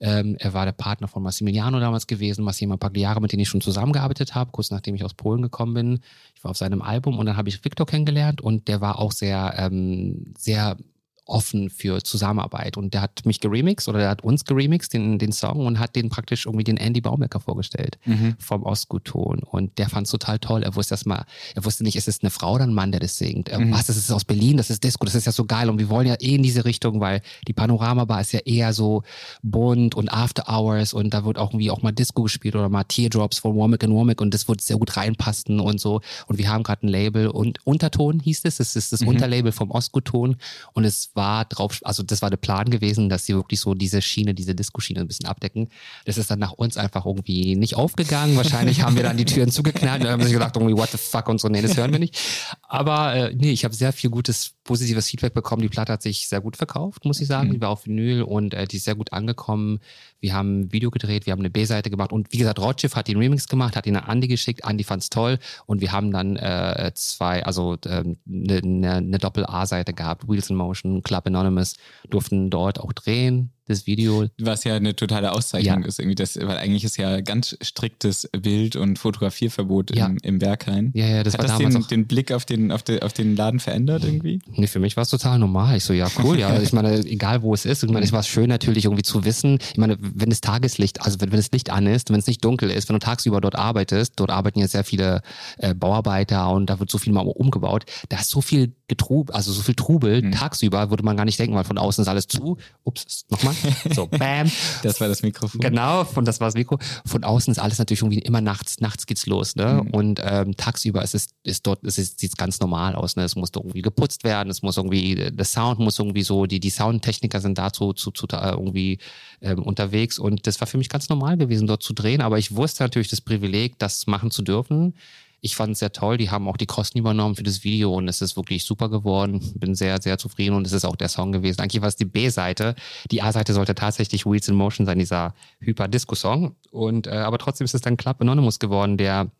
Ähm, 0.00 0.36
er 0.38 0.52
war 0.52 0.66
der 0.66 0.72
Partner 0.72 1.08
von 1.08 1.22
Massimiliano 1.22 1.80
damals 1.80 2.06
gewesen, 2.06 2.44
Massimo 2.44 2.76
Pagliare, 2.76 3.22
mit 3.22 3.32
dem 3.32 3.40
ich 3.40 3.48
schon 3.48 3.62
zusammengearbeitet 3.62 4.34
habe, 4.34 4.50
kurz 4.50 4.70
nachdem 4.70 4.94
ich 4.94 5.02
aus 5.02 5.14
Polen 5.14 5.40
gekommen 5.40 5.72
bin. 5.72 6.00
Ich 6.36 6.44
war 6.44 6.50
auf 6.50 6.58
seinem 6.58 6.82
Album 6.82 7.18
und 7.18 7.24
dann 7.24 7.38
habe 7.38 7.48
ich 7.48 7.64
Victor 7.64 7.86
kennengelernt 7.86 8.42
und 8.42 8.68
der 8.68 8.82
war 8.82 8.98
auch 8.98 9.12
sehr, 9.12 9.54
ähm, 9.56 10.34
sehr 10.36 10.76
offen 11.26 11.70
für 11.70 12.02
Zusammenarbeit. 12.02 12.76
Und 12.76 12.94
der 12.94 13.02
hat 13.02 13.24
mich 13.24 13.40
geremixed 13.40 13.88
oder 13.88 13.98
der 13.98 14.08
hat 14.10 14.22
uns 14.22 14.44
geremixed, 14.44 14.92
den, 14.92 15.18
den 15.18 15.32
Song, 15.32 15.66
und 15.66 15.78
hat 15.78 15.96
den 15.96 16.08
praktisch 16.08 16.46
irgendwie 16.46 16.64
den 16.64 16.76
Andy 16.76 17.00
Baumecker 17.00 17.40
vorgestellt 17.40 17.98
mhm. 18.04 18.36
vom 18.38 18.62
Ostgut-Ton. 18.62 19.40
Und 19.40 19.78
der 19.78 19.88
fand 19.88 20.06
es 20.06 20.10
total 20.10 20.38
toll. 20.38 20.62
Er 20.62 20.74
wusste 20.74 20.94
erstmal, 20.94 21.24
er 21.54 21.64
wusste 21.64 21.84
nicht, 21.84 21.96
ist 21.96 22.08
es 22.08 22.20
eine 22.22 22.30
Frau 22.30 22.54
oder 22.54 22.64
ein 22.64 22.74
Mann, 22.74 22.92
der 22.92 23.00
das 23.00 23.16
singt. 23.16 23.50
Mhm. 23.56 23.72
Was, 23.72 23.86
das 23.86 23.96
ist 23.96 24.10
aus 24.10 24.24
Berlin, 24.24 24.56
das 24.56 24.70
ist 24.70 24.84
Disco, 24.84 25.04
das 25.04 25.14
ist 25.14 25.26
ja 25.26 25.32
so 25.32 25.44
geil. 25.44 25.70
Und 25.70 25.78
wir 25.78 25.88
wollen 25.88 26.06
ja 26.06 26.14
eh 26.20 26.34
in 26.34 26.42
diese 26.42 26.64
Richtung, 26.64 27.00
weil 27.00 27.22
die 27.48 27.52
Panorama-Bar 27.52 28.20
ist 28.20 28.32
ja 28.32 28.40
eher 28.40 28.72
so 28.72 29.02
bunt 29.42 29.94
und 29.94 30.12
After 30.12 30.48
Hours 30.48 30.92
und 30.92 31.14
da 31.14 31.24
wird 31.24 31.38
auch 31.38 31.50
irgendwie 31.50 31.70
auch 31.70 31.82
mal 31.82 31.92
Disco 31.92 32.22
gespielt 32.22 32.54
oder 32.54 32.68
mal 32.68 32.84
Teardrops 32.84 33.38
von 33.38 33.54
Womack 33.54 33.84
and 33.84 33.94
Womack 33.94 34.20
und 34.20 34.34
das 34.34 34.48
wird 34.48 34.60
sehr 34.60 34.76
gut 34.76 34.96
reinpassen 34.96 35.60
und 35.60 35.80
so. 35.80 36.00
Und 36.26 36.38
wir 36.38 36.48
haben 36.48 36.62
gerade 36.62 36.86
ein 36.86 36.88
Label 36.88 37.28
und 37.28 37.58
Unterton 37.64 38.20
hieß 38.20 38.42
es, 38.44 38.56
das 38.56 38.76
ist 38.76 38.92
das 38.92 39.00
mhm. 39.00 39.08
Unterlabel 39.08 39.52
vom 39.52 39.70
Ostgut-Ton 39.70 40.36
und 40.72 40.84
es 40.84 41.13
war 41.14 41.44
drauf, 41.44 41.80
also 41.84 42.02
das 42.02 42.22
war 42.22 42.30
der 42.30 42.36
Plan 42.36 42.70
gewesen, 42.70 43.08
dass 43.08 43.26
sie 43.26 43.34
wirklich 43.34 43.60
so 43.60 43.74
diese 43.74 44.02
Schiene, 44.02 44.34
diese 44.34 44.54
Disco-Schiene 44.54 45.00
ein 45.00 45.06
bisschen 45.06 45.26
abdecken. 45.26 45.68
Das 46.04 46.18
ist 46.18 46.30
dann 46.30 46.38
nach 46.38 46.52
uns 46.52 46.76
einfach 46.76 47.06
irgendwie 47.06 47.56
nicht 47.56 47.76
aufgegangen. 47.76 48.36
Wahrscheinlich 48.36 48.82
haben 48.82 48.96
wir 48.96 49.02
dann 49.02 49.16
die 49.16 49.24
Türen 49.24 49.50
zugeknallt 49.50 50.02
und 50.02 50.08
haben 50.08 50.22
sich 50.22 50.32
gedacht, 50.32 50.56
irgendwie, 50.56 50.76
what 50.76 50.90
the 50.90 50.98
fuck 50.98 51.28
und 51.28 51.40
so, 51.40 51.48
nee, 51.48 51.62
das 51.62 51.76
hören 51.76 51.92
wir 51.92 51.98
nicht. 51.98 52.18
Aber 52.62 53.14
äh, 53.14 53.34
nee, 53.34 53.50
ich 53.50 53.64
habe 53.64 53.74
sehr 53.74 53.92
viel 53.92 54.10
gutes 54.10 54.54
positives 54.64 55.08
Feedback 55.08 55.34
bekommen. 55.34 55.62
Die 55.62 55.68
Platte 55.68 55.92
hat 55.92 56.02
sich 56.02 56.26
sehr 56.28 56.40
gut 56.40 56.56
verkauft, 56.56 57.04
muss 57.04 57.20
ich 57.20 57.28
sagen. 57.28 57.48
Mhm. 57.48 57.52
Die 57.52 57.60
war 57.60 57.70
auf 57.70 57.86
Vinyl 57.86 58.22
und 58.22 58.54
äh, 58.54 58.66
die 58.66 58.78
ist 58.78 58.84
sehr 58.84 58.94
gut 58.94 59.12
angekommen. 59.12 59.80
Wir 60.20 60.34
haben 60.34 60.60
ein 60.60 60.72
Video 60.72 60.90
gedreht, 60.90 61.26
wir 61.26 61.32
haben 61.32 61.40
eine 61.40 61.50
B-Seite 61.50 61.90
gemacht 61.90 62.10
und 62.10 62.32
wie 62.32 62.38
gesagt, 62.38 62.58
Rotschiff 62.58 62.96
hat 62.96 63.08
den 63.08 63.18
Remix 63.18 63.46
gemacht, 63.46 63.76
hat 63.76 63.86
ihn 63.86 63.96
an 63.96 64.10
Andy 64.10 64.26
geschickt. 64.26 64.62
Andy 64.64 64.82
fand's 64.82 65.10
toll 65.10 65.38
und 65.66 65.82
wir 65.82 65.92
haben 65.92 66.10
dann 66.12 66.36
äh, 66.36 66.90
zwei, 66.94 67.44
also 67.44 67.76
eine 67.84 68.00
ähm, 68.00 68.16
ne, 68.24 69.02
ne 69.02 69.18
Doppel-A-Seite 69.18 69.92
gehabt, 69.92 70.26
Wheels 70.26 70.48
in 70.48 70.56
Motion, 70.56 71.02
Club 71.04 71.26
Anonymous, 71.26 71.74
durften 72.10 72.50
dort 72.50 72.80
auch 72.80 72.92
drehen 72.92 73.53
das 73.66 73.86
Video. 73.86 74.26
Was 74.38 74.64
ja 74.64 74.74
eine 74.74 74.94
totale 74.94 75.32
Auszeichnung 75.32 75.82
ja. 75.82 75.88
ist, 75.88 75.98
irgendwie 75.98 76.14
das, 76.14 76.36
weil 76.36 76.56
eigentlich 76.56 76.84
ist 76.84 76.96
ja 76.96 77.20
ganz 77.20 77.56
striktes 77.60 78.28
Bild- 78.32 78.76
und 78.76 78.98
Fotografierverbot 78.98 79.96
ja. 79.96 80.06
im, 80.06 80.18
im 80.22 80.38
Berghain. 80.38 80.90
Ja, 80.94 81.06
ja, 81.06 81.22
das 81.22 81.34
Hat 81.34 81.40
war 81.40 81.48
das 81.48 81.58
damals 81.58 81.74
den, 81.74 81.82
auch 81.82 81.88
den 81.88 82.06
Blick 82.06 82.32
auf 82.32 82.44
den, 82.44 82.70
auf, 82.70 82.82
den, 82.82 83.02
auf 83.02 83.12
den 83.12 83.36
Laden 83.36 83.60
verändert 83.60 84.04
irgendwie? 84.04 84.40
Nee, 84.46 84.66
für 84.66 84.80
mich 84.80 84.96
war 84.96 85.02
es 85.02 85.10
total 85.10 85.38
normal. 85.38 85.76
Ich 85.76 85.84
so, 85.84 85.92
ja, 85.92 86.08
cool, 86.22 86.38
ja. 86.38 86.60
Ich 86.60 86.72
meine, 86.72 86.98
egal 86.98 87.42
wo 87.42 87.54
es 87.54 87.64
ist, 87.64 87.82
ich 87.82 87.90
meine, 87.90 88.04
es 88.04 88.12
war 88.12 88.22
schön 88.22 88.48
natürlich 88.48 88.84
irgendwie 88.84 89.02
zu 89.02 89.24
wissen. 89.24 89.58
Ich 89.72 89.78
meine, 89.78 89.96
wenn 89.98 90.30
das 90.30 90.40
Tageslicht, 90.40 91.00
also 91.00 91.20
wenn, 91.20 91.32
wenn 91.32 91.38
das 91.38 91.50
Licht 91.52 91.70
an 91.70 91.86
ist, 91.86 92.10
wenn 92.10 92.18
es 92.18 92.26
nicht 92.26 92.44
dunkel 92.44 92.70
ist, 92.70 92.88
wenn 92.88 92.94
du 92.94 93.00
tagsüber 93.00 93.40
dort 93.40 93.56
arbeitest, 93.56 94.14
dort 94.16 94.30
arbeiten 94.30 94.58
ja 94.58 94.68
sehr 94.68 94.84
viele 94.84 95.22
äh, 95.58 95.74
Bauarbeiter 95.74 96.50
und 96.50 96.68
da 96.68 96.80
wird 96.80 96.90
so 96.90 96.98
viel 96.98 97.12
mal 97.12 97.22
umgebaut, 97.22 97.84
da 98.10 98.18
ist 98.18 98.30
so 98.30 98.40
viel 98.40 98.72
Getrub, 98.88 99.34
also 99.34 99.52
so 99.52 99.62
viel 99.62 99.74
Trubel, 99.74 100.22
mhm. 100.22 100.32
tagsüber 100.32 100.90
würde 100.90 101.02
man 101.02 101.16
gar 101.16 101.24
nicht 101.24 101.38
denken, 101.38 101.54
weil 101.56 101.64
von 101.64 101.78
außen 101.78 102.02
ist 102.02 102.08
alles 102.08 102.26
zu. 102.26 102.58
Ups, 102.84 103.24
nochmal. 103.30 103.53
So, 103.94 104.06
bam. 104.10 104.50
Das 104.82 105.00
war 105.00 105.08
das 105.08 105.22
Mikrofon. 105.22 105.60
Genau, 105.60 106.04
von 106.04 106.24
das 106.24 106.40
war 106.40 106.48
das 106.48 106.54
Mikro. 106.54 106.78
Von 107.04 107.24
außen 107.24 107.52
ist 107.52 107.58
alles 107.58 107.78
natürlich 107.78 108.02
irgendwie 108.02 108.20
immer 108.20 108.40
nachts, 108.40 108.80
nachts 108.80 109.06
geht's 109.06 109.26
los, 109.26 109.56
ne? 109.56 109.82
Mhm. 109.84 109.90
Und 109.90 110.20
ähm, 110.22 110.56
tagsüber 110.56 111.02
ist 111.02 111.14
es, 111.14 111.28
ist 111.42 111.66
dort, 111.66 111.82
ist 111.84 111.98
es 111.98 112.14
sieht 112.16 112.36
ganz 112.36 112.60
normal 112.60 112.94
aus, 112.94 113.16
ne? 113.16 113.24
Es 113.24 113.36
muss 113.36 113.50
irgendwie 113.54 113.82
geputzt 113.82 114.24
werden, 114.24 114.50
es 114.50 114.62
muss 114.62 114.76
irgendwie, 114.76 115.14
der 115.14 115.44
Sound 115.44 115.78
muss 115.78 115.98
irgendwie 115.98 116.22
so, 116.22 116.46
die, 116.46 116.60
die 116.60 116.70
Soundtechniker 116.70 117.40
sind 117.40 117.58
dazu 117.58 117.92
zu, 117.92 118.10
zu, 118.10 118.26
irgendwie 118.30 118.98
ähm, 119.40 119.62
unterwegs 119.62 120.18
und 120.18 120.46
das 120.46 120.60
war 120.60 120.66
für 120.66 120.78
mich 120.78 120.88
ganz 120.88 121.08
normal 121.08 121.36
gewesen, 121.36 121.66
dort 121.66 121.82
zu 121.82 121.92
drehen, 121.92 122.20
aber 122.20 122.38
ich 122.38 122.56
wusste 122.56 122.82
natürlich 122.82 123.08
das 123.08 123.20
Privileg, 123.20 123.78
das 123.78 124.06
machen 124.06 124.30
zu 124.30 124.42
dürfen 124.42 124.94
ich 125.44 125.56
fand 125.56 125.72
es 125.72 125.80
sehr 125.80 125.92
toll. 125.92 126.16
Die 126.16 126.30
haben 126.30 126.48
auch 126.48 126.56
die 126.56 126.64
Kosten 126.64 126.96
übernommen 126.96 127.36
für 127.36 127.42
das 127.42 127.64
Video 127.64 127.92
und 127.92 128.08
es 128.08 128.22
ist 128.22 128.34
wirklich 128.34 128.64
super 128.64 128.88
geworden. 128.88 129.52
Bin 129.56 129.74
sehr, 129.74 130.00
sehr 130.00 130.16
zufrieden 130.16 130.54
und 130.54 130.66
es 130.66 130.72
ist 130.72 130.86
auch 130.86 130.96
der 130.96 131.10
Song 131.10 131.32
gewesen. 131.32 131.60
Eigentlich 131.60 131.82
war 131.82 131.88
es 131.88 131.96
die 131.96 132.06
B-Seite. 132.06 132.74
Die 133.10 133.20
A-Seite 133.20 133.52
sollte 133.52 133.74
tatsächlich 133.74 134.24
Wheels 134.24 134.48
in 134.48 134.54
Motion 134.54 134.86
sein, 134.86 134.98
dieser 134.98 135.34
Hyper-Disco-Song. 135.60 136.56
Äh, 136.72 137.08
aber 137.10 137.36
trotzdem 137.36 137.66
ist 137.66 137.74
es 137.74 137.82
dann 137.82 137.98
Club 137.98 138.22
Anonymous 138.22 138.58
geworden, 138.58 138.96
der 138.96 139.30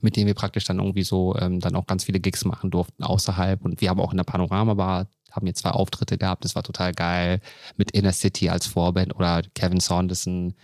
mit 0.00 0.14
dem 0.14 0.28
wir 0.28 0.34
praktisch 0.34 0.64
dann 0.64 0.78
irgendwie 0.78 1.02
so 1.02 1.36
ähm, 1.36 1.58
dann 1.58 1.74
auch 1.74 1.86
ganz 1.86 2.04
viele 2.04 2.20
Gigs 2.20 2.44
machen 2.44 2.70
durften 2.70 3.02
außerhalb. 3.02 3.64
Und 3.64 3.80
wir 3.80 3.90
haben 3.90 4.00
auch 4.00 4.12
in 4.12 4.18
der 4.18 4.24
Panorama-Bar 4.24 5.08
haben 5.30 5.46
hier 5.46 5.54
zwei 5.54 5.70
Auftritte 5.70 6.18
gehabt, 6.18 6.44
das 6.44 6.54
war 6.54 6.62
total 6.62 6.92
geil. 6.92 7.40
Mit 7.76 7.90
Inner 7.92 8.12
City 8.12 8.48
als 8.48 8.66
Vorband 8.66 9.14
oder 9.14 9.42
Kevin 9.54 9.80
Saunderson, 9.80 10.54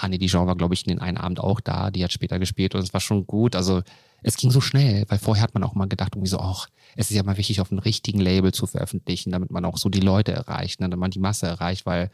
Honey 0.00 0.18
Dijon 0.18 0.46
war, 0.46 0.56
glaube 0.56 0.74
ich, 0.74 0.86
in 0.86 0.90
den 0.90 1.00
einen 1.00 1.18
Abend 1.18 1.40
auch 1.40 1.60
da, 1.60 1.90
die 1.90 2.04
hat 2.04 2.12
später 2.12 2.38
gespielt 2.38 2.74
und 2.74 2.82
es 2.82 2.92
war 2.92 3.00
schon 3.00 3.26
gut. 3.26 3.56
Also 3.56 3.82
es 4.22 4.36
ging 4.36 4.50
so 4.50 4.60
schnell, 4.60 5.04
weil 5.08 5.18
vorher 5.18 5.42
hat 5.42 5.54
man 5.54 5.64
auch 5.64 5.74
mal 5.74 5.88
gedacht, 5.88 6.14
irgendwie 6.14 6.30
so, 6.30 6.38
ach, 6.38 6.68
es 6.96 7.10
ist 7.10 7.16
ja 7.16 7.22
mal 7.22 7.36
wichtig, 7.36 7.60
auf 7.60 7.70
einem 7.70 7.80
richtigen 7.80 8.20
Label 8.20 8.52
zu 8.52 8.66
veröffentlichen, 8.66 9.30
damit 9.30 9.50
man 9.50 9.64
auch 9.64 9.76
so 9.76 9.88
die 9.88 10.00
Leute 10.00 10.32
erreicht, 10.32 10.80
ne, 10.80 10.86
damit 10.88 11.00
man 11.00 11.10
die 11.10 11.18
Masse 11.18 11.46
erreicht, 11.46 11.84
weil 11.84 12.10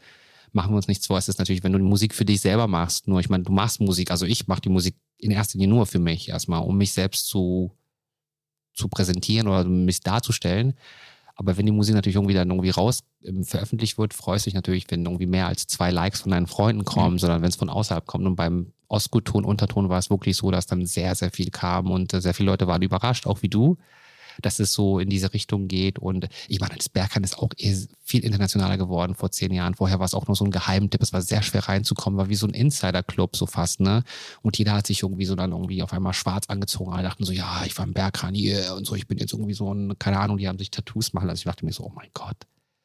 machen 0.51 0.73
wir 0.73 0.75
uns 0.75 0.87
nichts 0.87 1.07
vor, 1.07 1.17
es 1.17 1.29
ist 1.29 1.39
natürlich, 1.39 1.63
wenn 1.63 1.71
du 1.71 1.79
die 1.79 1.85
Musik 1.85 2.13
für 2.13 2.25
dich 2.25 2.41
selber 2.41 2.67
machst, 2.67 3.07
nur 3.07 3.19
ich 3.19 3.29
meine, 3.29 3.43
du 3.43 3.51
machst 3.53 3.79
Musik, 3.79 4.11
also 4.11 4.25
ich 4.25 4.47
mache 4.47 4.61
die 4.61 4.69
Musik 4.69 4.95
in 5.17 5.31
erster 5.31 5.57
Linie 5.57 5.73
nur 5.73 5.85
für 5.85 5.99
mich 5.99 6.29
erstmal, 6.29 6.61
um 6.61 6.77
mich 6.77 6.91
selbst 6.91 7.27
zu, 7.27 7.71
zu 8.73 8.89
präsentieren 8.89 9.47
oder 9.47 9.63
mich 9.63 10.01
darzustellen. 10.01 10.73
Aber 11.41 11.57
wenn 11.57 11.65
die 11.65 11.71
Musik 11.71 11.95
natürlich 11.95 12.17
irgendwie 12.17 12.35
dann 12.35 12.51
irgendwie 12.51 12.69
raus 12.69 12.99
ähm, 13.23 13.43
veröffentlicht 13.43 13.97
wird, 13.97 14.13
freust 14.13 14.45
du 14.45 14.49
dich 14.49 14.53
natürlich, 14.53 14.85
wenn 14.89 15.03
irgendwie 15.03 15.25
mehr 15.25 15.47
als 15.47 15.65
zwei 15.65 15.89
Likes 15.89 16.21
von 16.21 16.31
deinen 16.31 16.45
Freunden 16.45 16.85
kommen, 16.85 17.13
mhm. 17.13 17.19
sondern 17.19 17.41
wenn 17.41 17.49
es 17.49 17.55
von 17.55 17.69
außerhalb 17.69 18.05
kommt. 18.05 18.27
Und 18.27 18.35
beim 18.35 18.73
Osco-Ton, 18.89 19.43
Unterton 19.43 19.89
war 19.89 19.97
es 19.97 20.11
wirklich 20.11 20.37
so, 20.37 20.51
dass 20.51 20.67
dann 20.67 20.85
sehr, 20.85 21.15
sehr 21.15 21.31
viel 21.31 21.49
kam 21.49 21.89
und 21.89 22.13
äh, 22.13 22.21
sehr 22.21 22.35
viele 22.35 22.51
Leute 22.51 22.67
waren 22.67 22.83
überrascht, 22.83 23.25
auch 23.25 23.41
wie 23.41 23.49
du 23.49 23.79
dass 24.41 24.59
es 24.59 24.73
so 24.73 24.99
in 24.99 25.09
diese 25.09 25.33
Richtung 25.33 25.67
geht. 25.67 25.99
Und 25.99 26.27
ich 26.47 26.59
meine, 26.59 26.75
das 26.75 26.89
Berghain 26.89 27.23
ist 27.23 27.37
auch 27.37 27.49
viel 28.03 28.23
internationaler 28.23 28.77
geworden 28.77 29.15
vor 29.15 29.31
zehn 29.31 29.53
Jahren. 29.53 29.73
Vorher 29.73 29.99
war 29.99 30.05
es 30.05 30.13
auch 30.13 30.27
nur 30.27 30.35
so 30.35 30.45
ein 30.45 30.51
Geheimtipp. 30.51 31.01
Es 31.01 31.13
war 31.13 31.21
sehr 31.21 31.41
schwer 31.41 31.67
reinzukommen, 31.67 32.17
war 32.17 32.29
wie 32.29 32.35
so 32.35 32.47
ein 32.47 32.53
Insider-Club 32.53 33.35
so 33.35 33.45
fast, 33.45 33.79
ne? 33.79 34.03
Und 34.41 34.57
jeder 34.57 34.73
hat 34.73 34.87
sich 34.87 35.03
irgendwie 35.03 35.25
so 35.25 35.35
dann 35.35 35.51
irgendwie 35.51 35.83
auf 35.83 35.93
einmal 35.93 36.13
schwarz 36.13 36.45
angezogen. 36.47 36.93
Alle 36.93 37.03
dachten 37.03 37.25
so, 37.25 37.31
ja, 37.31 37.63
ich 37.65 37.77
war 37.77 37.85
im 37.85 37.93
Berghain 37.93 38.33
hier 38.33 38.75
und 38.75 38.85
so, 38.85 38.95
ich 38.95 39.07
bin 39.07 39.17
jetzt 39.17 39.33
irgendwie 39.33 39.53
so 39.53 39.73
ein, 39.73 39.97
keine 39.99 40.19
Ahnung, 40.19 40.37
die 40.37 40.47
haben 40.47 40.57
sich 40.57 40.71
Tattoos 40.71 41.13
machen 41.13 41.27
lassen. 41.27 41.39
Ich 41.39 41.45
dachte 41.45 41.65
mir 41.65 41.73
so, 41.73 41.83
oh 41.83 41.91
mein 41.95 42.09
Gott. 42.13 42.37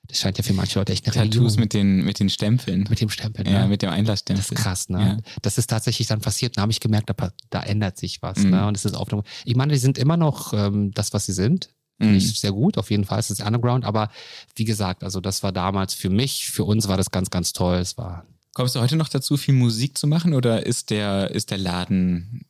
Das 0.09 0.19
scheint 0.19 0.38
ja 0.38 0.45
für 0.45 0.53
manche 0.53 0.79
Leute 0.79 0.92
echt 0.92 1.07
eine 1.07 1.14
Tattoos 1.14 1.57
Religion. 1.57 1.61
mit 1.61 1.75
den, 1.75 2.05
mit 2.05 2.21
den 2.21 2.29
Stempeln. 2.29 2.87
Mit 2.88 3.01
dem 3.01 3.11
Stempeln, 3.11 3.47
ja. 3.47 3.61
ja. 3.61 3.66
mit 3.66 3.83
dem 3.83 3.90
Einlassstempel. 3.90 4.42
Das 4.42 4.51
ist 4.53 4.62
krass, 4.62 4.88
ne? 4.88 5.01
Ja. 5.25 5.33
Das 5.42 5.59
ist 5.59 5.69
tatsächlich 5.69 6.07
dann 6.07 6.21
passiert. 6.21 6.57
Da 6.57 6.62
habe 6.62 6.73
ich 6.73 6.81
gemerkt, 6.81 7.11
da, 7.11 7.31
da 7.51 7.62
ändert 7.62 7.99
sich 7.99 8.23
was, 8.23 8.38
mhm. 8.38 8.51
ne? 8.51 8.66
Und 8.66 8.77
es 8.77 8.85
ist 8.85 8.95
auf 8.95 9.09
Ich 9.45 9.57
meine, 9.57 9.73
die 9.73 9.79
sind 9.79 9.99
immer 9.99 10.16
noch 10.16 10.53
ähm, 10.53 10.92
das, 10.92 11.12
was 11.12 11.27
sie 11.27 11.33
sind. 11.33 11.71
Finde 11.99 12.12
mhm. 12.12 12.19
ich 12.19 12.38
sehr 12.38 12.53
gut, 12.53 12.77
auf 12.77 12.90
jeden 12.90 13.05
Fall 13.05 13.19
ist 13.19 13.31
es 13.31 13.40
Underground. 13.40 13.85
Aber 13.85 14.11
wie 14.55 14.64
gesagt, 14.64 15.03
also 15.03 15.21
das 15.21 15.42
war 15.42 15.53
damals 15.53 15.95
für 15.95 16.11
mich, 16.11 16.51
für 16.51 16.64
uns 16.64 16.88
war 16.88 16.99
das 16.99 17.11
ganz, 17.11 17.31
ganz 17.31 17.53
toll. 17.53 17.77
Es 17.79 17.97
war. 17.97 18.27
Kommst 18.53 18.77
du 18.77 18.81
heute 18.81 18.97
noch 18.97 19.09
dazu, 19.09 19.37
viel 19.37 19.55
Musik 19.55 19.97
zu 19.97 20.07
machen 20.07 20.35
oder 20.35 20.66
ist 20.66 20.90
der, 20.90 21.31
ist 21.31 21.51
der 21.51 21.59
Laden 21.59 22.45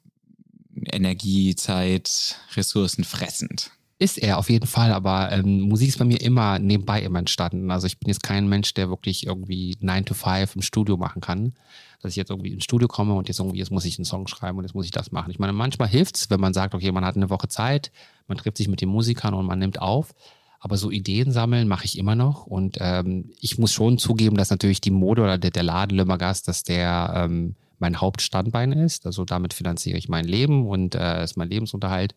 Energie, 0.92 1.54
Zeit, 1.54 2.36
Ressourcen 2.56 3.04
fressend? 3.04 3.70
Ist 3.98 4.18
er 4.18 4.36
auf 4.36 4.50
jeden 4.50 4.66
Fall, 4.66 4.92
aber 4.92 5.32
ähm, 5.32 5.62
Musik 5.62 5.88
ist 5.88 5.98
bei 5.98 6.04
mir 6.04 6.20
immer 6.20 6.58
nebenbei 6.58 7.00
immer 7.00 7.18
entstanden. 7.18 7.70
Also 7.70 7.86
ich 7.86 7.98
bin 7.98 8.08
jetzt 8.08 8.22
kein 8.22 8.46
Mensch, 8.46 8.74
der 8.74 8.90
wirklich 8.90 9.26
irgendwie 9.26 9.74
9 9.80 10.04
to 10.04 10.12
5 10.12 10.54
im 10.56 10.60
Studio 10.60 10.98
machen 10.98 11.22
kann. 11.22 11.54
Dass 12.02 12.10
ich 12.10 12.16
jetzt 12.16 12.28
irgendwie 12.28 12.52
ins 12.52 12.64
Studio 12.64 12.88
komme 12.88 13.14
und 13.14 13.28
jetzt 13.28 13.40
irgendwie, 13.40 13.56
jetzt 13.58 13.70
muss 13.70 13.86
ich 13.86 13.98
einen 13.98 14.04
Song 14.04 14.26
schreiben 14.26 14.58
und 14.58 14.64
jetzt 14.64 14.74
muss 14.74 14.84
ich 14.84 14.90
das 14.90 15.12
machen. 15.12 15.30
Ich 15.30 15.38
meine, 15.38 15.54
manchmal 15.54 15.88
hilft 15.88 16.16
es, 16.16 16.28
wenn 16.28 16.40
man 16.40 16.52
sagt, 16.52 16.74
okay, 16.74 16.92
man 16.92 17.06
hat 17.06 17.16
eine 17.16 17.30
Woche 17.30 17.48
Zeit, 17.48 17.90
man 18.28 18.36
trifft 18.36 18.58
sich 18.58 18.68
mit 18.68 18.82
den 18.82 18.90
Musikern 18.90 19.32
und 19.32 19.46
man 19.46 19.58
nimmt 19.58 19.80
auf. 19.80 20.14
Aber 20.60 20.76
so 20.76 20.90
Ideen 20.90 21.32
sammeln 21.32 21.66
mache 21.66 21.86
ich 21.86 21.96
immer 21.96 22.16
noch. 22.16 22.46
Und 22.46 22.76
ähm, 22.80 23.30
ich 23.40 23.56
muss 23.56 23.72
schon 23.72 23.96
zugeben, 23.96 24.36
dass 24.36 24.50
natürlich 24.50 24.82
die 24.82 24.90
Mode 24.90 25.22
oder 25.22 25.38
der, 25.38 25.50
der 25.50 25.62
Laden 25.62 25.96
Lömmergast, 25.96 26.48
dass 26.48 26.64
der 26.64 27.12
ähm, 27.14 27.54
mein 27.78 27.98
Hauptstandbein 27.98 28.72
ist. 28.72 29.06
Also 29.06 29.24
damit 29.24 29.54
finanziere 29.54 29.96
ich 29.96 30.10
mein 30.10 30.26
Leben 30.26 30.66
und 30.66 30.94
äh, 30.94 31.24
ist 31.24 31.38
mein 31.38 31.48
Lebensunterhalt. 31.48 32.14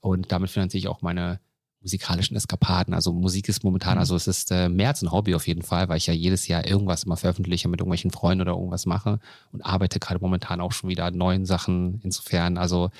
Und 0.00 0.32
damit 0.32 0.50
finanziere 0.50 0.78
ich 0.78 0.88
auch 0.88 1.02
meine 1.02 1.40
musikalischen 1.86 2.36
Eskapaden. 2.36 2.94
Also 2.94 3.12
Musik 3.12 3.48
ist 3.48 3.62
momentan, 3.62 3.94
mhm. 3.94 4.00
also 4.00 4.16
es 4.16 4.26
ist 4.26 4.50
äh, 4.50 4.68
mehr 4.68 4.88
als 4.88 5.02
ein 5.02 5.12
Hobby 5.12 5.34
auf 5.34 5.46
jeden 5.46 5.62
Fall, 5.62 5.88
weil 5.88 5.98
ich 5.98 6.06
ja 6.06 6.14
jedes 6.14 6.48
Jahr 6.48 6.66
irgendwas 6.66 7.04
immer 7.04 7.16
veröffentliche 7.16 7.68
mit 7.68 7.80
irgendwelchen 7.80 8.10
Freunden 8.10 8.42
oder 8.42 8.52
irgendwas 8.52 8.86
mache 8.86 9.20
und 9.52 9.62
arbeite 9.62 10.00
gerade 10.00 10.20
momentan 10.20 10.60
auch 10.60 10.72
schon 10.72 10.90
wieder 10.90 11.04
an 11.04 11.16
neuen 11.16 11.46
Sachen. 11.46 12.00
Insofern, 12.02 12.58
also 12.58 12.90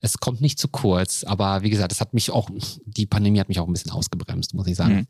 es 0.00 0.18
kommt 0.18 0.40
nicht 0.40 0.58
zu 0.58 0.68
kurz, 0.68 1.22
aber 1.24 1.62
wie 1.62 1.70
gesagt, 1.70 1.92
es 1.92 2.00
hat 2.00 2.12
mich 2.12 2.30
auch, 2.30 2.50
die 2.84 3.06
Pandemie 3.06 3.38
hat 3.38 3.48
mich 3.48 3.60
auch 3.60 3.68
ein 3.68 3.72
bisschen 3.72 3.92
ausgebremst, 3.92 4.52
muss 4.52 4.66
ich 4.66 4.76
sagen. 4.76 4.94
Mhm. 4.94 5.06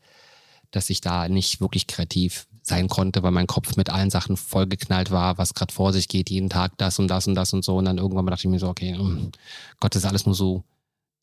Dass 0.71 0.91
ich 0.91 1.01
da 1.01 1.29
nicht 1.29 1.61
wirklich 1.61 1.87
kreativ 1.87 2.47
sein 2.63 2.89
konnte, 2.89 3.23
weil 3.23 3.31
mein 3.31 3.47
Kopf 3.47 3.77
mit 3.77 3.91
allen 3.91 4.11
Sachen 4.11 4.37
vollgeknallt 4.37 5.11
war, 5.11 5.39
was 5.39 5.55
gerade 5.55 5.73
vor 5.73 5.93
sich 5.93 6.09
geht, 6.09 6.31
jeden 6.31 6.51
Tag 6.51 6.77
das 6.79 6.99
und 6.99 7.09
das 7.09 7.27
und 7.29 7.37
das 7.37 7.53
und 7.53 7.65
so. 7.65 7.77
Und 7.77 7.85
dann 7.85 7.99
irgendwann 7.99 8.27
dachte 8.27 8.47
ich 8.47 8.51
mir 8.51 8.59
so, 8.59 8.69
okay, 8.69 8.97
oh 8.99 9.31
Gott, 9.79 9.95
das 9.95 10.03
ist 10.03 10.09
alles 10.09 10.27
nur 10.27 10.35
so 10.35 10.65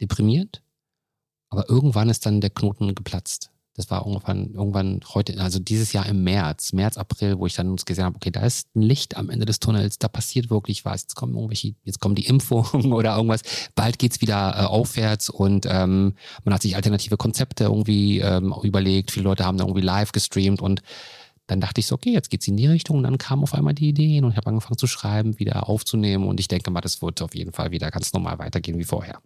deprimiert. 0.02 0.62
Aber 1.50 1.70
irgendwann 1.70 2.10
ist 2.10 2.26
dann 2.26 2.42
der 2.42 2.50
Knoten 2.50 2.96
geplatzt. 2.96 3.52
Das 3.76 3.90
war 3.90 4.06
irgendwann, 4.06 4.54
irgendwann 4.54 5.00
heute, 5.14 5.40
also 5.40 5.58
dieses 5.58 5.94
Jahr 5.94 6.06
im 6.06 6.24
März, 6.24 6.74
März, 6.74 6.98
April, 6.98 7.40
wo 7.40 7.46
ich 7.46 7.56
dann 7.56 7.70
uns 7.70 7.86
gesehen 7.86 8.04
habe, 8.04 8.18
okay, 8.18 8.30
da 8.30 8.42
ist 8.42 8.68
ein 8.76 8.82
Licht 8.82 9.16
am 9.16 9.30
Ende 9.30 9.46
des 9.46 9.60
Tunnels, 9.62 9.98
da 9.98 10.10
passiert 10.10 10.50
wirklich 10.50 10.84
was. 10.84 11.04
Jetzt 11.04 11.16
kommen 11.16 11.36
irgendwelche, 11.36 11.76
jetzt 11.84 12.00
kommen 12.02 12.16
die 12.16 12.26
Impfungen 12.26 12.92
oder 12.94 13.16
irgendwas. 13.16 13.42
Bald 13.74 13.98
geht's 13.98 14.20
wieder 14.20 14.56
äh, 14.58 14.66
aufwärts 14.66 15.30
und 15.30 15.66
ähm, 15.70 16.16
man 16.44 16.54
hat 16.54 16.62
sich 16.62 16.76
alternative 16.76 17.16
Konzepte 17.16 17.66
irgendwie 17.66 18.20
ähm, 18.20 18.54
überlegt. 18.62 19.12
Viele 19.12 19.24
Leute 19.24 19.46
haben 19.46 19.58
da 19.58 19.64
irgendwie 19.64 19.82
live 19.82 20.12
gestreamt 20.12 20.62
und 20.62 20.82
dann 21.48 21.62
dachte 21.62 21.80
ich 21.80 21.88
so, 21.88 21.96
okay, 21.96 22.12
jetzt 22.12 22.30
geht's 22.30 22.48
in 22.48 22.58
die 22.58 22.68
Richtung 22.68 22.98
und 22.98 23.04
dann 23.04 23.18
kamen 23.18 23.44
auf 23.44 23.54
einmal 23.54 23.74
die 23.74 23.90
Ideen 23.90 24.26
und 24.26 24.32
ich 24.32 24.38
habe 24.38 24.48
angefangen 24.48 24.78
zu 24.78 24.88
schreiben, 24.88 25.40
wieder 25.40 25.70
aufzunehmen 25.70 26.28
und 26.28 26.42
ich 26.42 26.50
denke 26.50 26.72
mal, 26.72 26.82
das 26.82 27.02
wird 27.02 27.22
auf 27.22 27.36
jeden 27.36 27.54
Fall 27.54 27.72
wieder 27.72 27.90
ganz 27.90 28.12
normal 28.12 28.38
weitergehen 28.38 28.78
wie 28.78 28.84
vorher. 28.84 29.22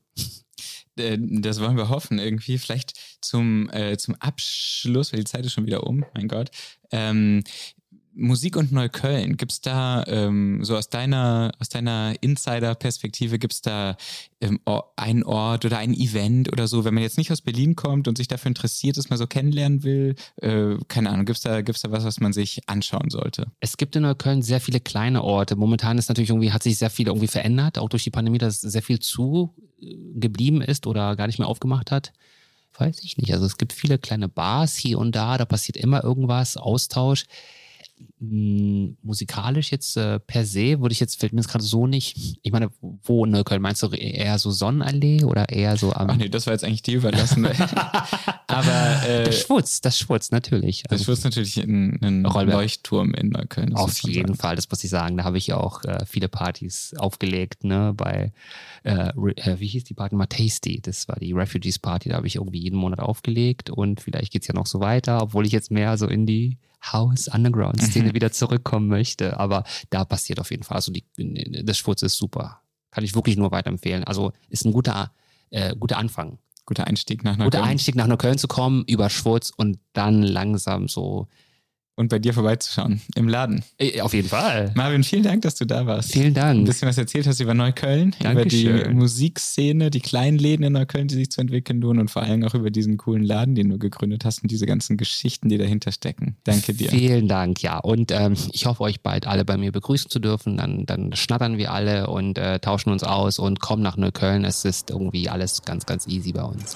Äh, 0.98 1.18
das 1.20 1.62
wollen 1.62 1.78
wir 1.78 1.90
hoffen 1.90 2.20
irgendwie. 2.20 2.58
Vielleicht 2.58 2.94
zum, 3.22 3.70
äh, 3.72 3.98
zum 3.98 4.16
Abschluss, 4.16 5.12
weil 5.12 5.20
die 5.20 5.26
Zeit 5.26 5.46
ist 5.46 5.54
schon 5.54 5.66
wieder 5.66 5.86
um, 5.86 6.06
mein 6.14 6.28
Gott. 6.28 6.52
Ähm, 6.92 7.44
Musik 8.16 8.56
und 8.56 8.72
Neukölln, 8.72 9.36
gibt 9.36 9.52
es 9.52 9.62
da 9.62 10.04
ähm, 10.08 10.64
so 10.64 10.78
aus 10.78 10.90
deiner, 10.90 11.52
aus 11.60 11.70
deiner 11.70 12.16
Insider-Perspektive, 12.22 13.38
gibt 13.40 13.54
es 13.54 13.62
da 13.62 13.98
ähm, 14.40 14.60
einen 14.96 15.24
Ort 15.24 15.66
oder 15.66 15.78
ein 15.80 15.94
Event 15.94 16.52
oder 16.52 16.68
so, 16.68 16.86
wenn 16.86 16.94
man 16.94 17.04
jetzt 17.04 17.18
nicht 17.18 17.32
aus 17.32 17.42
Berlin 17.42 17.76
kommt 17.76 18.08
und 18.08 18.18
sich 18.18 18.28
dafür 18.28 18.50
interessiert, 18.50 18.98
dass 18.98 19.10
man 19.10 19.20
so 19.20 19.28
kennenlernen 19.28 19.84
will? 19.84 20.16
Äh, 20.38 20.76
keine 20.88 21.10
Ahnung, 21.10 21.26
gibt 21.26 21.38
es 21.38 21.44
da, 21.44 21.62
gibt's 21.62 21.82
da 21.82 21.92
was, 21.92 22.06
was 22.06 22.20
man 22.20 22.32
sich 22.32 22.62
anschauen 22.68 23.10
sollte? 23.10 23.48
Es 23.60 23.76
gibt 23.76 23.96
in 23.96 24.04
Neukölln 24.04 24.42
sehr 24.42 24.62
viele 24.62 24.80
kleine 24.80 25.22
Orte. 25.24 25.56
Momentan 25.58 25.98
ist 25.98 26.08
natürlich 26.08 26.30
irgendwie, 26.30 26.54
hat 26.54 26.64
sich 26.64 26.78
sehr 26.78 26.90
viel 26.90 27.08
irgendwie 27.08 27.28
verändert, 27.28 27.78
auch 27.78 27.90
durch 27.90 28.04
die 28.04 28.12
Pandemie, 28.12 28.38
dass 28.38 28.62
sehr 28.62 28.82
viel 28.82 29.00
zu 29.00 29.54
geblieben 29.80 30.62
ist 30.62 30.88
oder 30.88 31.16
gar 31.16 31.28
nicht 31.28 31.40
mehr 31.40 31.48
aufgemacht 31.48 31.92
hat. 31.92 32.14
weiß 32.78 33.04
ich 33.04 33.18
nicht. 33.18 33.34
Also 33.34 33.46
es 33.46 33.58
gibt 33.58 33.74
viele 33.74 33.98
kleine 33.98 34.30
Bars 34.30 34.78
hier 34.78 35.00
und 35.00 35.16
da, 35.16 35.38
da 35.38 35.46
passiert 35.46 35.78
immer 35.78 36.04
irgendwas, 36.04 36.58
Austausch. 36.58 37.26
Musikalisch 38.20 39.72
jetzt 39.72 39.96
äh, 39.98 40.20
per 40.20 40.46
se 40.46 40.82
würde 40.82 40.94
ich 40.94 41.00
jetzt, 41.00 41.20
fällt 41.20 41.34
mir 41.34 41.40
jetzt 41.40 41.48
gerade 41.48 41.64
so 41.64 41.88
nicht, 41.88 42.40
ich 42.42 42.52
meine, 42.52 42.70
wo 43.04 43.26
in 43.26 43.32
Neukölln, 43.32 43.62
meinst 43.62 43.84
du 43.84 43.88
eher 43.88 44.38
so 44.40 44.52
Sonnenallee 44.52 45.24
oder 45.24 45.50
eher 45.50 45.78
so 45.78 45.94
am... 45.94 46.10
Ach 46.10 46.16
nee, 46.18 46.30
das 46.30 46.46
war 46.46 46.54
jetzt 46.54 46.64
eigentlich 46.64 46.82
die 46.82 46.94
überlassen. 46.94 47.46
Aber 48.48 49.04
äh, 49.08 49.26
das 49.26 49.42
Schwutz, 49.42 49.82
das 49.82 49.98
Schwutz, 49.98 50.32
natürlich. 50.32 50.84
Das 50.84 50.94
also, 50.94 51.06
Schwutz 51.06 51.24
natürlich 51.24 51.58
ein, 51.58 52.00
ein 52.02 52.24
Leuchtturm 52.24 53.14
in 53.14 53.30
Neukölln. 53.30 53.76
Auf 53.76 53.98
jeden 54.00 54.28
sagen. 54.30 54.36
Fall, 54.40 54.56
das 54.56 54.70
muss 54.70 54.84
ich 54.84 54.90
sagen. 54.90 55.18
Da 55.18 55.24
habe 55.24 55.38
ich 55.38 55.48
ja 55.48 55.58
auch 55.58 55.84
äh, 55.84 56.06
viele 56.06 56.28
Partys 56.28 56.94
aufgelegt, 56.98 57.64
ne, 57.64 57.94
bei, 57.96 58.32
äh, 58.84 59.10
äh, 59.10 59.60
wie 59.60 59.68
hieß 59.68 59.84
die 59.84 59.94
Party 59.94 60.16
mal? 60.16 60.26
Tasty, 60.28 60.82
das 60.82 61.08
war 61.08 61.18
die 61.18 61.34
Refugees 61.34 61.80
Party, 61.80 62.10
da 62.10 62.16
habe 62.16 62.28
ich 62.28 62.36
irgendwie 62.36 62.60
jeden 62.60 62.78
Monat 62.78 63.00
aufgelegt 63.00 63.70
und 63.70 64.02
vielleicht 64.02 64.32
geht 64.32 64.42
es 64.42 64.48
ja 64.48 64.54
noch 64.54 64.66
so 64.66 64.80
weiter, 64.80 65.22
obwohl 65.22 65.46
ich 65.46 65.52
jetzt 65.52 65.72
mehr 65.72 65.98
so 65.98 66.08
in 66.08 66.26
die 66.26 66.58
House 66.92 67.28
Underground 67.28 67.82
Szene 67.82 68.10
mhm. 68.10 68.14
wieder 68.14 68.32
zurückkommen 68.32 68.88
möchte. 68.88 69.40
Aber 69.40 69.64
da 69.90 70.06
passiert 70.06 70.40
auf 70.40 70.52
jeden 70.52 70.64
Fall. 70.64 70.76
Also 70.76 70.92
die, 70.92 71.04
das 71.64 71.78
Schwurz 71.78 72.02
ist 72.02 72.18
super. 72.18 72.62
Kann 72.92 73.04
ich 73.04 73.16
wirklich 73.16 73.38
nur 73.38 73.52
weiterempfehlen. 73.52 74.04
Also 74.04 74.32
ist 74.50 74.66
ein 74.66 74.72
guter, 74.72 75.12
äh, 75.50 75.76
guter 75.76 75.98
Anfang. 75.98 76.40
Guter 76.66 76.88
Einstieg 76.88 77.24
nach 77.24 77.38
Neukölln. 77.38 77.52
Guter 77.52 77.64
Einstieg 77.64 77.96
nach 77.96 78.08
Neukölln 78.08 78.38
zu 78.38 78.48
kommen, 78.48 78.86
über 78.88 79.10
Schwurz 79.10 79.52
und 79.56 79.80
dann 79.94 80.24
langsam 80.24 80.88
so 80.88 81.28
und 81.96 82.10
bei 82.10 82.20
dir 82.20 82.34
vorbeizuschauen 82.34 83.02
im 83.16 83.28
Laden. 83.28 83.64
Äh, 83.80 84.02
auf 84.02 84.14
jeden 84.14 84.28
Fall. 84.28 84.72
Marvin, 84.76 85.04
vielen 85.04 85.24
Dank, 85.24 85.42
dass 85.44 85.56
du 85.56 85.66
da 85.66 85.86
warst. 85.86 86.12
Vielen 86.12 86.34
Dank. 86.34 86.60
Ein 86.60 86.66
bisschen 86.66 86.88
was 86.88 86.98
erzählt 86.98 87.26
hast 87.28 87.40
über 87.40 87.54
Neukölln, 87.54 88.14
Dankeschön. 88.20 88.76
über 88.76 88.88
die 88.88 88.94
Musikszene, 88.94 89.90
die 89.90 90.02
kleinen 90.02 90.38
Läden 90.38 90.66
in 90.66 90.74
Neukölln, 90.74 91.08
die 91.08 91.16
sich 91.16 91.32
zu 91.32 91.42
entwickeln 91.42 91.82
tun 91.82 92.00
und 92.00 92.10
vor 92.10 92.24
allem 92.24 92.44
auch 92.44 92.54
über 92.54 92.70
diesen 92.70 92.98
coolen 92.98 93.24
Laden, 93.24 93.56
den 93.56 93.70
du 93.70 93.78
gegründet 93.78 94.26
hast 94.26 94.44
und 94.44 94.52
diese 94.52 94.66
ganzen 94.66 94.98
Geschichten, 94.98 95.50
die 95.50 95.58
dahinter 95.58 95.92
stecken. 95.92 96.36
Danke 96.44 96.74
dir. 96.74 96.90
Vielen 96.90 97.28
Dank, 97.28 97.62
ja. 97.62 97.78
Und 97.78 98.12
ähm, 98.12 98.36
ich 98.52 98.66
hoffe, 98.66 98.84
euch 98.84 99.02
bald 99.02 99.28
alle 99.28 99.46
bei 99.46 99.58
mir 99.58 99.72
begrüßen 99.72 100.10
zu 100.10 100.20
dürfen. 100.20 100.58
Dann, 100.58 100.86
dann 100.86 101.14
schnattern 101.16 101.58
wir 101.58 101.72
alle 101.72 102.08
und 102.08 102.38
äh, 102.38 102.60
tauschen 102.60 102.92
uns 102.92 103.04
aus 103.04 103.40
und 103.40 103.60
kommen 103.60 103.82
nach 103.82 103.98
Neukölln. 103.98 104.44
Es 104.44 104.66
ist 104.66 104.90
irgendwie 104.90 105.30
alles 105.30 105.62
ganz, 105.64 105.86
ganz 105.86 106.08
easy 106.08 106.34
bei 106.34 106.44
uns. 106.44 106.76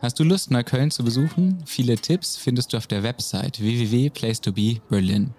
Hast 0.00 0.20
du 0.20 0.22
Lust, 0.22 0.52
Neukölln 0.52 0.92
zu 0.92 1.02
besuchen? 1.02 1.58
Viele 1.66 1.96
Tipps 1.96 2.36
findest 2.36 2.72
du 2.72 2.76
auf 2.76 2.86
der 2.86 3.02
Website 3.02 3.58
www.placetobeberlin. 3.60 5.34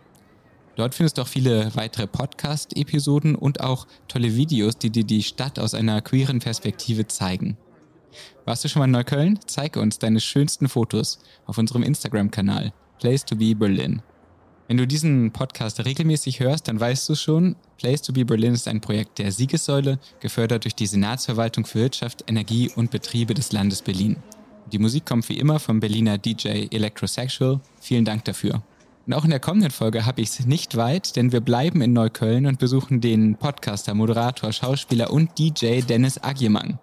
Dort 0.76 0.95
findest 0.95 1.18
du 1.18 1.22
auch 1.22 1.30
viele 1.30 1.74
weitere 1.76 2.07
Podcast-Episoden 2.07 3.36
und 3.36 3.62
auch 3.62 3.88
tolle 4.10 4.36
Videos, 4.36 4.78
die 4.78 4.89
dir 4.89 5.05
die 5.05 5.24
Stadt 5.24 5.60
aus 5.60 5.74
einer 5.74 6.01
queeren 6.01 6.39
Perspektive 6.39 7.07
zeigen. 7.07 7.55
Warst 8.43 8.66
du 8.66 8.68
schon 8.68 8.82
mal 8.82 8.86
in 8.86 8.91
Neukölln? 8.91 9.39
Zeige 9.47 9.80
uns 9.80 9.97
deine 9.97 10.20
schönsten 10.20 10.68
Fotos 10.68 11.20
auf 11.45 11.57
unserem 11.57 11.84
Instagram-Kanal 11.84 12.74
Place 12.99 13.24
to 13.24 13.38
Be 13.38 13.55
Berlin. 13.55 14.01
Wenn 14.68 14.76
du 14.76 14.86
diesen 14.86 15.32
Podcast 15.32 15.84
regelmäßig 15.86 16.41
hörst, 16.41 16.68
dann 16.68 16.82
weißt 16.82 17.07
du 17.07 17.16
schon, 17.16 17.55
Place 17.78 18.01
to 18.01 18.12
Be 18.12 18.26
Berlin 18.26 18.55
ist 18.55 18.68
ein 18.68 18.82
Projekt 18.82 19.20
der 19.20 19.32
Siegessäule, 19.32 19.99
gefördert 20.20 20.66
durch 20.66 20.76
die 20.76 20.86
Senatsverwaltung 20.86 21.66
für 21.66 21.80
Wirtschaft, 21.80 22.26
Energie 22.28 22.70
und 22.76 22.91
Betriebe 22.91 23.34
des 23.34 23.53
Landes 23.53 23.82
Berlin. 23.82 24.18
Die 24.72 24.80
Musik 24.80 25.05
kommt 25.05 25.28
wie 25.30 25.38
immer 25.38 25.59
vom 25.59 25.80
Berliner 25.80 26.17
DJ 26.17 26.67
Electrosexual. 26.70 27.59
Vielen 27.82 28.05
Dank 28.05 28.26
dafür. 28.26 28.61
Und 29.07 29.13
auch 29.13 29.24
in 29.24 29.32
der 29.32 29.39
kommenden 29.39 29.72
Folge 29.72 30.05
habe 30.05 30.22
ich 30.22 30.30
es 30.30 30.45
nicht 30.45 30.78
weit, 30.78 31.15
denn 31.15 31.32
wir 31.32 31.41
bleiben 31.41 31.82
in 31.82 31.93
Neukölln 31.93 32.45
und 32.45 32.59
besuchen 32.59 33.01
den 33.01 33.36
Podcaster, 33.36 33.95
Moderator, 33.95 34.51
Schauspieler 34.51 35.11
und 35.11 35.39
DJ 35.39 35.82
Dennis 35.82 36.22
Agjemann. 36.22 36.78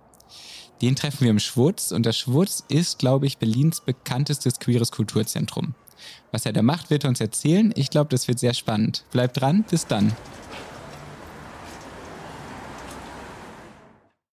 Den 0.82 0.97
treffen 0.97 1.20
wir 1.20 1.30
im 1.30 1.39
Schwurz 1.39 1.93
und 1.93 2.05
das 2.05 2.18
Schwurz 2.18 2.64
ist, 2.68 2.99
glaube 2.99 3.26
ich, 3.26 3.39
Berlins 3.39 3.80
bekanntestes 3.80 4.59
queeres 4.59 4.91
Kulturzentrum. 4.91 5.74
Was 6.32 6.45
er 6.45 6.53
da 6.53 6.62
macht, 6.62 6.91
wird 6.91 7.05
er 7.05 7.11
uns 7.11 7.20
erzählen. 7.20 7.72
Ich 7.76 7.91
glaube, 7.91 8.11
das 8.11 8.26
wird 8.26 8.41
sehr 8.41 8.55
spannend. 8.55 9.05
Bleibt 9.12 9.41
dran, 9.41 9.64
bis 9.70 9.87
dann. 9.87 10.12